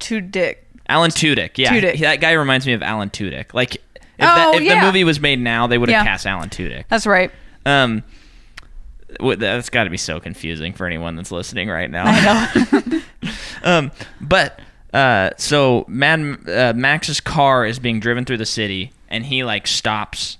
Tudyk. 0.00 0.56
Alan 0.92 1.10
Tudyk, 1.10 1.56
yeah, 1.56 1.72
Tudyk. 1.72 2.00
that 2.00 2.20
guy 2.20 2.32
reminds 2.32 2.66
me 2.66 2.72
of 2.74 2.82
Alan 2.82 3.08
Tudyk. 3.10 3.54
Like, 3.54 3.76
if, 3.76 3.82
Oh, 4.20 4.24
that, 4.26 4.54
if 4.56 4.62
yeah. 4.62 4.80
the 4.80 4.86
movie 4.86 5.04
was 5.04 5.18
made 5.20 5.38
now, 5.40 5.66
they 5.66 5.78
would 5.78 5.88
have 5.88 6.04
Yeah. 6.04 6.10
cast 6.10 6.26
Alan 6.26 6.48
Tudyk. 6.50 6.84
That's 6.88 7.06
right. 7.06 7.30
Um, 7.64 8.02
that's 9.18 9.68
got 9.70 9.84
to 9.84 9.90
be 9.90 9.96
so 9.96 10.20
confusing 10.20 10.72
for 10.72 10.86
anyone 10.86 11.16
that's 11.16 11.30
listening 11.30 11.68
right 11.68 11.90
now. 11.90 12.04
I 12.06 12.84
know. 12.84 13.00
Um, 13.64 13.92
but 14.20 14.58
uh, 14.92 15.30
so 15.36 15.84
Mad 15.86 16.48
uh, 16.48 16.72
Max's 16.74 17.20
car 17.20 17.64
is 17.64 17.78
being 17.78 18.00
driven 18.00 18.24
through 18.24 18.38
the 18.38 18.44
city, 18.46 18.90
and 19.08 19.24
he 19.24 19.44
like 19.44 19.68
stops. 19.68 20.36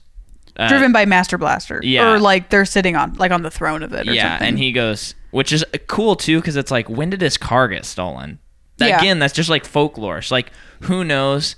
Uh, 0.56 0.68
Driven 0.68 0.90
by 0.92 1.04
Master 1.06 1.38
Blaster. 1.38 1.80
yeah. 1.84 2.10
Or 2.12 2.18
like 2.18 2.50
they're 2.50 2.64
sitting 2.64 2.96
on 2.96 3.14
like 3.14 3.30
on 3.30 3.42
the 3.42 3.50
throne 3.50 3.84
of 3.84 3.92
it 3.92 4.08
or 4.08 4.12
yeah, 4.12 4.32
something. 4.32 4.48
and 4.48 4.58
he 4.58 4.72
goes, 4.72 5.14
which 5.30 5.52
is 5.52 5.64
cool 5.86 6.16
too, 6.16 6.40
because 6.40 6.56
it's 6.56 6.72
like, 6.72 6.88
when 6.90 7.10
did 7.10 7.20
his 7.20 7.38
car 7.38 7.68
get 7.68 7.84
stolen? 7.84 8.40
Yeah. 8.78 8.98
Again, 8.98 9.18
that's 9.18 9.34
just 9.34 9.48
like 9.50 9.64
folklore. 9.64 10.18
It's 10.18 10.30
like, 10.30 10.50
who 10.82 11.04
knows? 11.04 11.56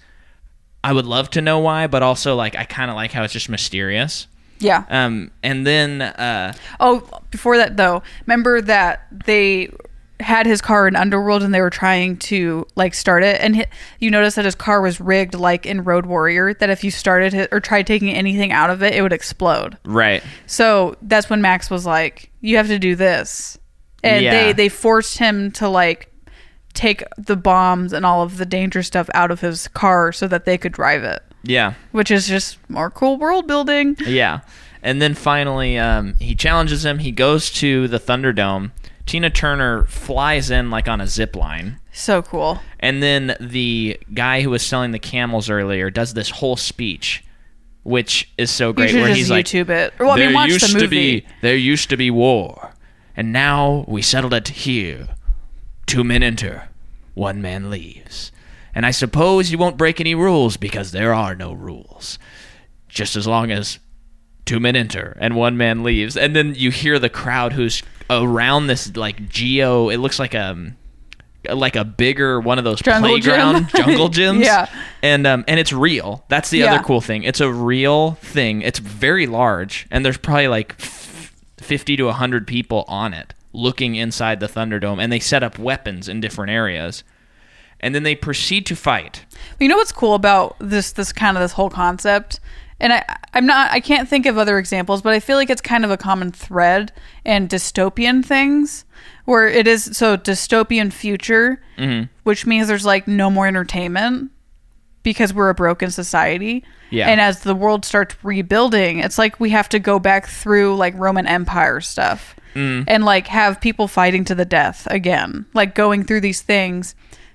I 0.83 0.92
would 0.92 1.07
love 1.07 1.31
to 1.31 1.40
know 1.40 1.59
why, 1.61 1.87
but 1.87 2.03
also 2.03 2.35
like 2.37 2.55
I 2.57 2.64
kind 2.64 2.90
of 2.90 2.96
like 2.96 3.12
how 3.12 3.22
it's 3.22 3.33
just 3.33 3.48
mysterious. 3.48 4.27
Yeah. 4.59 4.85
Um, 4.90 5.31
and 5.42 5.66
then 5.66 6.03
uh, 6.03 6.53
Oh, 6.81 7.09
before 7.31 7.57
that 7.57 7.77
though, 7.77 8.03
remember 8.27 8.61
that 8.61 9.07
they 9.27 9.70
had 10.20 10.46
his 10.46 10.61
car 10.61 10.87
in 10.87 10.94
Underworld 10.94 11.42
and 11.42 11.53
they 11.53 11.61
were 11.61 11.70
trying 11.70 12.16
to 12.18 12.66
like 12.77 12.94
start 12.94 13.22
it, 13.24 13.40
and 13.40 13.57
hi 13.57 13.66
you 13.98 14.11
notice 14.11 14.37
that 14.37 14.44
his 14.44 14.55
car 14.55 14.81
was 14.81 15.00
rigged 15.00 15.35
like 15.35 15.66
in 15.66 15.83
Road 15.85 16.07
Warrior. 16.07 16.55
That 16.55 16.70
if 16.70 16.85
you 16.85 16.90
started 16.90 17.35
it 17.35 17.48
or 17.53 17.61
tried 17.61 17.87
taking 17.87 18.11
anything 18.11 18.53
out 18.53 18.70
of 18.70 18.83
it, 18.83 18.94
it 18.94 19.03
would 19.03 19.12
explode. 19.12 19.77
right, 19.85 20.22
So 20.46 20.96
that's 21.03 21.29
when 21.29 21.42
Max 21.42 21.68
was 21.70 21.85
like, 21.85 22.31
"You 22.40 22.59
have 22.59 22.68
to 22.68 22.79
do 22.79 22.94
this," 22.94 23.59
and 24.05 24.22
Yeah. 24.22 24.31
they 24.31 24.53
they 24.53 24.68
forced 24.68 25.18
him 25.18 25.50
to 25.53 25.68
like 25.68 26.11
take 26.75 27.03
the 27.17 27.37
bombs 27.37 27.93
and 27.93 28.05
all 28.05 28.23
of 28.23 28.37
the 28.37 28.45
danger 28.47 28.83
stuff 28.83 29.09
out 29.15 29.31
of 29.31 29.41
his 29.41 29.69
car 29.69 30.13
so 30.13 30.29
that 30.29 30.45
they 30.45 30.59
could 30.59 30.73
drive 30.73 31.03
it, 31.05 31.23
yeah, 31.43 31.75
which 31.93 32.11
is 32.11 32.27
just 32.29 32.59
more 32.69 32.91
cool 32.91 33.17
world 33.17 33.47
building. 33.47 33.97
Yeah. 34.05 34.41
And 34.83 35.01
then 35.01 35.15
finally, 35.15 35.79
um, 35.79 36.15
he 36.21 36.35
challenges 36.35 36.85
him. 36.85 36.99
He 36.99 37.11
goes 37.11 37.51
to 37.53 37.89
the 37.89 37.99
Thunderdome. 37.99 38.71
Tina 39.07 39.31
Turner 39.31 39.85
flies 39.87 40.51
in 40.51 40.71
like 40.71 40.89
on 40.89 41.01
a 41.01 41.07
zip 41.07 41.35
line. 41.35 41.79
So 41.93 42.21
cool. 42.21 42.61
And 42.81 43.03
then 43.03 43.35
the 43.41 43.99
guy 44.13 44.43
who 44.43 44.51
was 44.51 44.63
selling 44.65 44.91
the 44.91 44.99
camels 44.99 45.49
earlier 45.49 45.89
does 45.91 46.13
this 46.13 46.29
whole 46.29 46.57
speech, 46.57 47.25
which 47.83 48.31
is 48.37 48.51
so 48.51 48.69
You 48.69 48.73
great. 48.75 48.91
should 48.91 49.01
Where 49.01 49.15
he's 49.15 49.31
like, 49.31 49.47
YouTube 49.47 49.71
it. 49.71 49.95
Well, 49.99 50.11
I 50.11 50.17
mean, 50.17 50.33
there 50.35 50.49
used 50.49 50.75
the 50.75 50.81
to 50.81 50.89
be 50.89 51.27
there 51.41 51.57
used 51.57 51.89
to 51.91 51.97
be 51.97 52.11
war, 52.11 52.75
and 53.17 53.33
now 53.33 53.85
we 53.89 54.03
settled 54.03 54.35
it 54.35 54.49
here. 54.49 55.09
Two 55.87 56.05
men 56.05 56.23
enter, 56.23 56.68
one 57.14 57.40
man 57.42 57.70
leaves. 57.70 58.33
And 58.75 58.85
I 58.85 58.90
suppose 58.90 59.53
you 59.53 59.59
won't 59.59 59.77
break 59.77 60.01
any 60.01 60.14
rules 60.14 60.57
because 60.57 60.90
there 60.92 61.14
are 61.14 61.35
no 61.35 61.53
rules. 61.53 62.18
Just 62.88 63.14
as 63.16 63.27
long 63.27 63.51
as 63.51 63.79
two 64.47 64.59
men 64.61 64.77
enter 64.77 65.16
and 65.20 65.37
one 65.37 65.57
man 65.57 65.83
leaves, 65.83 66.16
and 66.16 66.35
then 66.35 66.55
you 66.55 66.70
hear 66.70 66.99
the 66.99 67.09
crowd 67.09 67.53
who's 67.53 67.83
around 68.11 68.66
this 68.66 68.94
like 68.97 69.29
geo. 69.29 69.88
It 69.90 69.99
looks 69.99 70.18
like 70.18 70.35
a 70.35 70.75
like 71.53 71.77
a 71.77 71.85
bigger 71.85 72.40
one 72.40 72.57
of 72.59 72.64
those 72.64 72.81
Jungle 72.81 73.18
gym. 73.18 73.23
playground 73.23 73.68
jungle 73.77 74.09
gyms. 74.09 74.42
Yeah. 74.44 74.66
and 75.03 75.27
um 75.27 75.44
and 75.49 75.61
it's 75.61 75.73
real. 75.73 76.25
That's 76.29 76.51
the 76.51 76.59
Yeah. 76.59 76.75
other 76.75 76.83
cool 76.85 77.01
thing. 77.01 77.23
It's 77.25 77.40
a 77.40 77.53
real 77.53 78.12
thing. 78.12 78.62
It's 78.62 78.79
very 78.79 79.27
large, 79.27 79.87
and 79.90 80.05
there's 80.05 80.16
probably 80.18 80.49
like 80.49 80.75
f- 80.81 81.35
fifty 81.59 81.97
to 81.97 82.11
hundred 82.12 82.47
people 82.47 82.85
on 82.88 83.13
it 83.13 83.34
looking 83.55 83.94
inside 83.94 84.40
the 84.40 84.46
Thunderdome, 84.48 85.02
and 85.02 85.11
they 85.11 85.21
set 85.21 85.42
up 85.42 85.59
weapons 85.59 86.09
in 86.09 86.21
different 86.21 86.50
areas, 86.50 87.05
and 87.81 87.94
then 87.94 88.02
they 88.02 88.15
proceed 88.15 88.67
to 88.67 88.77
fight. 88.77 89.25
You 89.59 89.69
know 89.69 89.77
what's 89.77 89.92
cool 89.92 90.15
about 90.15 90.57
this 90.59 90.92
this 90.92 91.13
kind 91.13 91.37
of 91.37 91.42
this 91.42 91.52
whole 91.52 91.71
concept? 91.71 92.40
And 92.81 92.92
I 92.92 93.05
I'm 93.33 93.46
not 93.46 93.71
I 93.71 93.81
can't 93.81 94.09
think 94.09 94.27
of 94.27 94.37
other 94.37 94.59
examples, 94.59 95.00
but 95.00 95.15
I 95.15 95.21
feel 95.21 95.37
like 95.37 95.48
it's 95.48 95.61
kind 95.63 95.85
of 95.85 95.90
a 95.90 95.96
common 95.96 96.33
thread 96.33 96.92
in 97.25 97.46
dystopian 97.48 98.25
things 98.25 98.85
where 99.25 99.46
it 99.48 99.67
is 99.67 99.85
so 99.96 100.17
dystopian 100.17 100.92
future, 100.92 101.63
Mm-hmm. 101.79 102.05
which 102.25 102.44
means 102.46 102.69
there's 102.69 102.85
like 102.85 103.07
no 103.09 103.31
more 103.31 103.46
entertainment 103.46 104.31
because 105.02 105.33
we're 105.35 105.50
a 105.50 105.55
broken 105.55 105.90
society. 105.90 106.65
Yeah. 106.90 107.09
And 107.09 107.21
as 107.21 107.40
the 107.40 107.55
world 107.55 107.85
starts 107.85 108.17
rebuilding, 108.25 108.98
it's 109.00 109.19
like 109.19 109.38
we 109.40 109.50
have 109.50 109.69
to 109.71 109.79
go 109.79 109.98
back 109.98 110.27
through 110.27 110.77
like 110.77 110.94
Roman 110.96 111.27
Empire 111.27 111.81
stuff 111.81 112.35
Mm. 112.55 112.85
and 112.87 113.05
like 113.05 113.27
have 113.29 113.61
people 113.61 113.88
fighting 113.88 114.25
to 114.27 114.35
the 114.35 114.44
death 114.44 114.87
again, 114.90 115.44
like 115.55 115.75
going 115.75 116.05
through 116.05 116.21
these 116.21 116.40
things 116.42 116.94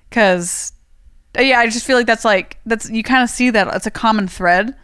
because 0.10 0.72
yeah, 1.38 1.60
I 1.60 1.68
just 1.68 1.86
feel 1.86 1.96
like 1.98 2.08
that's 2.08 2.26
like 2.26 2.58
that's 2.66 2.90
you 2.90 3.04
kind 3.04 3.24
of 3.24 3.30
see 3.30 3.50
that 3.52 3.68
it's 3.76 3.86
a 3.86 3.92
common 3.92 4.28
thread 4.28 4.76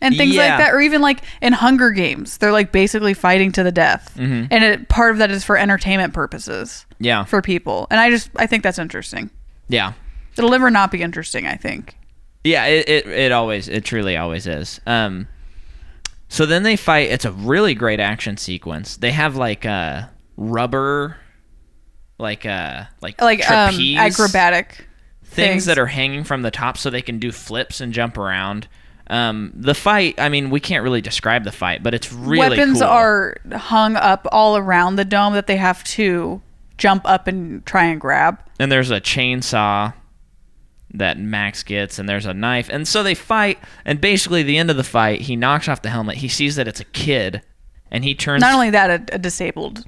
and 0.00 0.16
things 0.16 0.34
Yeah. 0.34 0.48
like 0.50 0.58
that, 0.58 0.74
or 0.74 0.80
even 0.80 1.00
like 1.00 1.20
in 1.40 1.52
Hunger 1.54 1.90
Games, 1.90 2.36
they're 2.38 2.52
like 2.52 2.70
basically 2.72 3.14
fighting 3.14 3.52
to 3.52 3.62
the 3.62 3.72
death, 3.72 4.12
Mm-hmm. 4.16 4.46
and 4.50 4.64
it, 4.64 4.88
part 4.88 5.12
of 5.12 5.18
that 5.18 5.30
is 5.30 5.42
for 5.44 5.56
entertainment 5.56 6.12
purposes 6.12 6.84
Yeah, 6.98 7.24
for 7.24 7.40
people, 7.40 7.86
and 7.90 7.98
I 8.00 8.10
just 8.10 8.30
I 8.36 8.46
think 8.46 8.62
that's 8.62 8.78
interesting. 8.78 9.30
yeah. 9.68 9.92
It'll 10.36 10.50
never 10.50 10.70
not 10.70 10.90
be 10.90 11.00
interesting. 11.00 11.46
I 11.46 11.56
think. 11.56 11.96
Yeah, 12.44 12.66
it, 12.66 12.86
it 12.88 13.06
it 13.06 13.32
always 13.32 13.68
it 13.68 13.84
truly 13.86 14.16
always 14.18 14.46
is. 14.46 14.80
Um 14.86 15.28
so 16.28 16.46
then 16.46 16.62
they 16.62 16.76
fight 16.76 17.10
it's 17.10 17.24
a 17.24 17.32
really 17.32 17.74
great 17.74 18.00
action 18.00 18.36
sequence. 18.36 18.96
They 18.96 19.12
have 19.12 19.36
like 19.36 19.64
uh 19.64 20.06
rubber 20.36 21.16
like 22.18 22.44
uh 22.46 22.84
like 23.00 23.20
Like 23.20 23.48
um, 23.50 23.70
trapeze 23.74 23.98
acrobatic 23.98 24.86
things, 25.24 25.34
things. 25.34 25.64
that 25.66 25.78
are 25.78 25.86
hanging 25.86 26.24
from 26.24 26.42
the 26.42 26.50
top 26.50 26.78
so 26.78 26.90
they 26.90 27.02
can 27.02 27.18
do 27.18 27.32
flips 27.32 27.80
and 27.80 27.92
jump 27.92 28.16
around. 28.18 28.68
Um 29.08 29.52
the 29.54 29.74
fight, 29.74 30.18
I 30.18 30.28
mean, 30.28 30.50
we 30.50 30.60
can't 30.60 30.82
really 30.82 31.00
describe 31.00 31.44
the 31.44 31.52
fight, 31.52 31.82
but 31.82 31.94
it's 31.94 32.12
really 32.12 32.50
weapons 32.56 32.80
cool. 32.80 32.88
are 32.88 33.36
hung 33.52 33.96
up 33.96 34.26
all 34.32 34.56
around 34.56 34.96
the 34.96 35.04
dome 35.04 35.34
that 35.34 35.46
they 35.46 35.56
have 35.56 35.84
to 35.84 36.40
jump 36.78 37.02
up 37.04 37.26
and 37.28 37.64
try 37.64 37.84
and 37.84 38.00
grab. 38.00 38.38
and 38.58 38.70
there's 38.72 38.90
a 38.90 39.00
chainsaw 39.00 39.92
that 40.92 41.18
Max 41.18 41.62
gets, 41.62 41.98
and 41.98 42.08
there's 42.08 42.26
a 42.26 42.34
knife, 42.34 42.68
and 42.70 42.86
so 42.86 43.02
they 43.02 43.14
fight. 43.14 43.58
And 43.84 44.00
basically, 44.00 44.42
the 44.42 44.56
end 44.58 44.70
of 44.70 44.76
the 44.76 44.84
fight, 44.84 45.22
he 45.22 45.36
knocks 45.36 45.68
off 45.68 45.82
the 45.82 45.90
helmet. 45.90 46.16
He 46.18 46.28
sees 46.28 46.56
that 46.56 46.68
it's 46.68 46.80
a 46.80 46.84
kid, 46.84 47.42
and 47.90 48.04
he 48.04 48.14
turns. 48.14 48.40
Not 48.40 48.54
only 48.54 48.70
that, 48.70 48.90
a, 49.10 49.14
a 49.14 49.18
disabled 49.18 49.84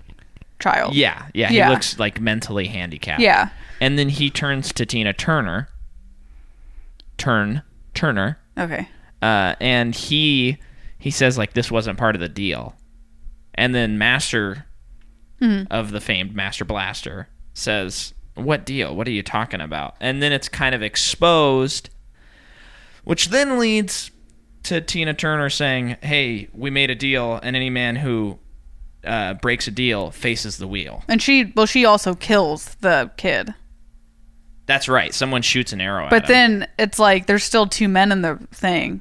child. 0.58 0.94
yeah, 0.94 1.26
yeah, 1.34 1.50
Yeah. 1.50 1.66
he 1.68 1.72
looks 1.72 1.98
like 1.98 2.20
mentally 2.20 2.66
handicapped. 2.66 3.20
Yeah. 3.20 3.50
and 3.80 3.96
then 3.98 4.08
he 4.08 4.28
turns 4.28 4.72
to 4.72 4.84
Tina 4.84 5.12
Turner. 5.12 5.68
Turn 7.16 7.62
Turner, 7.94 8.38
Okay. 8.56 8.88
uh, 9.22 9.54
and 9.60 9.94
he 9.94 10.58
he 10.98 11.10
says 11.10 11.36
like 11.36 11.52
this 11.54 11.70
wasn't 11.70 11.98
part 11.98 12.14
of 12.14 12.20
the 12.20 12.28
deal, 12.28 12.74
and 13.54 13.74
then 13.74 13.98
Master 13.98 14.66
of 15.70 15.90
the 15.92 16.00
famed 16.00 16.34
Master 16.34 16.64
Blaster 16.64 17.28
says, 17.54 18.12
"What 18.38 18.64
deal? 18.64 18.94
What 18.94 19.06
are 19.08 19.12
you 19.12 19.22
talking 19.22 19.60
about?" 19.60 19.96
And 20.00 20.22
then 20.22 20.32
it's 20.32 20.48
kind 20.48 20.74
of 20.74 20.82
exposed, 20.82 21.90
which 23.04 23.28
then 23.28 23.58
leads 23.58 24.10
to 24.64 24.80
Tina 24.80 25.14
Turner 25.14 25.50
saying, 25.50 25.96
"Hey, 26.02 26.48
we 26.52 26.70
made 26.70 26.90
a 26.90 26.94
deal, 26.94 27.40
and 27.42 27.56
any 27.56 27.70
man 27.70 27.96
who 27.96 28.38
uh, 29.04 29.34
breaks 29.34 29.66
a 29.66 29.70
deal 29.70 30.10
faces 30.10 30.58
the 30.58 30.68
wheel." 30.68 31.04
And 31.08 31.22
she, 31.22 31.52
well, 31.54 31.66
she 31.66 31.84
also 31.84 32.14
kills 32.14 32.74
the 32.80 33.10
kid. 33.16 33.54
That's 34.66 34.86
right. 34.86 35.14
Someone 35.14 35.40
shoots 35.40 35.72
an 35.72 35.80
arrow 35.80 36.04
at 36.04 36.10
But 36.10 36.26
then 36.26 36.68
it's 36.78 36.98
like 36.98 37.26
there's 37.26 37.42
still 37.42 37.66
two 37.66 37.88
men 37.88 38.12
in 38.12 38.20
the 38.20 38.36
thing. 38.52 39.00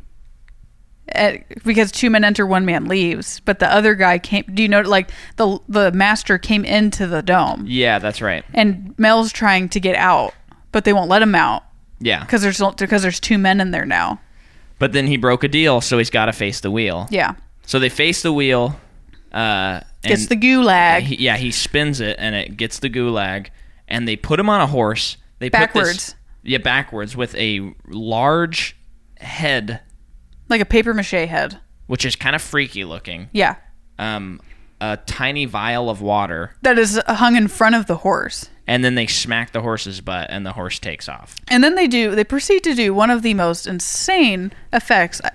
Eh, 1.14 1.40
because 1.66 1.92
two 1.92 2.10
men 2.10 2.24
enter, 2.24 2.46
one 2.46 2.66
man 2.66 2.86
leaves. 2.86 3.40
But 3.42 3.60
the 3.60 3.72
other 3.74 3.96
guy 3.96 4.20
came. 4.20 4.44
Do 4.54 4.62
you 4.62 4.68
know? 4.68 4.82
Like 4.82 5.10
the 5.38 5.60
the 5.70 5.92
master 5.92 6.38
came 6.38 6.66
into 6.66 7.08
the 7.08 7.22
dome, 7.22 7.66
yeah, 7.68 7.98
that's 8.00 8.22
right. 8.22 8.44
and 8.54 8.94
Mel's 8.98 9.32
trying 9.32 9.70
to 9.70 9.80
get 9.80 9.96
out, 9.96 10.34
but 10.72 10.84
they 10.84 10.92
won't 10.94 11.10
let 11.10 11.22
him 11.22 11.34
out 11.36 11.64
Yeah, 12.00 12.22
because 12.22 12.42
there's 12.42 12.62
because 12.78 13.02
there's 13.04 13.20
two 13.22 13.38
men 13.38 13.62
in 13.62 13.72
there 13.72 13.86
now. 13.86 14.20
but 14.80 14.92
then 14.92 15.08
he 15.08 15.16
broke 15.18 15.44
a 15.44 15.48
deal, 15.48 15.80
so 15.82 15.98
he's 15.98 16.10
got 16.10 16.26
to 16.26 16.34
face 16.34 16.60
the 16.60 16.70
wheel. 16.72 17.08
Yeah, 17.10 17.36
So 17.66 17.80
they 17.80 17.90
face 17.90 18.22
the 18.22 18.34
wheel. 18.34 18.80
Uh, 19.32 19.82
and 20.04 20.12
gets 20.12 20.28
the 20.28 20.36
gulag 20.38 21.02
he, 21.02 21.16
yeah, 21.18 21.36
he 21.38 21.52
spins 21.52 22.00
it 22.00 22.16
and 22.18 22.34
it 22.34 22.56
gets 22.58 22.80
the 22.80 22.90
gulag, 22.90 23.48
and 23.88 24.08
they 24.08 24.16
put 24.16 24.40
him 24.40 24.50
on 24.50 24.62
a 24.62 24.68
horse. 24.68 25.18
They 25.40 25.50
Put 25.50 25.60
Backwards. 25.60 25.94
this, 26.08 26.16
yeah, 26.44 26.58
backwards 26.60 27.16
with 27.16 27.36
a 27.36 27.74
large 27.88 28.76
head, 29.20 29.82
like 30.50 30.62
a 30.62 30.66
paper 30.66 30.94
mache 30.94 31.12
head. 31.12 31.60
which 31.88 32.04
is 32.06 32.16
kind 32.16 32.36
of 32.36 32.42
freaky 32.42 32.84
looking. 32.84 33.30
Yeah, 33.32 33.56
Um, 34.00 34.42
a 34.82 34.98
tiny 35.06 35.46
vial 35.46 35.90
of 35.90 36.02
water, 36.02 36.52
that 36.62 36.78
is 36.78 37.02
hung 37.08 37.36
in 37.36 37.48
front 37.48 37.76
of 37.76 37.88
the 37.88 37.98
horse. 37.98 38.50
and 38.68 38.84
then 38.84 38.96
they 38.96 39.08
smack 39.08 39.52
the 39.54 39.62
horse's 39.62 40.02
butt, 40.02 40.28
and 40.30 40.46
the 40.46 40.52
horse 40.54 40.78
takes 40.80 41.08
off. 41.08 41.36
And 41.48 41.64
then 41.64 41.76
they 41.76 41.88
do, 41.88 42.14
they 42.16 42.24
proceed 42.26 42.64
to 42.66 42.76
do 42.76 42.94
one 42.94 43.10
of 43.10 43.22
the 43.22 43.34
most 43.34 43.66
insane 43.68 44.52
effects, 44.74 45.22
uh, 45.22 45.30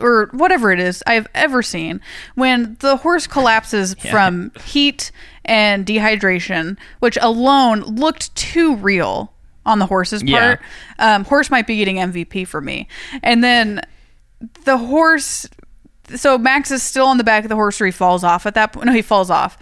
or 0.00 0.30
whatever 0.32 0.72
it 0.72 0.80
is 0.80 1.02
I've 1.06 1.28
ever 1.34 1.62
seen, 1.62 2.00
when 2.34 2.76
the 2.80 2.96
horse 2.96 3.26
collapses 3.26 3.94
from 4.10 4.50
heat 4.64 5.12
and 5.44 5.84
dehydration, 5.86 6.76
which 7.00 7.18
alone 7.20 7.80
looked 7.82 8.34
too 8.34 8.74
real 8.76 9.32
on 9.66 9.78
the 9.78 9.86
horse's 9.86 10.22
Yeah. 10.22 10.38
part. 10.56 10.60
Um, 10.98 11.24
horse 11.26 11.50
might 11.50 11.66
be 11.66 11.76
getting 11.76 11.96
MVP 11.96 12.46
for 12.46 12.60
me. 12.62 12.88
And 13.22 13.44
then 13.44 13.82
the 14.64 14.76
horse, 14.78 15.48
so 16.14 16.38
Max 16.38 16.70
is 16.70 16.82
still 16.82 17.06
on 17.06 17.18
the 17.18 17.24
back 17.24 17.44
of 17.44 17.48
the 17.48 17.54
horse, 17.56 17.80
or 17.80 17.86
he 17.86 17.92
falls 17.92 18.22
off 18.24 18.46
at 18.46 18.54
that 18.54 18.72
point. 18.72 18.86
No, 18.86 18.92
he 18.92 19.02
falls 19.02 19.30
off. 19.30 19.58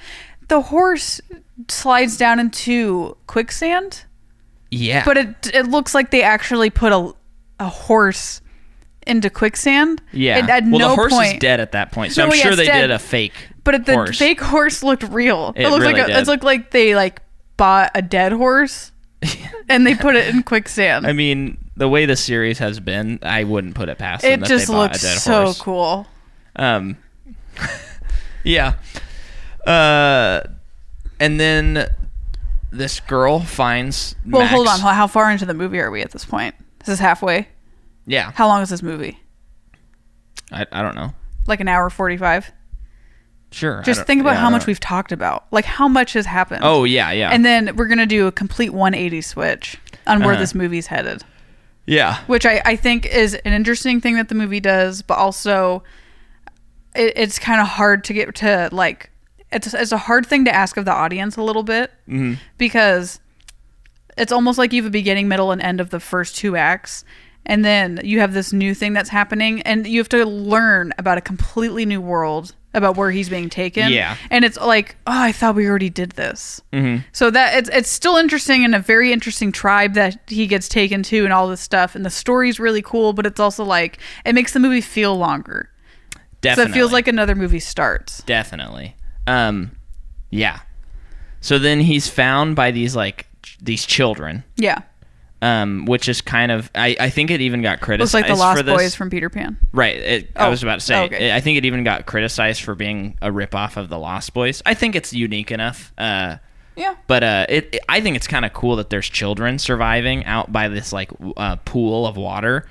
The 0.49 0.61
horse 0.61 1.20
slides 1.68 2.16
down 2.16 2.39
into 2.39 3.16
quicksand 3.27 4.05
Yeah, 4.70 5.05
but 5.05 5.16
it 5.16 5.51
it 5.55 5.66
looks 5.68 5.95
like 5.95 6.11
they 6.11 6.22
actually 6.22 6.70
put 6.70 6.93
a 6.93 7.12
a 7.59 7.68
horse 7.68 8.43
into 9.07 9.31
quicksand. 9.31 10.03
yeah. 10.12 10.39
It, 10.39 10.51
at 10.51 10.62
well, 10.64 10.79
no 10.81 10.89
the 10.91 10.95
horse 10.95 11.12
point. 11.12 11.35
is 11.35 11.39
dead 11.39 11.61
at 11.61 11.72
that 11.72 11.93
point, 11.93 12.12
so 12.12 12.27
No, 12.27 12.33
I'm 12.33 12.39
sure 12.39 12.55
they 12.57 12.66
dead. 12.66 12.83
did 12.83 12.91
a 12.91 12.99
fake. 12.99 13.33
But 13.64 13.87
the 13.87 13.95
horse. 13.95 14.18
fake 14.18 14.41
horse 14.41 14.83
looked 14.83 15.05
real. 15.05 15.53
It 15.57 15.68
looks 15.68 15.81
really 15.83 15.95
like 15.95 16.05
a, 16.05 16.07
did. 16.09 16.16
it 16.16 16.27
looked 16.27 16.45
like 16.45 16.70
they 16.72 16.95
like 16.95 17.20
bought 17.57 17.93
a 17.95 18.03
dead 18.03 18.33
horse 18.33 18.93
and 19.68 19.86
they 19.86 19.94
put 19.94 20.16
it 20.16 20.34
in 20.34 20.42
quicksand. 20.42 21.06
I 21.06 21.12
mean, 21.12 21.58
the 21.76 21.88
way 21.88 22.06
the 22.06 22.16
series 22.16 22.58
has 22.58 22.80
been, 22.80 23.18
I 23.22 23.44
wouldn't 23.44 23.74
put 23.74 23.88
it 23.88 23.98
past 23.98 24.22
them 24.22 24.42
it 24.42 24.46
just 24.46 24.68
looks 24.68 25.00
so 25.22 25.44
horse. 25.44 25.60
cool. 25.60 26.06
Um, 26.56 26.96
yeah. 28.44 28.74
Uh, 29.66 30.42
and 31.18 31.40
then 31.40 31.88
this 32.70 33.00
girl 33.00 33.40
finds. 33.40 34.14
Well, 34.26 34.42
Max. 34.42 34.52
hold 34.52 34.68
on. 34.68 34.80
How 34.80 35.06
far 35.06 35.30
into 35.30 35.46
the 35.46 35.54
movie 35.54 35.80
are 35.80 35.90
we 35.90 36.02
at 36.02 36.12
this 36.12 36.24
point? 36.24 36.54
This 36.78 36.88
is 36.88 36.92
this 36.94 37.00
halfway? 37.00 37.48
Yeah, 38.08 38.30
How 38.32 38.46
long 38.46 38.62
is 38.62 38.70
this 38.70 38.82
movie? 38.82 39.18
I, 40.52 40.64
I 40.70 40.82
don't 40.82 40.94
know. 40.94 41.12
Like 41.48 41.60
an 41.60 41.66
hour 41.66 41.90
forty 41.90 42.16
five. 42.16 42.52
Sure. 43.53 43.80
Just 43.82 44.05
think 44.07 44.20
about 44.20 44.32
yeah, 44.34 44.40
how 44.40 44.51
much 44.51 44.66
we've 44.66 44.80
talked 44.80 45.12
about. 45.12 45.47
Like 45.51 45.64
how 45.64 45.88
much 45.88 46.12
has 46.14 46.26
happened. 46.26 46.61
Oh 46.64 46.84
yeah, 46.84 47.11
yeah, 47.12 47.30
And 47.30 47.44
then 47.44 47.74
we're 47.76 47.86
gonna 47.86 48.05
do 48.07 48.26
a 48.26 48.32
complete 48.32 48.70
180 48.70 49.20
switch 49.22 49.76
on 50.07 50.20
where 50.20 50.32
Uh-huh. 50.32 50.40
this 50.40 50.55
movie's 50.55 50.86
headed. 50.88 51.22
yeah, 51.86 52.18
which 52.26 52.44
I, 52.44 52.61
I 52.64 52.76
think 52.76 53.07
is 53.07 53.34
an 53.34 53.53
interesting 53.53 54.01
thing 54.01 54.16
that 54.16 54.28
the 54.28 54.34
movie 54.34 54.61
does, 54.61 55.03
but 55.03 55.16
also 55.18 55.82
it, 56.94 57.12
it's 57.16 57.38
kind 57.38 57.61
of 57.61 57.66
hard 57.68 58.05
to 58.05 58.12
get 58.12 58.34
to 58.36 58.68
like 58.72 59.11
it's 59.53 59.72
it's 59.72 59.92
a 59.92 59.99
hard 59.99 60.26
thing 60.26 60.44
to 60.44 60.55
ask 60.55 60.76
of 60.76 60.84
the 60.84 60.92
audience 60.92 61.36
a 61.36 61.42
little 61.42 61.62
bit 61.62 61.92
hmm 62.07 62.34
because 62.59 63.20
it's 64.18 64.32
almost 64.32 64.59
like 64.59 64.72
you 64.72 64.82
have 64.82 64.88
a 64.88 64.90
beginning, 64.90 65.28
middle, 65.28 65.53
and 65.53 65.61
end 65.62 65.78
of 65.80 65.90
the 65.90 66.01
first 66.01 66.36
two 66.36 66.57
acts, 66.57 67.05
and 67.47 67.64
then 67.64 68.01
you 68.05 68.20
have 68.20 68.32
this 68.34 68.53
new 68.53 68.74
thing 68.74 68.92
that's 68.92 69.09
happening, 69.11 69.62
and 69.62 69.86
you 69.86 69.99
have 70.01 70.09
to 70.11 70.24
learn 70.26 70.92
about 70.99 71.16
a 71.18 71.20
completely 71.20 71.86
new 71.86 72.01
world 72.01 72.55
about 72.74 72.94
where 72.97 73.11
he's 73.11 73.30
being 73.30 73.49
taken. 73.49 73.90
Yeah. 73.90 74.16
and 74.30 74.44
it's 74.44 74.59
like, 74.59 74.97
oh, 75.07 75.12
I 75.22 75.32
thought 75.32 75.55
we 75.55 75.66
already 75.66 75.88
did 75.88 76.11
this. 76.12 76.61
hmm 76.74 76.97
So 77.12 77.30
that 77.30 77.55
it's 77.57 77.70
it's 77.72 77.88
still 77.88 78.16
interesting 78.16 78.64
and 78.66 78.74
a 78.74 78.78
very 78.80 79.12
interesting 79.12 79.51
tribe 79.51 79.94
that 79.94 80.18
he 80.28 80.47
gets 80.47 80.68
taken 80.68 81.03
to 81.05 81.24
and 81.24 81.32
all 81.32 81.49
this 81.49 81.62
stuff 81.62 81.94
and 81.94 82.05
the 82.05 82.11
story's 82.11 82.61
really 82.61 82.82
cool, 82.82 83.14
but 83.14 83.24
it's 83.24 83.40
also 83.40 83.64
like 83.64 83.99
it 84.26 84.34
makes 84.34 84.53
the 84.53 84.61
movie 84.61 84.82
feel 84.82 85.16
longer. 85.16 85.70
Definitely. 86.42 86.70
So 86.72 86.76
it 86.76 86.78
feels 86.78 86.92
like 86.92 87.09
another 87.09 87.34
movie 87.34 87.61
starts. 87.61 88.22
definitely. 88.24 88.94
Um, 89.26 89.70
yeah. 90.30 90.61
So 91.40 91.59
then 91.59 91.80
he's 91.80 92.09
found 92.09 92.57
by 92.57 92.72
these 92.72 92.94
like 92.94 93.26
ch- 93.42 93.57
these 93.62 93.86
children, 93.86 94.44
Yeah. 94.57 94.82
Um, 95.43 95.84
which 95.87 96.09
is 96.09 96.20
kind 96.20 96.51
of 96.51 96.70
I, 96.74 96.97
I 96.99 97.11
think 97.11 97.30
it 97.30 97.41
even 97.41 97.62
got 97.62 97.72
Looks 97.78 97.84
criticized 97.84 98.14
like 98.14 98.26
the 98.26 98.34
Lost. 98.34 98.64
Boys 98.66 98.95
from 98.95 99.11
Peter 99.11 99.28
Pan. 99.30 99.59
Right. 99.72 99.97
It, 99.97 100.30
I 100.37 100.47
Oh, 100.47 100.51
was 100.51 100.62
about 100.62 100.80
to 100.80 100.84
say. 100.87 101.05
okay. 101.05 101.32
I 101.32 101.41
think 101.41 101.59
it 101.59 101.64
even 101.64 101.84
got 101.84 102.07
criticized 102.07 102.62
for 102.62 102.74
being 102.74 103.16
a 103.20 103.28
ripoff 103.30 103.76
of 103.76 103.89
the 103.89 103.99
Lost 103.99 104.32
Boys. 104.34 104.62
I 104.64 104.74
think 104.74 104.95
it's 104.95 105.12
unique 105.12 105.51
enough. 105.51 105.93
Uh, 105.99 106.37
Yeah. 106.76 106.95
but 107.07 107.22
uh, 107.22 107.47
it, 107.49 107.68
it- 107.74 107.84
I 107.89 108.01
think 108.01 108.16
it's 108.16 108.26
kind 108.26 108.45
of 108.45 108.53
cool 108.53 108.76
that 108.76 108.91
there's 108.91 109.09
children 109.09 109.59
surviving 109.59 110.24
out 110.24 110.53
by 110.53 110.68
this 110.68 110.93
like 110.93 111.11
uh, 111.37 111.57
pool 111.64 112.07
of 112.07 112.16
water. 112.16 112.66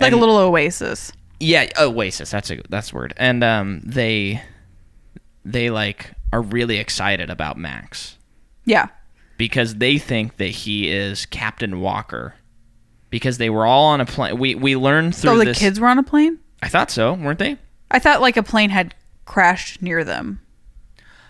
Like 0.00 0.12
a 0.12 0.16
little 0.16 0.36
oasis. 0.38 1.12
yeah, 1.40 1.68
oasis. 1.78 2.30
That's 2.30 2.50
a 2.50 2.60
that's 2.70 2.92
word. 2.92 3.12
And 3.16 3.42
um, 3.44 3.80
they 3.84 4.42
they 5.44 5.70
like 5.70 6.12
are 6.32 6.40
really 6.42 6.78
excited 6.78 7.28
about 7.30 7.56
Max 7.58 8.16
Yeah. 8.64 8.86
Because 9.42 9.74
they 9.74 9.98
think 9.98 10.36
that 10.36 10.46
he 10.50 10.88
is 10.88 11.26
Captain 11.26 11.80
Walker. 11.80 12.36
Because 13.10 13.38
they 13.38 13.50
were 13.50 13.66
all 13.66 13.86
on 13.86 14.00
a 14.00 14.06
plane. 14.06 14.38
We 14.38 14.54
we 14.54 14.76
learned 14.76 15.16
through 15.16 15.30
So 15.32 15.38
the 15.40 15.46
this. 15.46 15.58
kids 15.58 15.80
were 15.80 15.88
on 15.88 15.98
a 15.98 16.04
plane? 16.04 16.38
I 16.62 16.68
thought 16.68 16.92
so, 16.92 17.14
weren't 17.14 17.40
they? 17.40 17.56
I 17.90 17.98
thought 17.98 18.20
like 18.20 18.36
a 18.36 18.44
plane 18.44 18.70
had 18.70 18.94
crashed 19.24 19.82
near 19.82 20.04
them. 20.04 20.40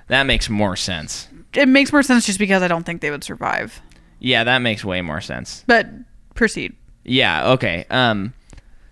That 0.09 0.25
makes 0.25 0.51
more 0.51 0.77
sense. 0.77 1.27
It 1.55 1.69
makes 1.69 1.91
more 1.91 2.03
sense 2.03 2.27
just 2.27 2.39
because 2.39 2.63
I 2.63 2.69
don't 2.69 2.85
think 2.85 3.01
they 3.01 3.11
would 3.11 3.25
survive. 3.25 3.81
Yeah, 4.19 4.45
that 4.45 4.59
makes 4.59 4.85
way 4.85 5.01
more 5.01 5.23
sense. 5.23 5.65
But 5.67 5.89
proceed. 6.35 6.75
Yeah, 7.05 7.53
okay. 7.53 7.87
Um 7.89 8.35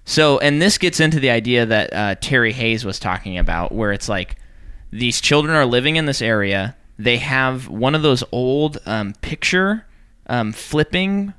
so 0.07 0.39
and 0.39 0.63
this 0.63 0.79
gets 0.79 0.99
into 0.99 1.21
the 1.21 1.29
idea 1.29 1.67
that 1.67 1.93
uh, 1.93 2.15
Terry 2.23 2.53
Hayes 2.55 2.87
was 2.87 2.99
talking 2.99 3.37
about 3.37 3.71
where 3.71 3.93
it's 3.93 4.09
like 4.09 4.37
these 4.91 5.21
children 5.21 5.55
are 5.55 5.67
living 5.67 5.97
in 5.97 6.07
this 6.07 6.23
area. 6.23 6.75
They 7.03 7.19
have 7.19 7.69
one 7.69 7.95
of 7.95 8.03
those 8.03 8.23
old 8.33 8.79
um, 8.87 9.15
picture 9.23 9.87
um, 10.27 10.53
flipping 10.53 11.33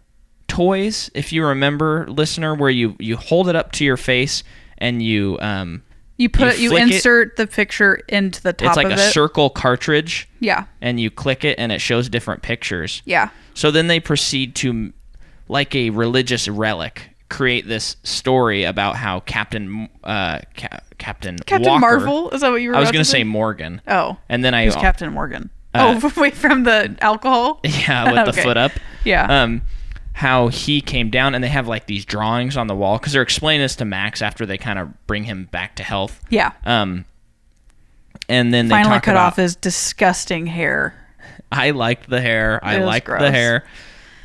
toys, 0.48 1.10
if 1.14 1.32
you 1.32 1.46
remember, 1.46 2.06
listener, 2.08 2.56
where 2.56 2.70
you 2.70 2.96
you 3.00 3.16
hold 3.18 3.48
it 3.48 3.56
up 3.56 3.72
to 3.74 3.86
your 3.86 3.98
face 3.98 4.44
and 4.80 5.02
you 5.02 5.38
um 5.40 5.82
You 6.18 6.30
put 6.30 6.58
You 6.58 6.64
you, 6.64 6.70
flick 6.72 6.84
it. 6.88 6.96
insert 6.96 7.36
the 7.38 7.48
picture 7.48 7.96
into 8.10 8.42
the 8.42 8.54
top 8.54 8.70
it's 8.70 8.78
like 8.78 8.88
a 8.88 8.94
it. 9.02 9.12
circle 9.14 9.50
cartridge 9.50 10.28
yeah. 10.40 10.66
and 10.82 11.00
you 11.00 11.10
click 11.10 11.46
it 11.46 11.58
and 11.58 11.72
it 11.72 11.80
shows 11.80 12.10
different 12.10 12.42
pictures. 12.42 13.02
Yeah. 13.06 13.30
So 13.54 13.72
then 13.72 13.88
they 13.88 14.00
proceed 14.00 14.56
to, 14.56 14.92
like 15.48 15.76
a 15.76 15.90
religious 15.92 16.48
relic, 16.48 17.11
create 17.32 17.68
this 17.68 17.96
story 18.04 18.64
about 18.66 18.96
how 18.98 19.22
Captain 19.22 19.90
uh, 20.04 20.40
Ca- 20.56 20.80
Captain 21.00 21.38
Captain 21.40 21.68
Walker- 21.68 21.80
Marvel? 21.80 22.30
Is 22.32 22.42
that 22.42 22.52
what 22.52 22.62
you 22.62 22.70
were 22.70 22.76
I 22.76 22.80
was 22.80 22.92
going 22.92 23.04
to 23.04 23.10
say 23.10 23.24
Morgan, 23.24 23.82
Oh. 23.88 24.18
and 24.30 24.44
then 24.46 24.54
I 24.54 24.66
Who's 24.66 24.76
Captain 24.76 25.12
Morgan? 25.12 25.50
Uh, 25.74 26.00
oh, 26.04 26.14
wait, 26.22 26.36
from 26.36 26.64
the 26.64 26.96
alcohol? 27.02 27.60
yeah 27.64 28.12
with 28.26 28.36
the 28.36 28.42
foot 28.44 28.58
up. 28.58 28.72
Yeah. 29.06 29.44
Um, 29.44 29.62
how 30.14 30.50
he 30.50 30.82
came 30.82 31.10
down, 31.10 31.34
and 31.34 31.44
they 31.44 31.48
have 31.48 31.68
like 31.68 31.86
these 31.88 32.04
drawings 32.06 32.58
on 32.58 32.68
the 32.68 32.76
wall 32.76 32.98
because 33.00 33.14
they're 33.14 33.22
explaining 33.22 33.62
this 33.64 33.78
to 33.78 33.86
Max 33.86 34.22
after 34.22 34.46
they 34.46 34.58
kind 34.58 34.78
of 34.78 35.08
bring 35.08 35.24
him 35.24 35.46
back 35.46 35.76
to 35.78 35.84
health. 35.84 36.22
Yeah. 36.30 36.52
Um, 36.66 37.06
and 38.28 38.54
then 38.54 38.68
they 38.68 38.76
Finally 38.76 38.96
talk 38.96 39.04
cut 39.04 39.12
about, 39.14 39.28
off 39.28 39.36
his 39.38 39.56
disgusting 39.56 40.46
hair. 40.48 40.94
I 41.52 41.72
liked 41.72 42.10
the 42.10 42.22
hair. 42.22 42.60
I 42.64 42.76
It 42.76 42.80
was 42.80 42.88
liked 42.88 43.08
the 43.08 43.32
hair. 43.32 43.64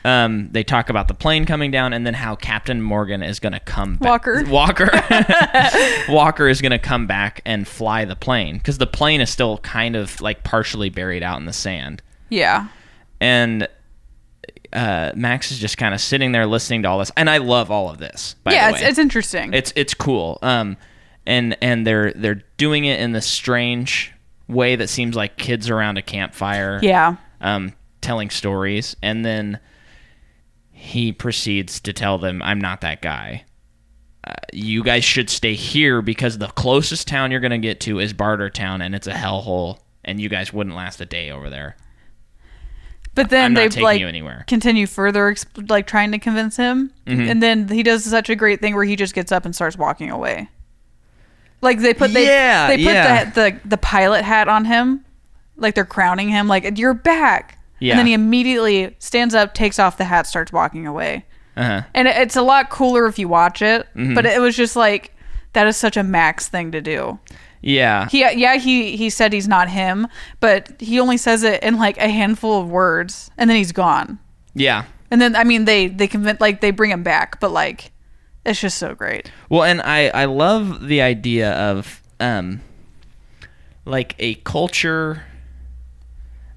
Um, 0.06 0.50
they 0.52 0.62
talk 0.62 0.88
about 0.88 1.08
the 1.08 1.14
plane 1.14 1.46
coming 1.46 1.72
down, 1.72 1.92
and 1.92 2.06
then 2.06 2.14
how 2.14 2.36
Captain 2.36 2.80
Morgan 2.80 3.24
is 3.24 3.40
going 3.40 3.54
to 3.54 3.60
come 3.60 3.96
back. 3.96 4.08
Walker. 4.08 4.44
Walker. 4.48 4.88
Walker 6.08 6.46
is 6.46 6.60
going 6.60 6.70
to 6.70 6.78
come 6.78 7.08
back 7.08 7.40
and 7.44 7.66
fly 7.66 8.04
the 8.04 8.14
plane 8.14 8.58
because 8.58 8.78
the 8.78 8.86
plane 8.86 9.20
is 9.20 9.30
still 9.30 9.58
kind 9.58 9.96
of 9.96 10.20
like 10.20 10.44
partially 10.44 10.90
buried 10.90 11.24
out 11.24 11.40
in 11.40 11.46
the 11.46 11.52
sand. 11.52 12.02
Yeah. 12.28 12.68
And 13.20 13.66
uh, 14.72 15.10
Max 15.16 15.50
is 15.50 15.58
just 15.58 15.76
kind 15.76 15.92
of 15.92 16.00
sitting 16.00 16.30
there 16.30 16.46
listening 16.46 16.84
to 16.84 16.88
all 16.88 17.00
this, 17.00 17.10
and 17.16 17.28
I 17.28 17.38
love 17.38 17.72
all 17.72 17.90
of 17.90 17.98
this. 17.98 18.36
By 18.44 18.52
yeah, 18.52 18.70
it's, 18.70 18.82
it's 18.82 18.98
interesting. 19.00 19.54
It's 19.54 19.72
it's 19.74 19.92
cool. 19.94 20.38
Um, 20.40 20.76
and 21.26 21.58
and 21.60 21.84
they're 21.84 22.12
they're 22.12 22.42
doing 22.58 22.84
it 22.84 23.00
in 23.00 23.10
this 23.10 23.26
strange 23.26 24.12
way 24.46 24.76
that 24.76 24.86
seems 24.86 25.16
like 25.16 25.36
kids 25.36 25.68
around 25.68 25.98
a 25.98 26.02
campfire. 26.02 26.78
yeah. 26.80 27.16
Um, 27.40 27.72
telling 28.00 28.30
stories, 28.30 28.94
and 29.02 29.24
then 29.24 29.58
he 30.78 31.10
proceeds 31.10 31.80
to 31.80 31.92
tell 31.92 32.18
them, 32.18 32.42
"I'm 32.42 32.60
not 32.60 32.82
that 32.82 33.00
guy. 33.02 33.44
Uh, 34.26 34.34
you 34.52 34.82
guys 34.82 35.04
should 35.04 35.30
stay 35.30 35.54
here 35.54 36.02
because 36.02 36.38
the 36.38 36.48
closest 36.48 37.08
town 37.08 37.30
you're 37.30 37.40
gonna 37.40 37.58
get 37.58 37.80
to 37.80 37.98
is 37.98 38.12
Bartertown, 38.12 38.84
and 38.84 38.94
it's 38.94 39.06
a 39.06 39.12
hellhole, 39.12 39.78
and 40.04 40.20
you 40.20 40.28
guys 40.28 40.52
wouldn't 40.52 40.76
last 40.76 41.00
a 41.00 41.06
day 41.06 41.30
over 41.30 41.48
there. 41.48 41.76
But 43.14 43.30
then 43.30 43.54
they 43.54 43.68
like 43.70 43.98
you 44.00 44.06
anywhere." 44.08 44.44
continue 44.46 44.86
further, 44.86 45.34
like 45.68 45.86
trying 45.86 46.12
to 46.12 46.18
convince 46.18 46.56
him, 46.56 46.92
Mm-hmm. 47.06 47.20
and 47.30 47.42
then 47.42 47.68
he 47.68 47.82
does 47.82 48.04
such 48.04 48.28
a 48.28 48.36
great 48.36 48.60
thing 48.60 48.74
where 48.74 48.84
he 48.84 48.96
just 48.96 49.14
gets 49.14 49.32
up 49.32 49.44
and 49.46 49.54
starts 49.54 49.76
walking 49.78 50.10
away. 50.10 50.48
Like 51.62 51.78
they 51.80 51.94
put 51.94 52.12
they 52.12 52.26
Yeah, 52.26 52.66
they 52.68 52.76
put 52.76 52.82
yeah. 52.84 53.24
the, 53.24 53.30
the 53.62 53.68
the 53.70 53.76
pilot 53.78 54.22
hat 54.24 54.48
on 54.48 54.66
him, 54.66 55.04
like 55.56 55.74
they're 55.74 55.86
crowning 55.86 56.28
him, 56.28 56.48
like 56.48 56.76
you're 56.78 56.92
back. 56.94 57.58
Yeah. 57.78 57.92
And 57.92 57.98
then 58.00 58.06
he 58.06 58.14
immediately 58.14 58.94
stands 58.98 59.34
up, 59.34 59.52
takes 59.54 59.78
off 59.78 59.96
the 59.98 60.04
hat, 60.04 60.26
starts 60.26 60.52
walking 60.52 60.86
away. 60.86 61.24
Uh-huh. 61.56 61.82
And 61.94 62.08
it's 62.08 62.36
a 62.36 62.42
lot 62.42 62.70
cooler 62.70 63.06
if 63.06 63.18
you 63.18 63.28
watch 63.28 63.62
it, 63.62 63.86
Mm-hmm. 63.94 64.14
but 64.14 64.26
it 64.26 64.40
was 64.40 64.56
just 64.56 64.76
like 64.76 65.14
that 65.52 65.66
is 65.66 65.76
such 65.76 65.96
a 65.96 66.02
Max 66.02 66.48
thing 66.48 66.70
to 66.72 66.80
do. 66.80 67.18
Yeah. 67.62 68.08
He 68.08 68.20
yeah 68.20 68.56
he 68.56 68.96
he 68.96 69.10
said 69.10 69.32
he's 69.32 69.48
not 69.48 69.68
him, 69.70 70.06
but 70.40 70.80
he 70.80 71.00
only 71.00 71.16
says 71.16 71.42
it 71.42 71.62
in 71.62 71.78
like 71.78 71.96
a 71.98 72.08
handful 72.08 72.60
of 72.60 72.68
words, 72.70 73.30
and 73.38 73.48
then 73.50 73.56
he's 73.56 73.72
gone. 73.72 74.18
yeah. 74.54 74.84
And 75.10 75.20
then 75.20 75.34
I 75.36 75.44
mean 75.44 75.64
they 75.66 75.86
they 75.88 76.06
convince 76.08 76.40
like 76.40 76.60
they 76.60 76.70
bring 76.72 76.90
him 76.90 77.02
back, 77.02 77.40
but 77.40 77.50
like 77.52 77.92
it's 78.44 78.60
just 78.60 78.76
so 78.78 78.94
great. 78.94 79.30
Well, 79.48 79.62
and 79.64 79.80
I 79.82 80.08
I 80.08 80.24
love 80.26 80.86
the 80.86 81.00
idea 81.00 81.52
of 81.52 82.02
um 82.20 82.60
like 83.84 84.14
a 84.18 84.34
culture. 84.36 85.24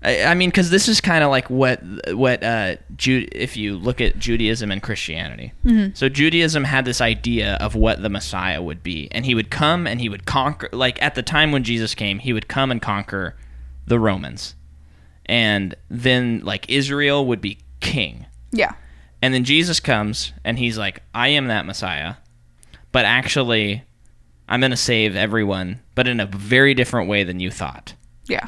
I, 0.02 0.24
I 0.24 0.34
mean, 0.34 0.50
because 0.50 0.70
this 0.70 0.88
is 0.88 1.02
kind 1.02 1.24
of 1.24 1.30
like 1.30 1.50
what 1.50 1.82
what 2.14 2.44
uh 2.44 2.78
Ju- 2.96 3.28
if 3.32 3.58
you 3.58 3.78
look 3.78 4.00
at 4.02 4.18
Judaism 4.18 4.72
and 4.72 4.82
Christianity. 4.82 5.54
So 5.94 6.10
Judaism 6.10 6.64
had 6.64 6.86
this 6.86 7.02
idea 7.02 7.56
of 7.56 7.76
what 7.76 8.02
the 8.02 8.10
Messiah 8.10 8.62
would 8.62 8.82
be, 8.84 9.08
and 9.12 9.26
he 9.26 9.36
would 9.36 9.50
come 9.50 9.88
and 9.88 10.00
he 10.00 10.10
would 10.10 10.26
conquer. 10.26 10.70
Like 10.72 11.02
at 11.02 11.16
the 11.16 11.24
time 11.24 11.52
when 11.52 11.64
Jesus 11.64 11.96
came, 11.96 12.20
he 12.20 12.34
would 12.34 12.48
come 12.48 12.72
and 12.72 12.82
conquer 12.82 13.36
the 13.88 14.00
Romans, 14.00 14.56
and 15.26 15.76
then 15.90 16.42
like 16.44 16.70
Israel 16.70 17.26
would 17.26 17.42
be 17.42 17.60
king. 17.80 18.26
Yeah. 18.52 18.74
And 19.22 19.34
then 19.34 19.44
Jesus 19.44 19.80
comes 19.80 20.32
and 20.46 20.58
he's 20.58 20.78
like, 20.78 21.04
I 21.14 21.30
am 21.30 21.48
that 21.48 21.66
Messiah, 21.66 22.16
but 22.92 23.06
actually, 23.06 23.84
I'm 24.48 24.62
going 24.62 24.72
to 24.72 24.78
save 24.78 25.16
everyone, 25.16 25.82
but 25.94 26.08
in 26.08 26.20
a 26.20 26.26
very 26.26 26.74
different 26.74 27.10
way 27.10 27.24
than 27.24 27.40
you 27.40 27.52
thought. 27.52 27.94
Yeah. 28.28 28.48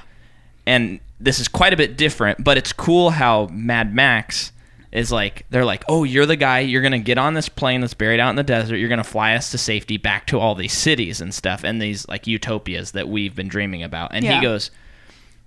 And 0.65 0.99
this 1.23 1.39
is 1.39 1.47
quite 1.47 1.73
a 1.73 1.77
bit 1.77 1.97
different, 1.97 2.43
but 2.43 2.57
it's 2.57 2.73
cool 2.73 3.11
how 3.11 3.47
Mad 3.51 3.93
Max 3.93 4.51
is 4.91 5.11
like, 5.11 5.45
they're 5.49 5.63
like, 5.65 5.83
oh, 5.87 6.03
you're 6.03 6.25
the 6.25 6.35
guy, 6.35 6.59
you're 6.59 6.81
going 6.81 6.91
to 6.91 6.99
get 6.99 7.17
on 7.17 7.33
this 7.33 7.47
plane 7.47 7.79
that's 7.81 7.93
buried 7.93 8.19
out 8.19 8.29
in 8.31 8.35
the 8.35 8.43
desert, 8.43 8.75
you're 8.77 8.89
going 8.89 8.97
to 8.97 9.03
fly 9.03 9.35
us 9.35 9.51
to 9.51 9.57
safety 9.57 9.97
back 9.97 10.27
to 10.27 10.37
all 10.39 10.53
these 10.55 10.73
cities 10.73 11.21
and 11.21 11.33
stuff 11.33 11.63
and 11.63 11.81
these 11.81 12.07
like 12.09 12.27
utopias 12.27 12.91
that 12.91 13.07
we've 13.07 13.35
been 13.35 13.47
dreaming 13.47 13.83
about. 13.83 14.11
And 14.13 14.25
Yeah. 14.25 14.35
he 14.35 14.41
goes, 14.41 14.69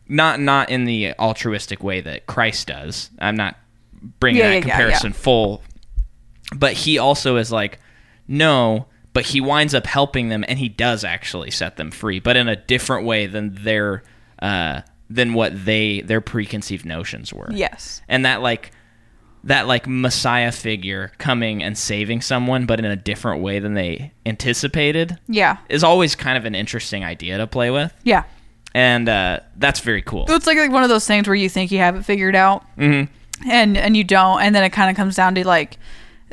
not 0.09 0.39
not 0.41 0.71
in 0.71 0.85
the 0.85 1.13
altruistic 1.19 1.83
way 1.83 2.01
that 2.03 2.27
Christ 2.27 2.69
does. 2.69 3.11
I'm 3.19 3.37
not 3.37 3.57
bringing 4.21 4.41
Yeah, 4.41 4.49
that 4.49 4.55
yeah, 4.57 4.61
comparison 4.61 5.13
full, 5.13 5.63
but 6.55 6.73
he 6.75 6.99
also 6.99 7.37
is 7.37 7.51
like, 7.53 7.81
no, 8.29 8.87
but 9.13 9.27
he 9.27 9.41
winds 9.41 9.75
up 9.75 9.87
helping 9.87 10.29
them, 10.29 10.45
and 10.49 10.59
he 10.59 10.69
does 10.69 11.05
actually 11.05 11.51
set 11.51 11.77
them 11.77 11.91
free, 11.91 12.19
but 12.19 12.37
in 12.37 12.49
a 12.49 12.57
different 12.57 13.07
way 13.07 13.27
than 13.27 13.55
their 13.63 14.03
uh, 14.43 14.81
than 15.15 15.33
what 15.35 15.65
they 15.65 16.01
their 16.03 16.21
preconceived 16.21 16.85
notions 16.85 17.33
were. 17.33 17.49
Yes. 17.53 18.03
and 18.09 18.25
that 18.27 18.43
like 18.43 18.71
that 19.45 19.67
like 19.67 19.87
messiah 19.87 20.51
figure 20.51 21.13
coming 21.19 21.63
and 21.63 21.77
saving 21.77 22.21
someone, 22.23 22.65
but 22.67 22.79
in 22.81 22.87
a 22.87 22.97
different 22.97 23.43
way 23.43 23.59
than 23.59 23.75
they 23.75 24.11
anticipated, 24.25 25.19
Yeah. 25.29 25.59
is 25.69 25.85
always 25.85 26.15
kind 26.15 26.39
of 26.39 26.45
an 26.47 26.55
interesting 26.55 27.05
idea 27.05 27.37
to 27.39 27.47
play 27.47 27.71
with, 27.71 27.93
Yeah. 28.05 28.25
and 28.75 29.09
uh, 29.09 29.41
that's 29.57 29.81
very 29.81 30.01
cool. 30.03 30.25
It's 30.29 30.47
like, 30.47 30.57
like 30.57 30.71
one 30.73 30.83
of 30.83 30.89
those 30.89 31.07
things 31.07 31.27
where 31.29 31.35
you 31.35 31.49
think 31.51 31.71
you 31.71 31.79
have 31.79 31.95
it 31.97 32.05
figured 32.05 32.35
out, 32.35 32.65
mm-hmm. 32.79 33.13
and 33.51 33.77
and 33.77 33.97
you 33.97 34.05
don't, 34.05 34.41
and 34.41 34.55
then 34.55 34.65
it 34.65 34.71
kind 34.71 34.91
of 34.91 34.97
comes 34.97 35.15
down 35.17 35.35
to 35.37 35.47
like 35.47 35.77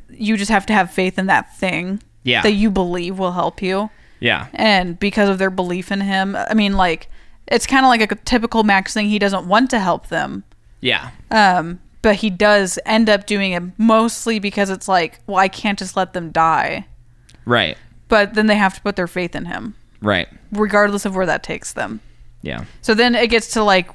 you 0.10 0.38
just 0.38 0.52
have 0.52 0.66
to 0.68 0.74
have 0.74 0.92
faith 0.92 1.18
in 1.20 1.28
that 1.28 1.56
thing 1.58 2.02
Yeah. 2.24 2.42
that 2.44 2.54
you 2.54 2.72
believe 2.72 3.20
will 3.20 3.34
help 3.34 3.62
you, 3.62 3.90
Yeah, 4.22 4.48
and 4.54 4.98
because 5.00 5.28
of 5.30 5.38
their 5.38 5.50
belief 5.52 5.92
in 5.92 6.00
him, 6.02 6.36
I 6.38 6.54
mean, 6.54 6.74
like 6.74 7.10
it's 7.52 7.68
kind 7.68 7.86
of 7.86 7.90
like 7.90 8.12
a 8.12 8.16
typical 8.16 8.64
Max 8.64 8.94
thing. 8.94 9.10
He 9.10 9.20
doesn't 9.20 9.48
want 9.48 9.70
to 9.72 9.80
help 9.80 10.08
them, 10.08 10.44
yeah, 10.80 11.12
um, 11.30 11.80
but 12.02 12.16
he 12.16 12.30
does 12.30 12.80
end 12.86 13.10
up 13.10 13.26
doing 13.28 13.52
it 13.52 13.62
mostly 13.78 14.40
because 14.40 14.70
it's 14.70 14.88
like, 14.88 15.20
well, 15.28 15.38
I 15.38 15.48
can't 15.48 15.78
just 15.78 15.96
let 15.96 16.14
them 16.14 16.32
die, 16.32 16.88
right, 17.46 17.78
but 18.08 18.34
then 18.34 18.48
they 18.48 18.56
have 18.56 18.74
to 18.76 18.82
put 18.82 18.96
their 18.96 19.08
faith 19.08 19.36
in 19.36 19.46
him, 19.46 19.76
right, 20.02 20.28
regardless 20.52 21.06
of 21.06 21.16
where 21.16 21.26
that 21.28 21.44
takes 21.44 21.74
them. 21.74 22.00
yeah. 22.42 22.66
So 22.82 22.94
then 22.94 23.14
it 23.16 23.28
gets 23.30 23.52
to 23.54 23.64
like 23.64 23.90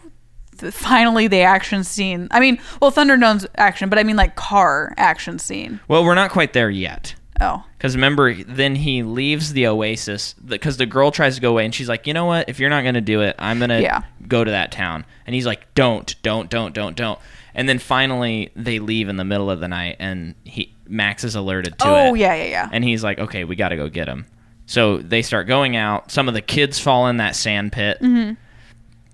th- 0.58 0.72
finally 0.72 1.26
the 1.26 1.40
action 1.40 1.82
scene. 1.84 2.28
I 2.30 2.40
mean, 2.40 2.58
well, 2.80 2.90
Thunderdome's 2.90 3.46
action, 3.56 3.88
but 3.88 3.98
I 3.98 4.02
mean 4.04 4.16
like 4.16 4.36
car 4.36 4.94
action 4.96 5.38
scene. 5.38 5.80
Well, 5.88 6.04
we're 6.04 6.14
not 6.14 6.30
quite 6.30 6.52
there 6.52 6.70
yet. 6.70 7.14
Oh, 7.40 7.64
Because 7.76 7.94
remember, 7.94 8.32
then 8.34 8.76
he 8.76 9.02
leaves 9.02 9.52
the 9.52 9.66
oasis 9.66 10.34
because 10.34 10.78
the 10.78 10.86
girl 10.86 11.10
tries 11.10 11.34
to 11.34 11.40
go 11.40 11.50
away, 11.50 11.64
and 11.66 11.74
she's 11.74 11.88
like, 11.88 12.06
"You 12.06 12.14
know 12.14 12.24
what? 12.24 12.48
If 12.48 12.58
you're 12.58 12.70
not 12.70 12.82
going 12.82 12.94
to 12.94 13.00
do 13.02 13.20
it, 13.20 13.36
I'm 13.38 13.58
going 13.58 13.68
to 13.70 13.82
Yeah. 13.82 14.02
go 14.26 14.42
to 14.42 14.50
that 14.50 14.72
town." 14.72 15.04
And 15.26 15.34
he's 15.34 15.44
like, 15.46 15.74
"Don't, 15.74 16.14
don't, 16.22 16.48
don't, 16.48 16.72
don't, 16.74 16.96
don't." 16.96 17.18
And 17.54 17.68
then 17.68 17.78
finally, 17.78 18.50
they 18.56 18.78
leave 18.78 19.08
in 19.08 19.16
the 19.16 19.24
middle 19.24 19.50
of 19.50 19.60
the 19.60 19.68
night, 19.68 19.96
and 19.98 20.34
he 20.44 20.72
Max 20.88 21.24
is 21.24 21.34
alerted 21.34 21.78
to 21.80 21.86
it. 21.86 21.90
oh 21.90 22.14
yeah, 22.14 22.34
yeah, 22.34 22.44
yeah. 22.44 22.68
And 22.72 22.82
he's 22.84 23.02
like, 23.04 23.18
"Okay, 23.18 23.44
we 23.44 23.54
got 23.56 23.68
to 23.70 23.76
go 23.76 23.88
get 23.88 24.08
him." 24.08 24.24
So 24.66 24.98
they 24.98 25.20
start 25.22 25.46
going 25.46 25.76
out. 25.76 26.10
Some 26.10 26.28
of 26.28 26.34
the 26.34 26.40
kids 26.42 26.78
fall 26.78 27.06
in 27.08 27.18
that 27.18 27.36
sand 27.36 27.72
pit. 27.72 27.98
Mm-hmm. 28.00 28.34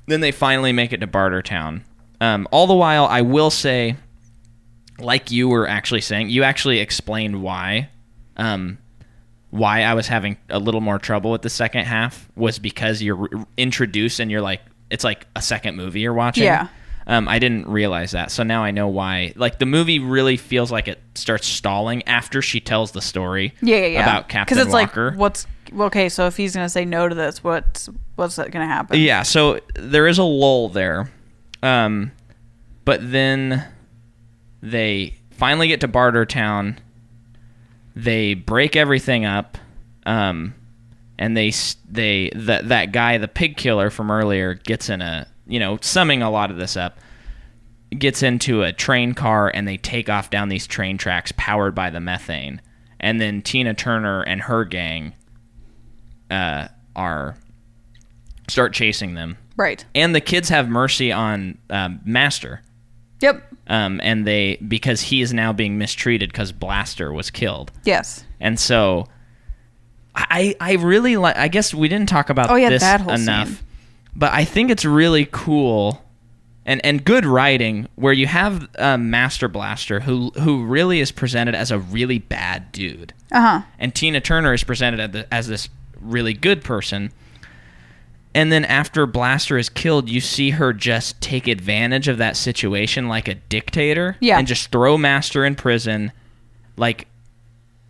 Then 0.07 0.21
they 0.21 0.31
finally 0.33 0.73
make 0.73 0.93
it 0.93 0.99
to 1.01 1.07
Bartertown. 1.07 1.83
Um, 2.21 2.47
all 2.51 2.67
the 2.67 2.75
while, 2.75 3.07
I 3.07 3.23
will 3.23 3.51
say, 3.51 3.97
like 4.99 5.31
you 5.31 5.49
were 5.49 5.67
actually 5.69 6.01
saying, 6.03 6.31
you 6.31 6.43
actually 6.43 6.79
explained 6.79 7.43
why, 7.43 7.89
um, 8.37 8.79
why 9.51 9.83
I 9.83 9.95
was 9.95 10.09
having 10.09 10.37
a 10.49 10.59
little 10.59 10.81
more 10.81 10.99
trouble 10.99 11.31
with 11.31 11.43
the 11.43 11.51
second 11.51 11.85
half 11.85 12.29
was 12.37 12.59
because 12.59 13.03
you're 13.03 13.17
re- 13.17 13.45
introduced 13.57 14.19
and 14.21 14.31
you're 14.31 14.41
like, 14.41 14.61
it's 14.91 15.05
like 15.05 15.27
a 15.37 15.43
second 15.43 15.77
movie 15.77 16.01
you're 16.01 16.15
watching. 16.15 16.45
Yeah. 16.45 16.69
Um, 17.07 17.29
I 17.29 17.39
didn't 17.39 17.67
realize 17.67 18.13
that, 18.13 18.31
so 18.31 18.45
now 18.45 18.63
I 18.63 18.71
know 18.71 18.87
why. 18.87 19.33
Like 19.35 19.59
the 19.59 19.67
movie 19.67 19.99
really 19.99 20.37
feels 20.37 20.71
like 20.71 20.87
it 20.87 21.01
starts 21.15 21.49
stalling 21.49 22.03
after 22.05 22.41
she 22.41 22.61
tells 22.61 22.93
the 22.93 23.03
story. 23.03 23.55
Yeah, 23.61 23.79
yeah, 23.79 23.87
yeah. 23.87 24.03
About 24.03 24.29
Captain 24.29 24.57
it's 24.57 24.73
Walker. 24.73 25.11
like, 25.11 25.19
what's 25.19 25.47
okay? 25.77 26.09
So 26.09 26.27
if 26.29 26.37
he's 26.37 26.55
gonna 26.55 26.69
say 26.69 26.85
no 26.85 27.09
to 27.09 27.15
this, 27.15 27.43
what's 27.43 27.89
what's 28.15 28.37
that 28.37 28.53
gonna 28.53 28.69
happen? 28.69 29.01
Yeah, 29.01 29.23
so 29.25 29.59
there 29.75 30.07
is 30.07 30.19
a 30.19 30.23
lull 30.23 30.69
there. 30.69 31.11
Um, 31.61 32.13
but 32.85 33.01
then 33.11 33.65
they 34.63 35.17
finally 35.33 35.67
get 35.67 35.81
to 35.81 35.89
Bartertown. 35.89 36.77
They 37.95 38.35
break 38.35 38.77
everything 38.77 39.25
up. 39.25 39.59
Um, 40.07 40.55
and 41.19 41.37
they 41.37 41.53
they 41.91 42.31
that 42.35 42.69
that 42.69 42.93
guy, 42.93 43.19
the 43.19 43.29
pig 43.29 43.57
killer 43.57 43.91
from 43.91 44.11
earlier, 44.11 44.55
gets 44.55 44.89
in 44.89 45.01
a 45.03 45.27
you 45.47 45.61
know 45.61 45.79
summing 45.81 46.23
a 46.23 46.31
lot 46.31 46.51
of 46.51 46.57
this 46.57 46.77
up. 46.77 46.99
Gets 47.97 48.23
into 48.23 48.63
a 48.63 48.73
train 48.73 49.13
car 49.13 49.51
and 49.53 49.69
they 49.69 49.77
take 49.77 50.09
off 50.09 50.31
down 50.31 50.49
these 50.49 50.67
train 50.67 50.97
tracks 50.97 51.33
powered 51.37 51.75
by 51.75 51.91
the 51.91 52.01
methane. 52.01 52.61
And 52.99 53.21
then 53.21 53.43
Tina 53.43 53.75
Turner 53.75 54.23
and 54.23 54.41
her 54.41 54.65
gang 54.65 55.13
uh, 56.31 56.69
are 56.97 57.37
start 58.49 58.73
chasing 58.73 59.15
them 59.15 59.37
Right. 59.57 59.85
and 59.95 60.15
the 60.15 60.21
kids 60.21 60.49
have 60.49 60.69
mercy 60.69 61.13
on 61.13 61.59
um, 61.69 62.01
Master. 62.05 62.63
Yep. 63.21 63.52
Um, 63.69 64.01
and 64.03 64.27
they 64.27 64.57
because 64.67 65.01
he 65.03 65.23
is 65.23 65.33
now 65.33 65.53
being 65.53 65.79
mistreated 65.79 66.33
because 66.33 66.51
Blaster 66.53 67.13
was 67.13 67.31
killed, 67.31 67.71
Yes. 67.85 68.25
and 68.41 68.59
so 68.59 69.07
I 70.15 70.55
I 70.61 70.73
really 70.75 71.17
like. 71.17 71.37
I 71.37 71.49
guess 71.49 71.73
we 71.73 71.89
didn't 71.89 72.09
talk 72.09 72.29
about 72.29 72.51
Oh, 72.51 72.57
yeah, 72.57 72.71
this 72.71 72.83
enough, 72.83 73.49
scene. 73.49 73.59
but 74.15 74.33
I 74.33 74.45
think 74.45 74.71
it's 74.71 74.85
really 74.85 75.27
cool. 75.31 76.03
And, 76.65 76.81
and 76.87 77.05
good 77.05 77.27
writing 77.27 77.89
where 77.97 78.13
you 78.13 78.29
have 78.29 78.69
um, 78.79 79.11
Master 79.11 79.49
Blaster 79.49 79.99
who 79.99 80.31
who 80.41 80.65
really 80.65 81.01
is 81.01 81.11
presented 81.11 81.57
as 81.57 81.73
a 81.73 81.79
really 81.81 82.19
bad 82.21 82.71
dude 82.71 83.13
Uh 83.33 83.41
huh. 83.41 83.61
and 83.81 83.93
Tina 83.93 84.21
Turner 84.21 84.55
is 84.55 84.63
presented 84.63 85.01
as, 85.01 85.11
the, 85.11 85.35
as 85.35 85.49
this 85.49 85.69
really 86.01 86.35
good 86.35 86.63
person. 86.63 87.11
And 88.35 88.51
then 88.51 88.65
after 88.65 89.05
Blaster 89.07 89.59
is 89.59 89.69
killed, 89.69 90.09
you 90.09 90.21
see 90.21 90.51
her 90.51 90.73
just 90.73 91.21
take 91.21 91.47
advantage 91.49 92.09
of 92.09 92.17
that 92.19 92.37
situation 92.37 93.07
like 93.09 93.29
a 93.29 93.35
dictator 93.35 94.17
Yeah. 94.21 94.39
and 94.39 94.47
just 94.47 94.71
throw 94.73 94.97
Master 94.97 95.45
in 95.45 95.55
prison 95.55 96.13
like 96.79 97.07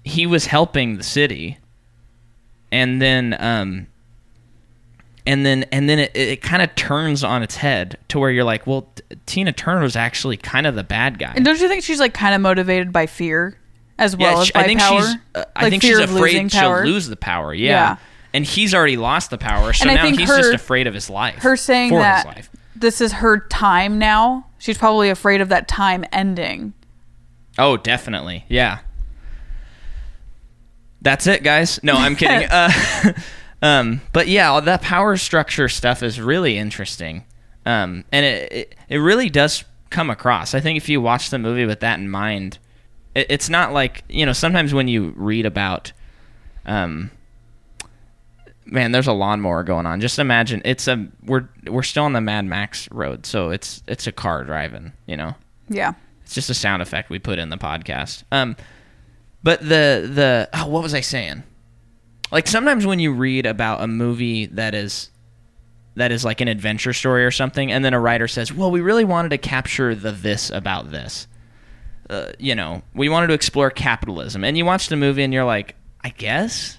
he 0.04 0.26
was 0.26 0.46
helping 0.46 0.96
the 0.96 1.04
city. 1.04 1.58
And 2.72 3.00
then 3.00 3.36
um 3.38 3.86
and 5.26 5.46
then 5.46 5.64
and 5.70 5.88
then 5.88 6.00
it, 6.00 6.10
it 6.16 6.42
kind 6.42 6.62
of 6.62 6.74
turns 6.74 7.22
on 7.22 7.42
its 7.44 7.54
head 7.56 7.96
to 8.08 8.18
where 8.18 8.30
you're 8.30 8.42
like, 8.44 8.66
well, 8.66 8.88
T- 8.96 9.02
Tina 9.26 9.52
Turner 9.52 9.82
was 9.82 9.94
actually 9.94 10.36
kind 10.36 10.66
of 10.66 10.74
the 10.74 10.82
bad 10.82 11.18
guy. 11.20 11.32
And 11.36 11.44
don't 11.44 11.60
you 11.60 11.68
think 11.68 11.84
she's 11.84 12.00
like 12.00 12.14
kind 12.14 12.34
of 12.34 12.40
motivated 12.40 12.92
by 12.92 13.06
fear 13.06 13.56
as 13.98 14.16
well 14.16 14.40
as 14.40 14.48
she- 14.48 14.52
by 14.54 14.60
I 14.62 14.64
think 14.64 14.80
power? 14.80 15.00
she's. 15.02 15.16
Uh, 15.36 15.44
I 15.54 15.70
think 15.70 15.82
she's 15.82 15.98
afraid 15.98 16.50
she'll 16.50 16.82
lose 16.82 17.06
the 17.06 17.16
power. 17.16 17.54
Yeah. 17.54 17.68
Yeah. 17.70 17.96
And 18.34 18.44
he's 18.44 18.74
already 18.74 18.96
lost 18.96 19.30
the 19.30 19.38
power, 19.38 19.72
so 19.72 19.86
now 19.86 20.06
he's 20.06 20.28
her- 20.28 20.38
just 20.38 20.54
afraid 20.54 20.86
of 20.86 20.94
his 20.94 21.10
life. 21.10 21.38
Her 21.42 21.56
saying 21.56 21.90
for 21.90 21.98
that 21.98 22.26
his 22.26 22.36
life. 22.36 22.50
this 22.74 23.00
is 23.00 23.12
her 23.12 23.40
time 23.48 23.98
now. 23.98 24.46
She's 24.58 24.78
probably 24.78 25.10
afraid 25.10 25.40
of 25.40 25.48
that 25.50 25.68
time 25.68 26.04
ending. 26.12 26.72
Oh, 27.58 27.76
definitely. 27.76 28.44
Yeah. 28.48 28.78
That's 31.02 31.26
it, 31.26 31.42
guys. 31.42 31.82
No, 31.82 31.94
I'm 31.94 32.16
kidding. 32.16 32.48
uh, 32.50 32.70
um, 33.62 34.00
but 34.12 34.28
yeah, 34.28 34.50
all 34.50 34.62
that 34.62 34.82
power 34.82 35.16
structure 35.16 35.68
stuff 35.68 36.02
is 36.02 36.20
really 36.20 36.56
interesting, 36.56 37.24
um, 37.66 38.04
and 38.12 38.24
it, 38.24 38.52
it 38.52 38.74
it 38.88 38.98
really 38.98 39.28
does 39.28 39.64
come 39.90 40.10
across. 40.10 40.54
I 40.54 40.60
think 40.60 40.76
if 40.76 40.88
you 40.88 41.00
watch 41.00 41.30
the 41.30 41.38
movie 41.38 41.66
with 41.66 41.80
that 41.80 41.98
in 41.98 42.08
mind, 42.08 42.58
it, 43.14 43.26
it's 43.28 43.48
not 43.48 43.72
like 43.72 44.04
you 44.08 44.24
know. 44.24 44.32
Sometimes 44.32 44.72
when 44.72 44.86
you 44.86 45.12
read 45.16 45.44
about, 45.44 45.92
um, 46.66 47.10
man, 48.72 48.92
there's 48.92 49.06
a 49.06 49.12
lawnmower 49.12 49.62
going 49.62 49.86
on. 49.86 50.00
Just 50.00 50.18
imagine 50.18 50.62
it's 50.64 50.88
a 50.88 51.06
we're 51.24 51.48
we're 51.66 51.82
still 51.82 52.04
on 52.04 52.14
the 52.14 52.20
Mad 52.20 52.44
Max 52.46 52.90
road, 52.90 53.26
so 53.26 53.50
it's 53.50 53.82
it's 53.86 54.06
a 54.06 54.12
car 54.12 54.44
driving. 54.44 54.92
You 55.06 55.16
know. 55.16 55.34
Yeah. 55.68 55.92
It's 56.24 56.34
just 56.34 56.50
a 56.50 56.54
sound 56.54 56.82
effect 56.82 57.10
we 57.10 57.18
put 57.18 57.38
in 57.38 57.50
the 57.50 57.58
podcast. 57.58 58.24
Um, 58.32 58.56
but 59.42 59.60
the 59.60 60.08
the 60.12 60.48
oh, 60.54 60.66
what 60.66 60.82
was 60.82 60.94
I 60.94 61.00
saying? 61.00 61.42
Like 62.30 62.48
sometimes 62.48 62.86
when 62.86 62.98
you 62.98 63.12
read 63.12 63.44
about 63.46 63.82
a 63.82 63.86
movie 63.86 64.46
that 64.46 64.74
is 64.74 65.10
that 65.96 66.10
is 66.10 66.24
like 66.24 66.40
an 66.40 66.48
adventure 66.48 66.94
story 66.94 67.24
or 67.24 67.30
something, 67.30 67.70
and 67.70 67.84
then 67.84 67.92
a 67.92 68.00
writer 68.00 68.28
says, 68.28 68.52
"Well, 68.52 68.70
we 68.70 68.80
really 68.80 69.04
wanted 69.04 69.30
to 69.30 69.38
capture 69.38 69.94
the 69.94 70.12
this 70.12 70.50
about 70.50 70.90
this." 70.90 71.26
Uh, 72.08 72.32
you 72.38 72.54
know, 72.54 72.82
we 72.94 73.08
wanted 73.08 73.28
to 73.28 73.34
explore 73.34 73.70
capitalism, 73.70 74.44
and 74.44 74.56
you 74.56 74.64
watch 74.64 74.88
the 74.88 74.96
movie 74.96 75.22
and 75.22 75.32
you're 75.32 75.44
like, 75.44 75.74
"I 76.02 76.08
guess." 76.10 76.78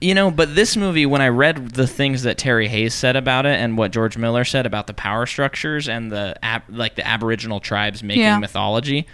You 0.00 0.14
know, 0.14 0.30
but 0.30 0.54
this 0.54 0.76
movie, 0.78 1.04
when 1.04 1.20
I 1.20 1.28
read 1.28 1.72
the 1.72 1.86
things 1.86 2.22
that 2.22 2.38
Terry 2.38 2.68
Hayes 2.68 2.94
said 2.94 3.16
about 3.16 3.44
it 3.44 3.58
and 3.60 3.76
what 3.76 3.90
George 3.92 4.16
Miller 4.16 4.44
said 4.44 4.64
about 4.64 4.86
the 4.86 4.94
power 4.94 5.26
structures 5.26 5.88
and 5.90 6.10
the 6.10 6.34
ab- 6.42 6.62
like 6.70 6.94
the 6.96 7.06
Aboriginal 7.06 7.60
tribes 7.60 8.02
making 8.02 8.22
Yeah. 8.22 8.38
mythology, 8.38 9.06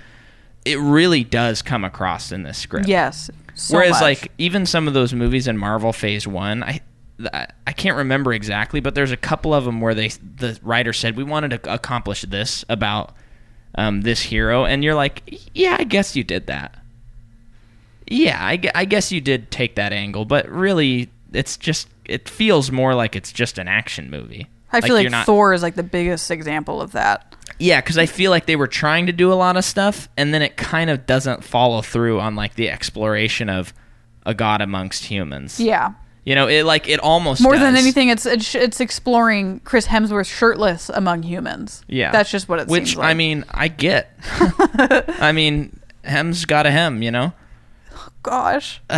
it 0.65 0.79
really 0.79 1.25
does 1.25 1.61
come 1.63 1.85
across 1.85 2.31
in 2.31 2.45
this 2.45 2.59
script. 2.59 2.87
Yes. 2.89 3.31
So 3.55 3.77
Whereas, 3.77 3.93
much. 3.93 4.03
like 4.03 4.33
even 4.39 4.65
some 4.65 4.87
of 4.87 4.95
those 4.95 5.13
movies 5.13 5.49
in 5.49 5.57
Marvel 5.59 5.93
Phase 5.93 6.27
One, 6.27 6.63
I 6.63 6.81
I 7.33 7.47
I 7.67 7.73
can't 7.73 7.97
remember 7.97 8.33
exactly, 8.33 8.79
but 8.81 8.95
there's 8.95 9.11
a 9.11 9.17
couple 9.17 9.55
of 9.55 9.65
them 9.65 9.81
where 9.81 9.95
they 9.95 10.09
the 10.09 10.57
writer 10.63 10.93
said 10.93 11.17
we 11.17 11.25
wanted 11.25 11.63
to 11.63 11.73
accomplish 11.73 12.23
this 12.23 12.65
about 12.69 13.13
um, 13.75 14.03
this 14.03 14.21
hero, 14.23 14.65
and 14.65 14.85
you're 14.85 14.95
like, 14.95 15.23
yeah, 15.55 15.77
I 15.81 15.85
guess 15.85 16.15
you 16.15 16.23
did 16.25 16.47
that. 16.47 16.75
Yeah, 18.09 18.39
I, 18.41 18.61
I 18.75 18.85
guess 18.85 19.11
you 19.11 19.21
did 19.21 19.51
take 19.51 19.75
that 19.77 19.93
angle, 19.93 20.25
but 20.25 20.49
really, 20.49 21.11
it's 21.33 21.57
just 21.57 21.89
it 22.05 22.29
feels 22.29 22.71
more 22.71 22.95
like 22.95 23.17
it's 23.17 23.33
just 23.33 23.59
an 23.59 23.69
action 23.69 24.11
movie. 24.11 24.47
I 24.73 24.81
feel 24.81 24.95
like 24.95 25.11
not- 25.11 25.27
Thor 25.27 25.53
is 25.53 25.63
like 25.63 25.75
the 25.75 25.83
biggest 25.83 26.31
example 26.31 26.81
of 26.81 26.93
that. 26.93 27.35
yeah, 27.59 27.81
because 27.81 27.99
I 27.99 28.07
feel 28.07 28.31
like 28.31 28.47
they 28.47 28.57
were 28.57 28.67
trying 28.67 29.07
to 29.07 29.13
do 29.13 29.33
a 29.33 29.35
lot 29.35 29.57
of 29.57 29.65
stuff, 29.65 30.09
and 30.17 30.35
then 30.35 30.43
it 30.43 30.57
kind 30.57 30.91
of 30.91 31.07
doesn't 31.07 31.45
follow 31.45 31.83
through 31.83 32.21
on 32.21 32.37
like 32.37 32.55
the 32.55 32.69
exploration 32.71 33.49
of 33.49 33.73
a 34.25 34.35
god 34.35 34.61
amongst 34.61 35.05
humans. 35.05 35.59
Yeah. 35.61 35.95
You 36.25 36.35
know, 36.35 36.49
it 36.49 36.65
like 36.65 36.89
it 36.89 36.99
almost 36.99 37.41
More 37.41 37.57
than 37.57 37.77
anything, 37.77 38.09
it's, 38.09 38.27
it's 38.27 38.55
it's 38.57 38.81
exploring 38.81 39.61
Chris 39.61 39.87
Hemsworth 39.87 40.27
shirtless 40.27 40.89
among 40.89 41.23
humans. 41.23 41.85
Yeah, 41.87 42.11
That's 42.11 42.31
just 42.33 42.49
what 42.49 42.59
it 42.59 42.67
Which 42.67 42.89
seems 42.89 42.97
like. 42.97 43.11
I 43.11 43.15
mean, 43.15 43.45
I 43.49 43.69
get. 43.69 44.13
I 45.21 45.31
mean, 45.31 45.79
hem's 46.03 46.45
got 46.45 46.67
a 46.67 46.73
hem, 46.73 47.01
you 47.01 47.13
know. 47.13 47.33
Gosh. 48.23 48.81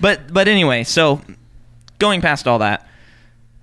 But 0.00 0.32
but 0.32 0.48
anyway, 0.48 0.84
so 0.84 1.20
going 1.98 2.20
past 2.20 2.46
all 2.46 2.58
that, 2.58 2.86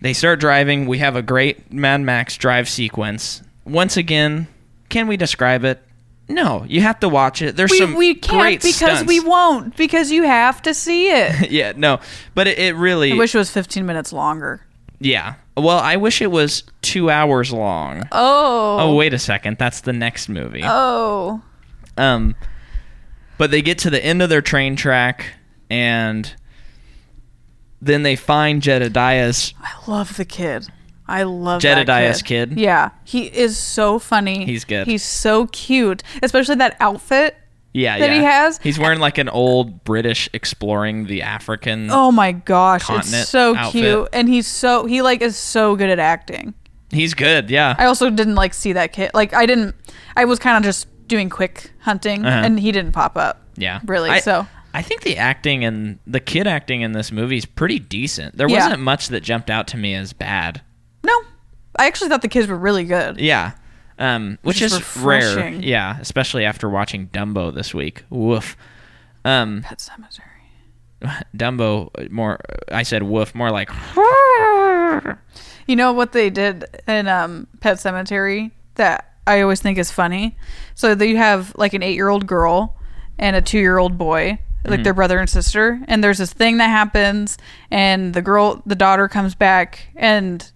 they 0.02 0.14
start 0.14 0.39
driving. 0.39 0.88
We 0.88 0.98
have 0.98 1.16
a 1.16 1.22
great 1.22 1.72
Mad 1.72 2.02
Max 2.02 2.38
drive 2.38 2.68
sequence. 2.68 3.44
Once 3.66 3.98
again, 3.98 4.48
can 4.89 5.08
we 5.08 5.16
describe 5.18 5.64
it? 5.64 5.82
No, 6.30 6.66
you 6.68 6.82
have 6.82 7.00
to 7.02 7.10
watch 7.10 7.41
it. 7.41 7.56
There's 7.56 7.72
we, 7.72 7.78
some 7.78 7.96
we 7.96 8.16
can't 8.16 8.62
because 8.62 8.76
stunts. 8.76 9.08
we 9.08 9.20
won't 9.20 9.76
because 9.76 10.10
you 10.10 10.24
have 10.24 10.62
to 10.64 10.74
see 10.74 11.10
it. 11.10 11.52
yeah, 11.52 11.74
no, 11.76 12.00
but 12.34 12.48
it, 12.48 12.58
it 12.58 12.76
really. 12.76 13.12
I 13.12 13.16
wish 13.16 13.36
it 13.36 13.38
was 13.38 13.52
15 13.52 13.86
minutes 13.86 14.12
longer. 14.14 14.66
yeah. 15.00 15.36
Well, 15.56 15.78
I 15.78 15.98
wish 15.98 16.20
it 16.20 16.32
was 16.32 16.64
two 16.82 17.12
hours 17.12 17.54
long. 17.54 18.08
Oh. 18.12 18.78
Oh, 18.80 18.96
wait 18.96 19.14
a 19.14 19.20
second. 19.20 19.60
That's 19.60 19.82
the 19.82 19.94
next 19.94 20.28
movie. 20.28 20.64
Oh. 20.64 21.44
Um, 21.96 22.36
but 23.38 23.52
they 23.52 23.62
get 23.62 23.78
to 23.80 23.90
the 23.90 24.04
end 24.04 24.22
of 24.22 24.30
their 24.30 24.42
train 24.42 24.76
track, 24.76 25.26
and 25.70 26.34
then 27.82 28.04
they 28.04 28.16
find 28.16 28.62
Jedediah's. 28.62 29.54
I 29.62 29.72
love 29.88 30.16
the 30.18 30.26
kid. 30.26 30.68
I 31.08 31.24
love 31.24 31.62
Jedediah's 31.62 32.20
that 32.20 32.26
kid? 32.26 32.58
Yeah, 32.58 32.92
he 33.04 33.26
is 33.26 33.58
so 33.58 34.00
funny. 34.00 34.46
He's 34.46 34.64
good. 34.64 34.88
He's 34.88 35.04
so 35.04 35.48
cute, 35.48 36.02
especially 36.22 36.56
that 36.56 36.78
outfit. 36.80 37.36
Yeah, 37.74 37.98
That 37.98 38.12
yeah. 38.12 38.18
he 38.20 38.24
has? 38.24 38.60
He's 38.60 38.78
wearing 38.78 39.00
like 39.00 39.18
an 39.18 39.28
old 39.30 39.84
British 39.84 40.30
exploring 40.32 41.08
the 41.08 41.24
African. 41.24 41.90
Oh 41.90 42.12
my 42.12 42.32
gosh, 42.32 42.88
it's 42.90 43.28
so 43.28 43.56
outfit. 43.56 43.72
cute, 43.82 44.10
and 44.14 44.30
he's 44.30 44.46
so 44.48 44.86
he 44.86 45.02
like 45.02 45.22
is 45.24 45.36
so 45.36 45.76
good 45.76 45.90
at 45.90 45.98
acting. 46.00 46.54
He's 46.92 47.16
good. 47.16 47.50
Yeah. 47.50 47.76
I 47.80 47.86
also 47.86 48.12
didn't 48.12 48.36
like 48.36 48.54
see 48.54 48.74
that 48.74 48.94
kid. 48.94 49.10
Like 49.16 49.34
I 49.34 49.48
didn't. 49.48 49.76
I 50.16 50.26
was 50.26 50.38
kind 50.38 50.56
of 50.58 50.64
just 50.64 50.88
doing 51.08 51.30
quick 51.30 51.72
hunting, 51.80 52.26
Uh-huh. 52.26 52.45
and 52.45 52.60
he 52.60 52.72
didn't 52.72 52.91
pop 52.93 53.18
up. 53.18 53.41
yeah. 53.56 53.80
really, 53.86 54.10
I, 54.10 54.20
so- 54.20 54.47
I 54.74 54.82
think 54.82 55.01
the 55.01 55.18
acting 55.18 55.64
and 55.64 55.99
the 56.08 56.20
kid 56.20 56.47
acting 56.47 56.82
in 56.82 56.93
this 56.93 57.12
movie 57.12 57.38
is 57.38 57.45
pretty 57.45 57.78
decent. 57.80 58.36
There 58.38 58.47
Yeah. 58.49 58.64
wasn't 58.66 58.82
much 58.82 59.10
that 59.10 59.22
jumped 59.22 59.49
out 59.51 59.68
to 59.68 59.78
me 59.78 59.93
as 59.93 60.14
bad. 60.14 60.62
No, 61.04 61.14
I 61.78 61.86
actually 61.86 62.10
thought 62.10 62.22
the 62.24 62.28
kids 62.28 62.47
were 62.47 62.58
really 62.58 62.84
good. 62.84 63.20
Yeah. 63.20 63.51
Um, 63.99 64.39
which 64.41 64.62
is 64.64 64.74
is 64.74 64.97
rare. 64.97 65.49
Yeah, 65.49 65.97
especially 65.99 66.43
after 66.45 66.68
watching 66.68 67.08
Dumbo 67.10 67.54
this 67.54 67.74
week. 67.76 68.04
Woof. 68.10 68.58
Um, 69.24 69.62
Pet 69.64 69.78
Sematary. 69.78 71.22
Dumbo 71.38 72.10
more 72.10 72.39
I 72.72 72.82
said 72.84 73.04
woof 73.04 73.36
more 73.36 73.51
like 73.51 73.70
You 75.68 75.76
know 75.76 75.93
what 75.93 76.12
they 76.12 76.30
did 76.30 76.66
in 76.88 77.08
um, 77.08 77.47
Pet 77.62 77.78
Sematary 77.78 78.51
that 78.76 79.12
I 79.26 79.41
always 79.41 79.61
think 79.61 79.78
is 79.78 79.91
funny? 79.91 80.38
So 80.76 80.95
they 80.95 81.15
have 81.15 81.53
like 81.55 81.74
an 81.74 81.84
eight 81.84 81.95
year 81.95 82.09
old 82.09 82.28
girl 82.28 82.78
and 83.17 83.36
a 83.36 83.41
two 83.41 83.59
year 83.59 83.78
old 83.78 83.97
boy, 83.97 84.39
like 84.65 84.82
mm. 84.82 84.84
their 84.84 84.93
brother 84.93 85.19
and 85.19 85.30
sister. 85.30 85.82
And 85.88 86.03
there's 86.03 86.17
this 86.17 86.34
thing 86.34 86.57
that 86.57 86.67
happens, 86.67 87.38
and 87.71 88.13
the 88.13 88.21
girl, 88.21 88.61
the 88.65 88.76
daughter 88.76 89.07
comes 89.07 89.36
back, 89.36 89.88
and 89.95 90.49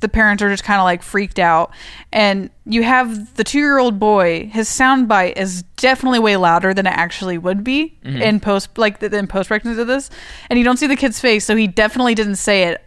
the 0.00 0.08
parents 0.08 0.42
are 0.42 0.48
just 0.48 0.64
kind 0.64 0.80
of 0.80 0.84
like 0.84 1.02
freaked 1.02 1.38
out. 1.38 1.72
And 2.12 2.50
you 2.66 2.82
have 2.82 3.34
the 3.34 3.44
two 3.44 3.58
year 3.58 3.78
old 3.78 3.98
boy, 3.98 4.48
his 4.52 4.68
soundbite 4.68 5.36
is 5.36 5.62
definitely 5.76 6.18
way 6.18 6.36
louder 6.36 6.74
than 6.74 6.86
it 6.86 6.94
actually 6.94 7.38
would 7.38 7.62
be 7.62 7.98
mm-hmm. 8.04 8.22
in 8.22 8.40
post, 8.40 8.76
like 8.78 9.02
in 9.02 9.26
post 9.26 9.48
production 9.48 9.78
of 9.78 9.86
this. 9.86 10.10
And 10.48 10.58
you 10.58 10.64
don't 10.64 10.76
see 10.76 10.86
the 10.86 10.96
kid's 10.96 11.20
face, 11.20 11.44
so 11.44 11.56
he 11.56 11.66
definitely 11.66 12.14
didn't 12.14 12.36
say 12.36 12.64
it 12.64 12.84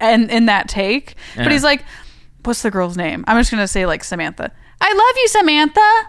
in, 0.00 0.30
in 0.30 0.46
that 0.46 0.68
take. 0.68 1.14
But 1.34 1.42
uh-huh. 1.42 1.50
he's 1.50 1.64
like, 1.64 1.84
what's 2.44 2.62
the 2.62 2.70
girl's 2.70 2.96
name? 2.96 3.24
I'm 3.26 3.38
just 3.38 3.50
going 3.50 3.62
to 3.62 3.68
say 3.68 3.86
like 3.86 4.04
Samantha. 4.04 4.52
I 4.80 4.92
love 4.92 5.16
you, 5.16 5.28
Samantha. 5.28 6.08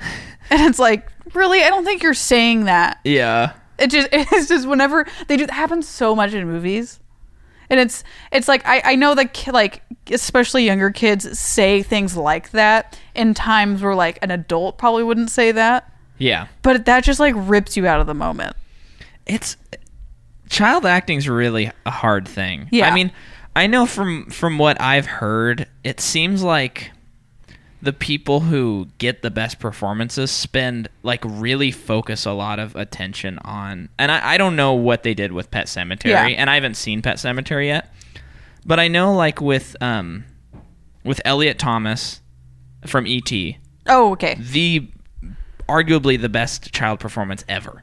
and 0.50 0.60
it's 0.68 0.78
like, 0.78 1.10
really? 1.34 1.62
I 1.62 1.68
don't 1.70 1.84
think 1.84 2.02
you're 2.02 2.14
saying 2.14 2.64
that. 2.64 3.00
yeah. 3.04 3.52
It 3.76 3.90
just, 3.90 4.08
it's 4.12 4.48
just 4.48 4.68
whenever 4.68 5.06
they 5.26 5.36
do, 5.36 5.44
it 5.44 5.50
happens 5.50 5.88
so 5.88 6.14
much 6.14 6.32
in 6.32 6.46
movies. 6.46 7.00
and 7.70 7.80
it's 7.80 8.04
it's 8.30 8.46
like 8.46 8.62
I 8.66 8.82
I 8.84 8.94
know 8.94 9.14
that 9.16 9.46
like 9.52 9.82
especially 10.12 10.64
younger 10.64 10.90
kids 10.90 11.36
say 11.38 11.82
things 11.82 12.16
like 12.16 12.50
that 12.50 13.00
in 13.16 13.34
times 13.34 13.82
where 13.82 13.94
like 13.96 14.18
an 14.22 14.30
adult 14.30 14.78
probably 14.78 15.02
wouldn't 15.02 15.30
say 15.30 15.50
that, 15.50 15.90
Yeah. 16.18 16.46
but 16.62 16.84
that 16.84 17.02
just 17.02 17.18
like 17.18 17.34
rips 17.36 17.76
you 17.76 17.86
out 17.86 18.00
of 18.00 18.06
the 18.06 18.14
moment. 18.14 18.54
it's 19.26 19.56
child 20.50 20.86
acting's 20.86 21.28
really 21.28 21.72
a 21.86 21.90
hard 21.90 22.28
thing. 22.28 22.68
Yeah. 22.70 22.88
I 22.88 22.94
mean, 22.94 23.10
I 23.56 23.66
know 23.66 23.86
from 23.86 24.30
from 24.30 24.56
what 24.58 24.80
I've 24.80 25.06
heard, 25.06 25.66
it 25.82 25.98
seems 26.00 26.42
like 26.44 26.92
the 27.84 27.92
people 27.92 28.40
who 28.40 28.88
get 28.98 29.22
the 29.22 29.30
best 29.30 29.58
performances 29.58 30.30
spend 30.30 30.88
like 31.02 31.20
really 31.24 31.70
focus 31.70 32.24
a 32.26 32.32
lot 32.32 32.58
of 32.58 32.74
attention 32.76 33.38
on 33.40 33.88
and 33.98 34.10
I, 34.10 34.34
I 34.34 34.38
don't 34.38 34.56
know 34.56 34.72
what 34.74 35.02
they 35.02 35.14
did 35.14 35.32
with 35.32 35.50
Pet 35.50 35.66
Sematary 35.66 36.10
Yeah. 36.10 36.24
and 36.26 36.48
I 36.50 36.54
haven't 36.54 36.74
seen 36.76 37.02
Pet 37.02 37.16
Sematary 37.16 37.66
yet. 37.66 37.92
But 38.66 38.80
I 38.80 38.88
know 38.88 39.14
like 39.14 39.40
with 39.40 39.76
um 39.80 40.24
with 41.04 41.20
Elliot 41.24 41.58
Thomas 41.58 42.20
from 42.86 43.06
E 43.06 43.16
E.T., 43.16 43.58
Oh, 43.86 44.12
okay. 44.12 44.36
the 44.40 44.88
arguably 45.68 46.20
the 46.20 46.28
best 46.30 46.72
child 46.72 47.00
performance 47.00 47.44
ever. 47.48 47.82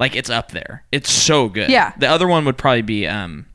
Like 0.00 0.16
it's 0.16 0.30
up 0.30 0.50
there. 0.50 0.84
It's 0.90 1.10
so 1.10 1.48
good. 1.48 1.70
Yeah. 1.70 1.92
The 1.98 2.08
other 2.08 2.26
one 2.26 2.44
would 2.46 2.58
probably 2.58 2.82
be 2.82 3.06
um 3.06 3.46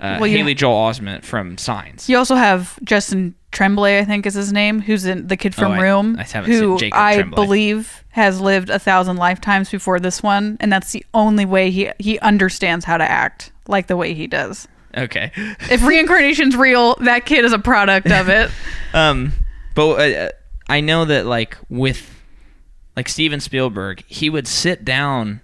uh, 0.00 0.18
Well, 0.20 0.30
Haley 0.30 0.54
Joel 0.54 0.90
Osment 0.90 1.24
from 1.24 1.58
Signs. 1.58 2.08
You 2.08 2.16
also 2.18 2.36
have 2.36 2.78
Justin 2.84 3.34
Tremblay, 3.50 3.98
I 3.98 4.04
think 4.04 4.26
is 4.26 4.34
his 4.34 4.52
name, 4.52 4.80
who's 4.80 5.04
in 5.06 5.26
the 5.26 5.36
kid 5.36 5.54
from 5.54 5.72
Oh, 5.72 5.74
I- 5.76 5.80
Room, 5.80 6.16
I 6.18 6.24
who 6.24 6.78
I 6.92 7.14
Tremblay. 7.16 7.34
believe 7.34 8.04
has 8.10 8.40
lived 8.40 8.68
a 8.70 8.78
thousand 8.78 9.16
lifetimes 9.16 9.70
before 9.70 9.98
this 10.00 10.22
one, 10.22 10.56
and 10.60 10.70
that's 10.72 10.92
the 10.92 11.04
only 11.14 11.44
way 11.46 11.70
he 11.70 11.90
he 11.98 12.18
understands 12.20 12.84
how 12.84 12.98
to 12.98 13.10
act 13.10 13.52
like 13.66 13.86
the 13.86 13.96
way 13.96 14.12
he 14.14 14.26
does. 14.26 14.68
Okay. 14.96 15.32
If 15.70 15.82
reincarnation's 15.86 16.56
real, 16.56 16.94
that 16.96 17.24
kid 17.26 17.44
is 17.44 17.52
a 17.52 17.58
product 17.58 18.10
of 18.10 18.28
it. 18.28 18.50
Um 18.94 19.32
but 19.74 20.14
uh, 20.16 20.28
I 20.68 20.80
know 20.80 21.04
that 21.04 21.24
like 21.26 21.56
with 21.68 22.14
like 22.96 23.08
Steven 23.08 23.38
Spielberg, 23.40 24.02
he 24.08 24.28
would 24.30 24.46
sit 24.48 24.84
down 24.84 25.40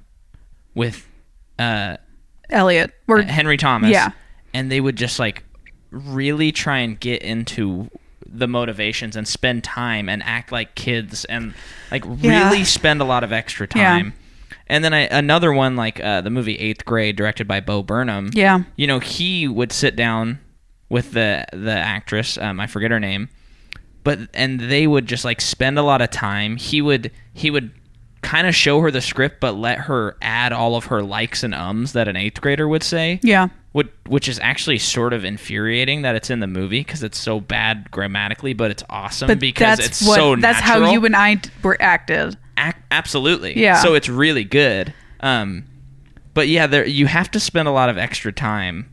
with 0.74 1.06
uh 1.58 1.96
Elliot, 2.50 2.92
or 3.08 3.22
Henry 3.22 3.56
Thomas. 3.56 3.90
Yeah. 3.90 4.10
And 4.52 4.70
they 4.72 4.80
would 4.80 4.96
just 4.96 5.18
like 5.18 5.42
really 5.94 6.52
try 6.52 6.78
and 6.78 6.98
get 6.98 7.22
into 7.22 7.90
the 8.26 8.48
motivations 8.48 9.16
and 9.16 9.28
spend 9.28 9.62
time 9.64 10.08
and 10.08 10.22
act 10.24 10.50
like 10.50 10.74
kids 10.74 11.24
and 11.26 11.54
like 11.90 12.04
Yeah. 12.20 12.48
really 12.48 12.64
spend 12.64 13.00
a 13.00 13.04
lot 13.04 13.22
of 13.24 13.32
extra 13.32 13.66
Yeah. 13.74 13.90
time. 13.90 14.14
And 14.66 14.82
then 14.82 14.94
I, 14.94 15.00
another 15.00 15.52
one 15.52 15.76
like 15.76 16.02
uh, 16.02 16.20
the 16.22 16.30
movie 16.30 16.56
Eighth 16.56 16.84
Grade, 16.84 17.16
directed 17.16 17.46
by 17.46 17.60
Bo 17.60 17.82
Burnham. 17.82 18.30
yeah, 18.32 18.60
You 18.76 18.86
know, 18.86 18.98
he 18.98 19.46
would 19.46 19.72
sit 19.72 19.94
down 19.94 20.38
with 20.88 21.12
the 21.12 21.44
the 21.52 21.72
actress. 21.72 22.38
Um, 22.38 22.58
I 22.60 22.66
forget 22.66 22.90
her 22.90 22.98
name, 23.00 23.28
but 24.04 24.18
and 24.34 24.58
they 24.60 24.86
would 24.86 25.06
just 25.06 25.24
like 25.24 25.40
spend 25.40 25.78
a 25.78 25.82
lot 25.82 26.00
of 26.00 26.10
time. 26.10 26.56
He 26.56 26.80
would 26.80 27.10
he 27.34 27.50
would 27.50 27.72
kind 28.22 28.46
of 28.46 28.54
show 28.54 28.80
her 28.80 28.90
the 28.90 29.02
script, 29.02 29.38
but 29.38 29.52
let 29.54 29.80
her 29.80 30.16
add 30.22 30.52
all 30.52 30.76
of 30.76 30.86
her 30.86 31.02
likes 31.02 31.42
and 31.42 31.54
ums 31.54 31.92
that 31.92 32.08
an 32.08 32.16
eighth 32.16 32.40
grader 32.40 32.66
would 32.66 32.82
say 32.82 33.20
yeah, 33.22 33.48
which, 33.74 33.88
which 34.06 34.28
is 34.28 34.38
actually 34.38 34.78
sort 34.78 35.12
of 35.12 35.24
infuriating 35.24 36.02
that 36.02 36.14
it's 36.14 36.30
in 36.30 36.38
the 36.38 36.46
movie 36.46 36.78
because 36.78 37.02
it's 37.02 37.18
so 37.18 37.40
bad 37.40 37.90
grammatically, 37.90 38.52
but 38.52 38.70
it's 38.70 38.84
awesome 38.88 39.26
but 39.26 39.40
because 39.40 39.78
that's 39.78 40.00
it's 40.00 40.06
what 40.06 40.14
so 40.14 40.36
that's 40.36 40.60
natural. 40.60 40.86
how 40.86 40.92
you 40.92 41.04
and 41.04 41.16
I 41.16 41.40
were 41.60 41.76
acted. 41.80 42.38
Ac- 42.56 42.78
absolutely. 42.92 43.58
Yeah. 43.58 43.82
So 43.82 43.94
it's 43.94 44.08
really 44.08 44.44
good. 44.44 44.94
Um, 45.18 45.64
but 46.34 46.46
yeah, 46.46 46.68
there 46.68 46.86
you 46.86 47.06
have 47.06 47.32
to 47.32 47.40
spend 47.40 47.66
a 47.66 47.72
lot 47.72 47.88
of 47.88 47.98
extra 47.98 48.32
time 48.32 48.88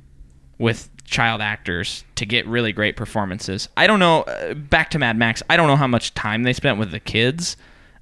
with 0.58 0.90
child 1.06 1.42
actors 1.42 2.04
to 2.16 2.26
get 2.26 2.48
really 2.48 2.74
great 2.74 2.96
performances. 2.96 3.70
I 3.78 3.86
don't 3.86 4.00
know. 4.00 4.24
Uh, 4.24 4.56
back 4.56 4.90
to 4.92 5.00
Mad 5.00 5.16
Max. 5.16 5.44
I 5.48 5.58
don't 5.58 5.68
know 5.68 5.76
how 5.76 5.86
much 5.86 6.16
time 6.16 6.42
they 6.42 6.54
spent 6.54 6.80
with 6.80 6.90
the 6.90 7.00
kids. 7.00 7.56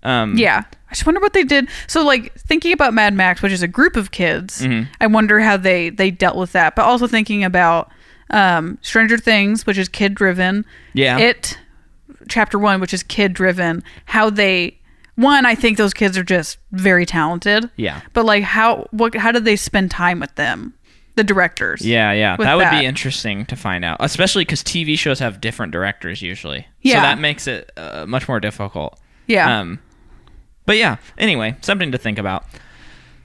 Um, 0.03 0.37
Yeah. 0.37 0.63
I 0.89 0.93
just 0.93 1.05
wonder 1.05 1.21
what 1.21 1.33
they 1.33 1.43
did. 1.43 1.67
So 1.87 2.03
like 2.03 2.33
thinking 2.35 2.71
about 2.73 2.93
Mad 2.93 3.13
Max, 3.13 3.41
which 3.41 3.51
is 3.51 3.61
a 3.61 3.67
group 3.67 3.95
of 3.95 4.11
kids, 4.11 4.61
Mm-hmm. 4.61 4.91
I 4.99 5.07
wonder 5.07 5.39
how 5.39 5.55
they 5.57 5.89
they 5.89 6.09
dealt 6.11 6.35
with 6.37 6.51
that. 6.53 6.75
But 6.75 6.85
also 6.85 7.05
thinking 7.07 7.43
about 7.43 7.91
um 8.31 8.77
Stranger 8.81 9.17
Things, 9.17 9.65
which 9.65 9.77
is 9.77 9.87
kid 9.89 10.15
driven. 10.15 10.65
Yeah. 10.93 11.17
It 11.19 11.57
chapter 12.27 12.57
1, 12.59 12.79
which 12.81 12.93
is 12.93 13.03
kid 13.03 13.33
driven, 13.33 13.83
how 14.05 14.29
they 14.29 14.77
one, 15.15 15.45
I 15.45 15.53
think 15.53 15.77
those 15.77 15.93
kids 15.93 16.17
are 16.17 16.23
just 16.23 16.57
very 16.71 17.05
talented. 17.05 17.69
Yeah. 17.75 18.01
But 18.13 18.25
like 18.25 18.43
how 18.43 18.87
what 18.91 19.13
how 19.15 19.31
did 19.31 19.45
they 19.45 19.55
spend 19.57 19.91
time 19.91 20.19
with 20.19 20.33
them? 20.35 20.73
The 21.15 21.23
directors. 21.25 21.85
Yeah, 21.85 22.13
yeah, 22.13 22.37
that 22.37 22.55
would 22.55 22.63
that. 22.63 22.79
be 22.79 22.85
interesting 22.85 23.45
to 23.47 23.57
find 23.57 23.83
out, 23.83 23.97
especially 23.99 24.45
because 24.45 24.63
TV 24.63 24.97
shows 24.97 25.19
have 25.19 25.41
different 25.41 25.73
directors 25.73 26.21
usually. 26.21 26.65
Yeah. 26.81 26.95
so 26.95 27.01
that 27.01 27.19
makes 27.19 27.45
it 27.45 27.69
uh, 27.75 28.05
much 28.07 28.29
more 28.29 28.39
difficult. 28.39 28.97
Yeah. 29.27 29.59
Um, 29.59 29.79
but 30.69 30.77
yeah. 30.77 30.97
Anyway, 31.17 31.55
something 31.61 31.91
to 31.93 31.97
think 31.97 32.19
about. 32.19 32.45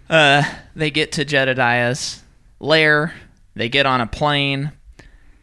Uh, 0.08 0.42
they 0.74 0.90
get 0.90 1.12
to 1.12 1.26
Jedediah's 1.26 2.22
lair. 2.58 3.12
They 3.54 3.68
get 3.68 3.84
on 3.84 4.00
a 4.00 4.06
plane. 4.06 4.72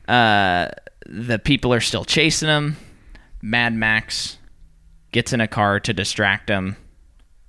Uh, 0.07 0.69
the 1.05 1.37
people 1.37 1.71
are 1.75 1.79
still 1.79 2.03
chasing 2.03 2.47
them. 2.47 2.75
Mad 3.43 3.75
Max 3.75 4.39
gets 5.11 5.31
in 5.31 5.41
a 5.41 5.47
car 5.47 5.79
to 5.81 5.93
distract 5.93 6.47
them 6.47 6.75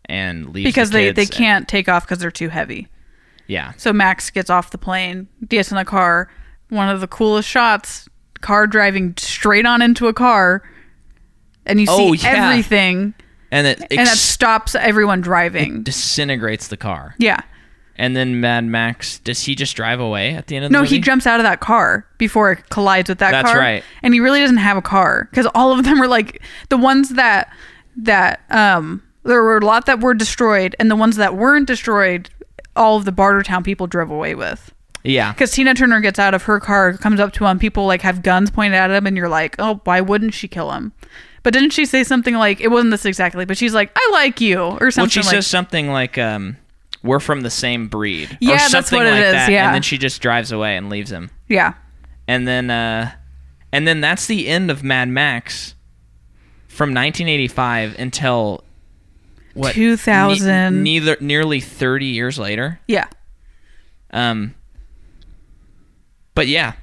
and 0.05 0.53
leaves 0.53 0.67
because 0.69 0.91
the 0.91 0.99
they, 0.99 1.13
they 1.13 1.25
can't 1.25 1.67
take 1.67 1.89
off 1.89 2.05
because 2.05 2.19
they're 2.19 2.31
too 2.31 2.51
heavy. 2.51 2.89
Yeah, 3.47 3.73
So 3.79 3.91
Max 3.95 4.29
gets 4.29 4.51
off 4.51 4.71
the 4.71 4.77
plane, 4.79 5.29
gets 5.49 5.71
in 5.71 5.79
the 5.79 5.85
car. 5.87 6.29
One 6.69 6.91
of 6.91 7.01
the 7.01 7.09
coolest 7.09 7.49
shots, 7.49 8.07
car 8.43 8.67
driving 8.67 9.15
straight 9.17 9.65
on 9.65 9.81
into 9.81 10.09
a 10.09 10.13
car, 10.13 10.63
and 11.65 11.81
you 11.81 11.87
see 11.87 11.93
Oh, 11.95 12.13
yeah. 12.13 12.51
everything, 12.51 13.15
and 13.53 13.67
it 13.69 13.81
and 13.91 14.01
that 14.09 14.17
stops 14.19 14.75
everyone 14.75 15.21
driving. 15.21 15.85
disintegrates 15.85 16.67
the 16.69 16.77
car. 16.77 17.15
yeah. 17.19 17.41
And 17.95 18.17
then 18.17 18.41
Mad 18.41 18.65
Max, 18.65 19.19
does 19.19 19.43
he 19.43 19.55
just 19.55 19.77
drive 19.77 20.01
away 20.01 20.35
at 20.35 20.47
the 20.47 20.57
end 20.57 20.65
of 20.65 20.71
the 20.71 20.73
No, 20.73 20.81
movie? 20.81 20.97
he 20.97 21.01
jumps 21.01 21.27
out 21.27 21.39
of 21.39 21.45
that 21.45 21.61
car 21.61 22.07
before 22.17 22.51
it 22.51 22.69
collides 22.71 23.09
with 23.11 23.19
that 23.19 23.33
That's 23.33 23.51
car. 23.53 23.59
right. 23.61 23.85
And 24.03 24.15
he 24.15 24.19
really 24.19 24.41
doesn't 24.41 24.57
have 24.57 24.79
a 24.79 24.83
car 24.83 25.29
because 25.31 25.47
all 25.55 25.79
of 25.79 25.85
them 25.85 26.01
are 26.03 26.09
like 26.09 26.41
the 26.71 26.79
ones 26.79 27.11
that 27.11 27.53
that 27.99 28.41
um 28.51 29.03
there 29.25 29.43
were 29.43 29.59
a 29.59 29.65
lot 29.65 29.87
that 29.87 30.01
were 30.01 30.15
destroyed, 30.15 30.75
and 30.81 30.91
the 30.91 30.97
ones 30.97 31.17
that 31.17 31.37
weren't 31.37 31.67
destroyed, 31.69 32.29
all 32.75 32.97
of 32.97 33.05
the 33.05 33.13
Bartertown 33.13 33.63
people 33.63 33.87
drove 33.87 34.11
away 34.11 34.35
with. 34.35 34.73
Yeah. 35.05 35.33
Because 35.33 35.53
Tina 35.53 35.75
Turner 35.75 36.01
gets 36.01 36.19
out 36.19 36.33
of 36.35 36.45
her 36.45 36.59
car, 36.59 36.95
comes 36.95 37.21
up 37.21 37.33
to 37.35 37.45
him, 37.47 37.59
people 37.59 37.87
like 37.87 38.01
have 38.03 38.23
guns 38.23 38.51
pointed 38.51 38.75
at 38.79 38.91
him, 38.91 39.07
and 39.07 39.17
you're 39.17 39.29
like, 39.29 39.55
oh, 39.61 39.81
why 39.85 40.01
wouldn't 40.01 40.33
she 40.35 40.49
kill 40.49 40.73
him? 40.73 40.93
But 41.43 41.53
didn't 41.53 41.71
she 41.71 41.87
say 41.87 42.05
something 42.05 42.35
like, 42.35 42.61
it 42.61 42.69
wasn't 42.69 42.93
this 42.93 43.05
exactly, 43.05 43.45
but 43.45 43.57
she's 43.57 43.75
like, 43.75 43.91
I 43.97 44.11
like 44.13 44.41
you, 44.41 44.61
or 44.61 44.91
something 44.91 45.03
Well, 45.03 45.09
she 45.09 45.21
like 45.21 45.31
says 45.31 45.47
something 45.47 45.89
like, 45.91 46.17
um, 46.19 46.57
"We're 47.03 47.19
from 47.21 47.41
the 47.41 47.51
same 47.51 47.89
breed." 47.89 48.39
Yeah, 48.41 48.55
or 48.55 48.57
that's 48.59 48.71
something 48.71 48.99
what 48.99 49.07
it 49.07 49.11
like 49.13 49.25
is, 49.25 49.33
That. 49.33 49.51
yeah. 49.51 49.67
And 49.67 49.75
then 49.75 49.83
she 49.83 49.99
just 49.99 50.23
drives 50.23 50.53
away 50.53 50.77
and 50.77 50.89
leaves 50.89 51.11
him. 51.11 51.31
Yeah. 51.49 51.75
And 52.29 52.47
then, 52.47 52.71
uh, 52.71 53.11
and 53.73 53.89
then 53.89 54.01
that's 54.01 54.27
the 54.27 54.47
end 54.47 54.71
of 54.71 54.85
Mad 54.85 55.09
Max 55.09 55.75
from 56.69 56.91
1985 56.91 57.99
until 57.99 58.63
what? 59.55 59.75
2000. 59.75 60.47
ne- 60.77 60.83
neither 60.83 61.17
nearly 61.21 61.59
30 61.61 62.07
years 62.07 62.39
later. 62.39 62.81
Yeah. 62.87 63.09
Um, 64.13 64.55
but 66.35 66.47
yeah, 66.47 66.75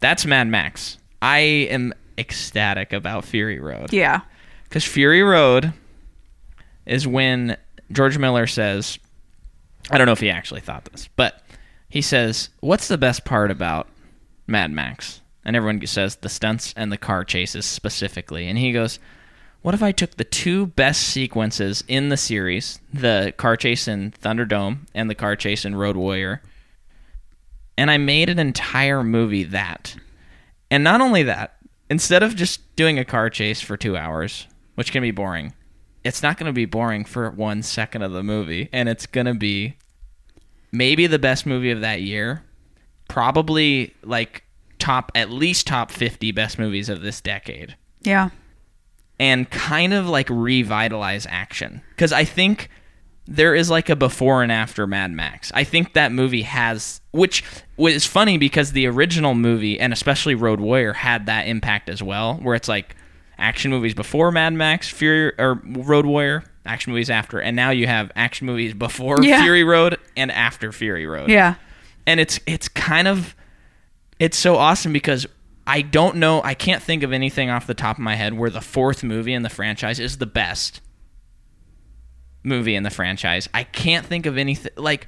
that's 0.00 0.26
Mad 0.26 0.48
Max. 0.48 0.98
I 1.22 1.38
am 1.38 1.94
ecstatic 2.18 2.92
about 2.92 3.24
Fury 3.24 3.60
Road. 3.60 3.92
Yeah. 3.92 4.22
Because 4.64 4.84
Fury 4.84 5.22
Road 5.22 5.72
is 6.84 7.06
when 7.06 7.56
George 7.92 8.18
Miller 8.18 8.46
says, 8.46 8.98
I 9.90 9.98
don't 9.98 10.06
know 10.06 10.12
if 10.12 10.20
he 10.20 10.30
actually 10.30 10.60
thought 10.60 10.84
this, 10.86 11.08
but 11.16 11.42
he 11.88 12.02
says, 12.02 12.50
What's 12.60 12.88
the 12.88 12.98
best 12.98 13.24
part 13.24 13.50
about 13.50 13.88
Mad 14.46 14.70
Max? 14.70 15.20
And 15.44 15.56
everyone 15.56 15.84
says 15.86 16.16
the 16.16 16.28
stunts 16.28 16.74
and 16.76 16.92
the 16.92 16.98
car 16.98 17.24
chases 17.24 17.64
specifically. 17.64 18.48
And 18.48 18.58
he 18.58 18.72
goes, 18.72 18.98
What 19.62 19.74
if 19.74 19.82
I 19.82 19.92
took 19.92 20.16
the 20.16 20.24
two 20.24 20.66
best 20.66 21.02
sequences 21.02 21.82
in 21.88 22.10
the 22.10 22.16
series, 22.16 22.80
the 22.92 23.32
car 23.36 23.56
chase 23.56 23.88
in 23.88 24.12
Thunderdome 24.12 24.80
and 24.94 25.08
the 25.08 25.14
car 25.14 25.36
chase 25.36 25.64
in 25.64 25.76
Road 25.76 25.96
Warrior, 25.96 26.42
and 27.78 27.90
I 27.90 27.96
made 27.96 28.28
an 28.28 28.38
entire 28.38 29.02
movie 29.02 29.44
that? 29.44 29.96
And 30.70 30.84
not 30.84 31.00
only 31.00 31.22
that, 31.22 31.56
instead 31.90 32.22
of 32.22 32.36
just 32.36 32.74
doing 32.76 32.98
a 32.98 33.04
car 33.04 33.30
chase 33.30 33.60
for 33.60 33.76
two 33.76 33.96
hours, 33.96 34.46
which 34.74 34.92
can 34.92 35.02
be 35.02 35.10
boring, 35.10 35.54
it's 36.04 36.22
not 36.22 36.38
going 36.38 36.46
to 36.46 36.52
be 36.52 36.64
boring 36.64 37.04
for 37.04 37.30
one 37.30 37.62
second 37.62 38.02
of 38.02 38.12
the 38.12 38.22
movie. 38.22 38.68
And 38.72 38.88
it's 38.88 39.06
going 39.06 39.26
to 39.26 39.34
be 39.34 39.76
maybe 40.72 41.06
the 41.06 41.18
best 41.18 41.46
movie 41.46 41.70
of 41.70 41.80
that 41.80 42.02
year. 42.02 42.44
Probably 43.08 43.94
like 44.02 44.44
top, 44.78 45.10
at 45.14 45.30
least 45.30 45.66
top 45.66 45.90
50 45.90 46.32
best 46.32 46.58
movies 46.58 46.88
of 46.88 47.00
this 47.00 47.20
decade. 47.20 47.76
Yeah. 48.02 48.30
And 49.18 49.50
kind 49.50 49.92
of 49.92 50.06
like 50.06 50.28
revitalize 50.30 51.26
action. 51.28 51.82
Because 51.90 52.12
I 52.12 52.24
think 52.24 52.70
there 53.30 53.54
is 53.54 53.68
like 53.68 53.90
a 53.90 53.94
before 53.96 54.42
and 54.42 54.50
after 54.50 54.86
Mad 54.86 55.12
Max. 55.12 55.52
I 55.54 55.62
think 55.62 55.92
that 55.92 56.12
movie 56.12 56.42
has, 56.42 57.02
which 57.10 57.44
was 57.76 58.06
funny 58.06 58.38
because 58.38 58.72
the 58.72 58.86
original 58.86 59.34
movie 59.34 59.78
and 59.78 59.92
especially 59.92 60.34
Road 60.34 60.60
Warrior 60.60 60.94
had 60.94 61.26
that 61.26 61.46
impact 61.46 61.90
as 61.90 62.02
well, 62.02 62.36
where 62.36 62.54
it's 62.54 62.68
like 62.68 62.96
action 63.36 63.70
movies 63.70 63.92
before 63.92 64.32
Mad 64.32 64.54
Max, 64.54 64.88
Fury 64.88 65.34
or 65.38 65.60
Road 65.64 66.06
Warrior, 66.06 66.42
action 66.64 66.92
movies 66.92 67.10
after, 67.10 67.38
and 67.38 67.54
now 67.54 67.68
you 67.70 67.86
have 67.86 68.10
action 68.16 68.46
movies 68.46 68.72
before 68.72 69.22
Yeah. 69.22 69.42
Fury 69.42 69.62
Road 69.62 69.98
and 70.16 70.32
after 70.32 70.72
Fury 70.72 71.06
Road 71.06 71.28
Yeah. 71.28 71.54
and 72.06 72.20
it's 72.20 72.40
it's 72.46 72.68
kind 72.68 73.06
of 73.06 73.34
it's 74.18 74.38
so 74.38 74.56
awesome 74.56 74.92
because 74.94 75.26
I 75.66 75.82
don't 75.82 76.16
know 76.16 76.40
I 76.42 76.54
can't 76.54 76.82
think 76.82 77.02
of 77.02 77.12
anything 77.12 77.50
off 77.50 77.66
the 77.66 77.74
top 77.74 77.96
of 77.98 78.02
my 78.02 78.14
head 78.16 78.34
where 78.34 78.48
the 78.50 78.60
fourth 78.62 79.04
movie 79.04 79.34
in 79.34 79.42
the 79.42 79.50
franchise 79.50 80.00
is 80.00 80.16
the 80.16 80.26
best 80.26 80.80
movie 82.42 82.74
in 82.74 82.82
the 82.82 82.90
franchise. 82.90 83.48
I 83.54 83.64
can't 83.64 84.06
think 84.06 84.26
of 84.26 84.38
anything 84.38 84.72
like 84.76 85.06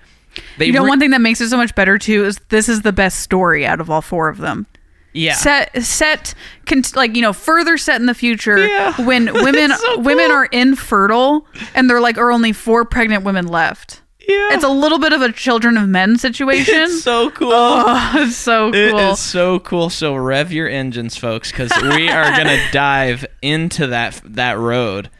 they 0.59 0.67
You 0.67 0.73
know, 0.73 0.83
re- 0.85 0.89
one 0.89 1.01
thing 1.01 1.11
that 1.11 1.21
makes 1.21 1.41
it 1.41 1.49
so 1.49 1.57
much 1.57 1.75
better 1.75 1.99
too 1.99 2.25
is 2.25 2.39
this 2.51 2.69
is 2.69 2.83
the 2.83 2.93
best 2.93 3.21
story 3.21 3.67
out 3.67 3.81
of 3.81 3.91
all 3.91 4.03
four 4.03 4.29
of 4.29 4.39
them. 4.39 4.67
yeah 5.13 5.35
Set, 5.35 5.83
set, 5.83 6.35
con- 6.67 6.83
like 6.95 7.17
you 7.17 7.23
know, 7.23 7.33
further 7.33 7.77
set 7.77 8.01
in 8.01 8.07
the 8.07 8.15
future 8.15 8.65
Yeah. 8.67 9.01
when 9.05 9.25
women 9.33 9.71
so 9.73 9.99
women 9.99 10.31
are 10.31 10.47
infertile 10.47 11.47
and 11.75 11.89
they're 11.91 12.01
like 12.01 12.17
are 12.19 12.31
only 12.31 12.53
four 12.53 12.85
pregnant 12.85 13.25
women 13.25 13.47
left. 13.49 14.03
yeah 14.21 14.51
It's 14.55 14.63
a 14.65 14.69
little 14.69 14.99
bit 15.01 15.13
of 15.13 15.21
a 15.23 15.33
children 15.33 15.77
of 15.77 15.89
men 15.89 16.17
situation. 16.17 16.75
it's 16.77 17.03
so 17.03 17.31
cool. 17.31 17.51
oh, 17.53 18.13
it's 18.17 18.37
so 18.37 18.71
cool. 18.71 18.99
is 19.13 19.19
so 19.19 19.59
cool. 19.61 19.91
So 19.91 20.15
rev 20.15 20.53
your 20.53 20.69
engines, 20.69 21.17
folks, 21.17 21.51
because 21.51 21.73
we 21.83 22.09
are 22.09 22.31
gonna 22.37 22.61
dive 22.73 23.27
into 23.43 23.89
that 23.89 24.21
that 24.25 24.59
road, 24.59 25.11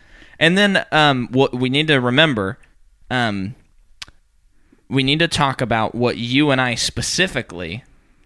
and 0.41 0.57
then 0.59 0.85
um, 0.91 1.29
what 1.31 1.55
we 1.55 1.69
need 1.69 1.87
to 1.89 2.01
remember, 2.01 2.59
um, 3.11 3.55
we 4.89 5.05
need 5.05 5.21
to 5.21 5.29
talk 5.29 5.61
about 5.61 5.95
what 5.95 6.17
you 6.17 6.51
and 6.51 6.61
I 6.61 6.75
specifically, 6.75 7.85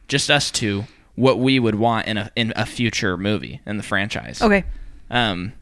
just 0.08 0.30
us 0.30 0.50
two, 0.50 0.84
what 1.16 1.38
we 1.38 1.58
would 1.58 1.74
want 1.74 2.06
in 2.06 2.16
a 2.16 2.30
in 2.36 2.52
a 2.56 2.64
future 2.64 3.18
movie 3.18 3.60
in 3.66 3.76
the 3.76 3.82
franchise. 3.82 4.40
Okay. 4.40 4.64
Um, 5.10 5.52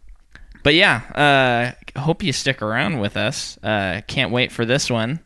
but 0.63 0.75
yeah, 0.75 1.75
uh, 1.97 2.01
hope 2.01 2.23
you 2.23 2.33
stick 2.33 2.63
around 2.63 3.01
with 3.01 3.17
us. 3.17 3.59
Uh, 3.63 4.03
can't 4.07 4.31
wait 4.31 4.53
for 4.53 4.65
this 4.65 4.91
one, 4.91 5.21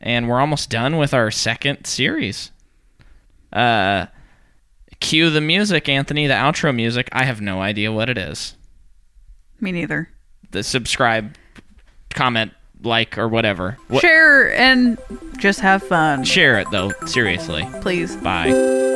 and 0.00 0.28
we're 0.28 0.40
almost 0.40 0.70
done 0.70 0.98
with 0.98 1.12
our 1.14 1.30
second 1.30 1.86
series. 1.86 2.52
Uh, 3.52 4.06
cue 5.00 5.30
the 5.30 5.40
music, 5.40 5.88
Anthony. 5.88 6.26
The 6.26 6.34
outro 6.34 6.74
music. 6.74 7.08
I 7.12 7.24
have 7.24 7.40
no 7.40 7.60
idea 7.62 7.90
what 7.90 8.10
it 8.10 8.18
is. 8.18 8.56
Me 9.58 9.72
neither. 9.72 10.10
The 10.50 10.62
subscribe, 10.62 11.34
comment, 12.10 12.52
like, 12.82 13.18
or 13.18 13.28
whatever. 13.28 13.78
What, 13.88 14.00
Share 14.00 14.52
and 14.54 14.98
just 15.38 15.60
have 15.60 15.82
fun, 15.82 16.24
share 16.24 16.58
it 16.58 16.70
though. 16.70 16.90
Seriously. 17.06 17.68
please. 17.80 18.16
Bye. 18.16 18.88